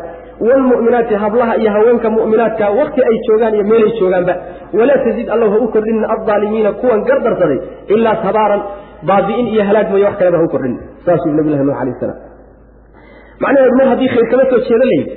[0.48, 4.34] Waalmu'minaati hablaha iyo haweenka mu'minaadka wakti ay joogaan iyo meelay joogaanba.
[4.80, 7.60] Walaa tazid allow ha u kordhinin aaalimiina kuwan gardarsaday
[7.96, 8.62] ilaa tabaaran
[9.10, 12.20] baabi'in iyo halaag mooye wax kaleba ha u kordhinin saasuu nabilahi nuux alayh salaam.
[13.44, 15.14] Macnaheedu mar haddii khayr kama soo jeeda layidhi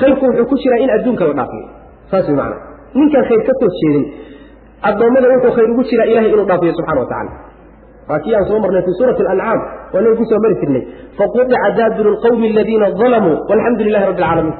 [0.00, 1.66] khayrku wuxuu ku jiraa in adduunka la dhaafiyo
[2.10, 2.56] saas macana
[2.98, 4.04] ninkaan khayr ka soo jeedin
[4.90, 7.32] addoommada wuxuu khayr ugu jiraa ilahay inuu dhaafiyo subxana wa tacala
[8.12, 9.60] waa kii aan soo marnay fi suurati alancaam
[9.94, 10.82] waanaga ku soo mari jirnay.
[11.18, 14.54] Faqudica daabiru lqawmi aladiina dalamuu walxamdu lilahi rabbi alcaalamiin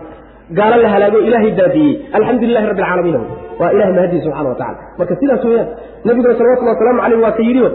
[0.59, 3.25] gaalo la halaago ilaahay baabiyey alxamdu lilahi rabbi alcaalamiin
[3.61, 5.69] waa ilahay mahadii subxana wa tacala marka sidaas weeyaan
[6.09, 7.69] nabiguna salawatullhi wasalaamu caleyh waa ka yidhiyo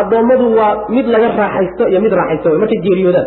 [0.00, 2.48] addoommadu waa mid laga raaxaysto iyo mid raaxaysto.
[2.52, 3.26] Wey markay geeriyoodaan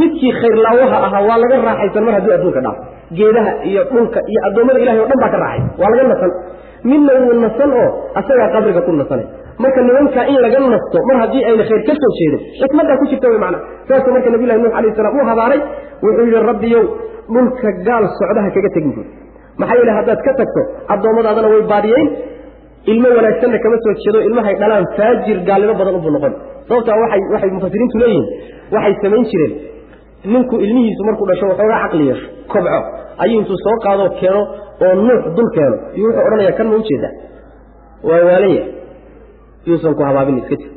[0.00, 2.82] midkii khayrlaawaha ahaa waa laga raaxaysan mar hadduu adduunka dhaafo
[3.18, 5.62] geedaha iyo dhulka iyo addoommada ilahay o dhan baa ka raaxay.
[5.82, 6.30] Waa laga nasan.
[6.90, 7.88] Midna wuu nasan oo
[8.20, 9.26] asagaa qabriga ku nasanay
[9.64, 13.26] marka nimankaa in laga nasto mar haddii ayna khayr ka soo jeedin xikmaddaa ku jirta
[13.32, 13.58] wy macana
[13.88, 15.60] saasuu marka nabiy llahi nuux alayh salam uu habaaray
[16.04, 16.84] wuxuu yidhi rabbiyow
[17.34, 19.10] dhulka gaal socdaha kaga tegin buuri
[19.60, 20.60] maxaa yeele haddaad ka tagto
[20.94, 22.08] addoommadaadana way baadiyeyn
[22.92, 26.32] ilmo wanaagsanna kama soo jeedo ilmahay dhalaan faajir gaalnimo badan ubu noqon.
[26.68, 28.26] Sababtaa waay waxay mufasiriintu leeyihiin
[28.74, 29.52] waxay samayn jireen.
[30.32, 32.80] Ninku ilmihiisu markuu dhasho waxoogaa caqli yeesho kobco.
[33.24, 34.40] Ayuu intuu soo qaadoo keeno
[34.86, 35.76] oo nuux dul keeno.
[35.98, 37.08] Iyo wuxuu odhanaya kan ma ujeeda
[38.08, 38.62] waa waalanya
[39.66, 40.70] yuusan ku habaabin iska jir.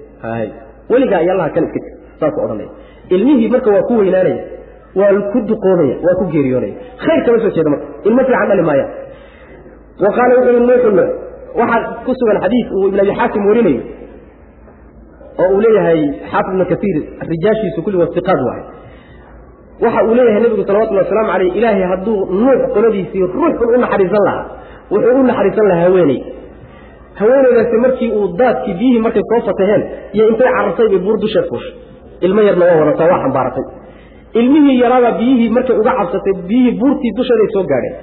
[0.92, 2.70] Weligaa iyo allaha kan iska jir saasuu odhanaya.
[3.16, 4.44] Ilmihii marka waa ku weynaanaya
[5.00, 6.74] waa ku duqoobaya waa ku geeriyoonaya.
[7.04, 8.86] Khayr kama soo jeeda marka ilmo fiican dhali maaya
[10.04, 11.10] wa qaala wuxuu yihi nuuxu nuux.
[11.60, 13.82] Waxaa ku sugan xadiis uu ibn abi xaakim warinayo
[15.44, 16.02] oo uu leeyahay
[16.32, 16.98] xaafid ibnu kaiir
[17.32, 18.62] rijaashiisu kulli wasiqaad waay.
[19.84, 24.46] Waxa uu leeyahay nebigu salawatullhi wasalaamu caleyh ilaahay hadduu nuux qoladiisii ruuxun u naxariisan lahaa
[24.94, 26.20] wuxuu u naxariisan lahaa haweeney
[27.20, 29.84] haweeneydaasi markii uu daadkii biyihii markay soo fataheen
[30.16, 31.74] iyo intay carartay bay buur dusheed fuushay
[32.28, 33.66] ilmo yarna waa wadataa waa xambaaratay.
[34.40, 37.96] Ilmihii yaraabaa biyihii markay uga cabsatay biyihii buurtii dusheeday soo gaadheen.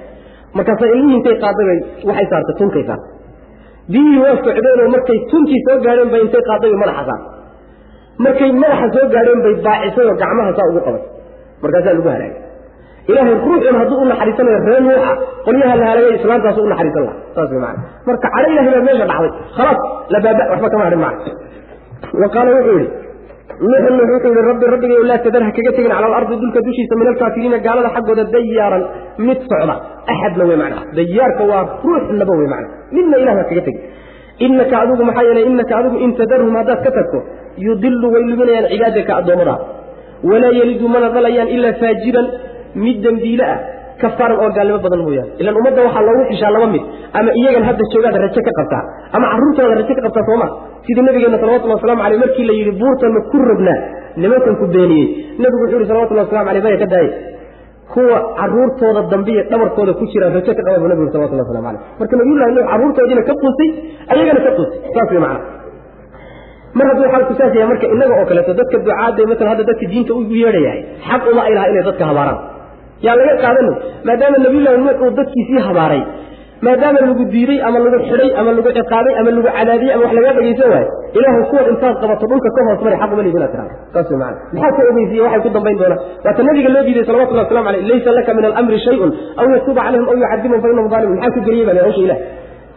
[0.57, 1.79] Markaasaa ilmihii intay qaaday bay
[2.09, 3.11] waxay saartay tunkay saartay.
[3.93, 7.31] Biyihii waa socdeenoo markay tunkii soo gaadheen bay intay qaaday bay madaxa saartay.
[8.25, 11.09] Markay madaxa soo gaadheen bay baacisay oo gacmaha saa ugu qabatay
[11.63, 12.41] markaasaa lagu halaagay
[13.11, 15.11] ilaahay ruuxun hadduu u naxariisanayo ree nuuxa
[15.47, 16.11] qolyaha la halagay
[16.65, 19.31] u naxariisan laha saas maana marka cala ilahi baa meesha dhacday.
[19.57, 19.79] Khalaas
[20.13, 21.31] la baaba waxba kama hadhin macna
[22.21, 22.89] wa qaala wuxuu yihi
[23.69, 27.07] nuuxun nuux wuxuu yihi rabbi rabbigayo laa tadar kaga tegin cala alardi dulka dushiisa min
[27.11, 28.83] alkaafiriina gaalada xaggooda dayaaran
[29.27, 29.75] mid socda.
[30.11, 33.83] Axadna wey macna dayaarka waa ruuxnaba wey macna midna ilah ha kaga tegin.
[34.45, 37.19] Inaka adigu maxaa yeelay inaka adigu in tadarhum haddaad ka tagto
[37.65, 39.55] yudilu way luminayaan cibaadaka addoommada
[40.29, 42.27] walaa yelidu mana dhalayaan ilaa faajiran
[42.85, 43.57] mid dembiile ah
[44.01, 45.31] kafaaran oo gaalnimo badan mooyaane.
[45.41, 46.83] Ilan ummadda waxaa loogu xishaa laba mid
[47.19, 48.83] ama iyagan hadda joogaad rajo ka qabtaa
[49.17, 50.47] ama carruurtooda rajo ka qabtaa sooma
[50.87, 53.79] sidii nabigeena salawatullhi waslamu aleyh markii la yidhi buurtana ku rognaa
[54.23, 55.07] nimankan ku beeniyey.
[55.41, 57.09] Nebigu wuxuu yihi salawatullahi waslamu aleyh maya ka daaye.
[57.93, 62.13] Kuwa carruurtooda dambiya dhabarkooda ku jira rajo ka qaba buu nabigu salawatullahi waslamu aleyh marka
[62.21, 63.69] nabiyullahi nuux carruurtoodiina ka quusay
[64.13, 64.77] ayagana ka quusay.
[64.95, 65.41] Saas way macana
[66.77, 70.11] mar hadduu xaalku saas yahay marka innaga oo kaleeto dadka ducaadda maala hadda dadka diinta
[70.19, 70.79] ugu yeedhayahay
[71.09, 72.39] xaq uma ay laha inay dadka habaaraan
[73.05, 73.75] yaa laga qaadanay?
[74.07, 76.03] Maadaama nabiyullahi nuux uu dadkiisii habaaray
[76.65, 80.33] maadaama lagu diiday ama lagu xidhay ama lagu ciqaabay ama lagu cadaadiyey ama wax lagaa
[80.37, 83.75] dhegaysan waayo ilaahu kuwan intaad qabato dhulka ka hoos mari xaq uma leedi inaad tirahdo
[83.93, 87.67] saas macana maxaa ka ogeysiye waxay ku dambayn doonaa waata nabiga loo diiday salawatullahi waslamu
[87.71, 89.11] aleyh laysa laka min alamri shayun
[89.41, 92.19] aw yatuuba calayhim aw yucadibhum fa innahum maxaa ku geliyey baa hawsha ilah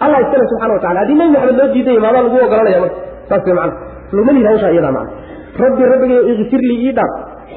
[0.05, 2.99] allah iskale subxana wa tacala haddii nabi maxamed loo diiday maadaa lagu ogolanaya marka.
[3.31, 3.75] Saas way macana
[4.17, 5.11] laguma lihi hawshaa iyadaa macana
[5.63, 7.13] rabbi rabbigayo ikfir ii dhaaf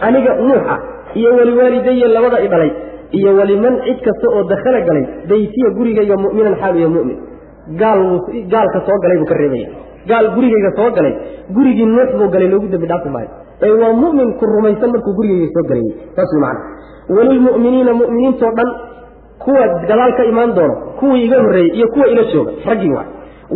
[0.07, 0.76] aniga nuuxa
[1.19, 2.71] iyo waliwaalidaya labada i dhalay
[3.19, 7.17] iyo waliman cid kasta oo dakhala galay baytiya gurigayga mu'minan xaal iyo mu'min.
[7.81, 8.01] Gaal
[8.53, 9.67] gaalka soo galay buu ka reebaya.
[10.11, 11.13] Gaal gurigayga soo galay
[11.57, 13.30] gurigii nuux buu galay loogu dembi dhaafi maayo.
[13.65, 16.61] Ee waa mu'min ku rumaysan markuu gurigayga soo galayay saas way macana
[17.17, 18.69] walilmu'miniina mu'miniintoo dhan
[19.43, 23.07] kuwa gadaal ka imaan doono kuwii iga horreeyey iyo kuwa ila jooga raggii waay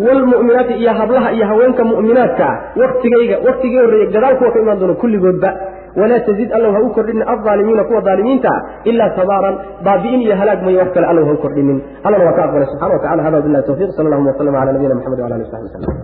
[0.05, 4.93] wlmu'minaati iyo hablaha iyo haweenka mu'minaadka ah waktigayga waktigii horreeye gadaal kuwa ka imaan doono
[5.01, 5.49] kulligoodba
[6.01, 8.61] walaa tazid allow ha u kordhinin alaalimiina kuwa daalimiinta ah
[8.91, 9.55] ilaa tabaaran
[9.87, 12.93] baabi'in iyo halaag mooye wax kale allow ha u kordhinin allana waa ka aqbalay subxana
[12.97, 15.67] wa tacala hada billahi tawfiq sal allahuma waslama cala nabiyina maxamed wala ali w saxbi
[15.69, 16.03] waslm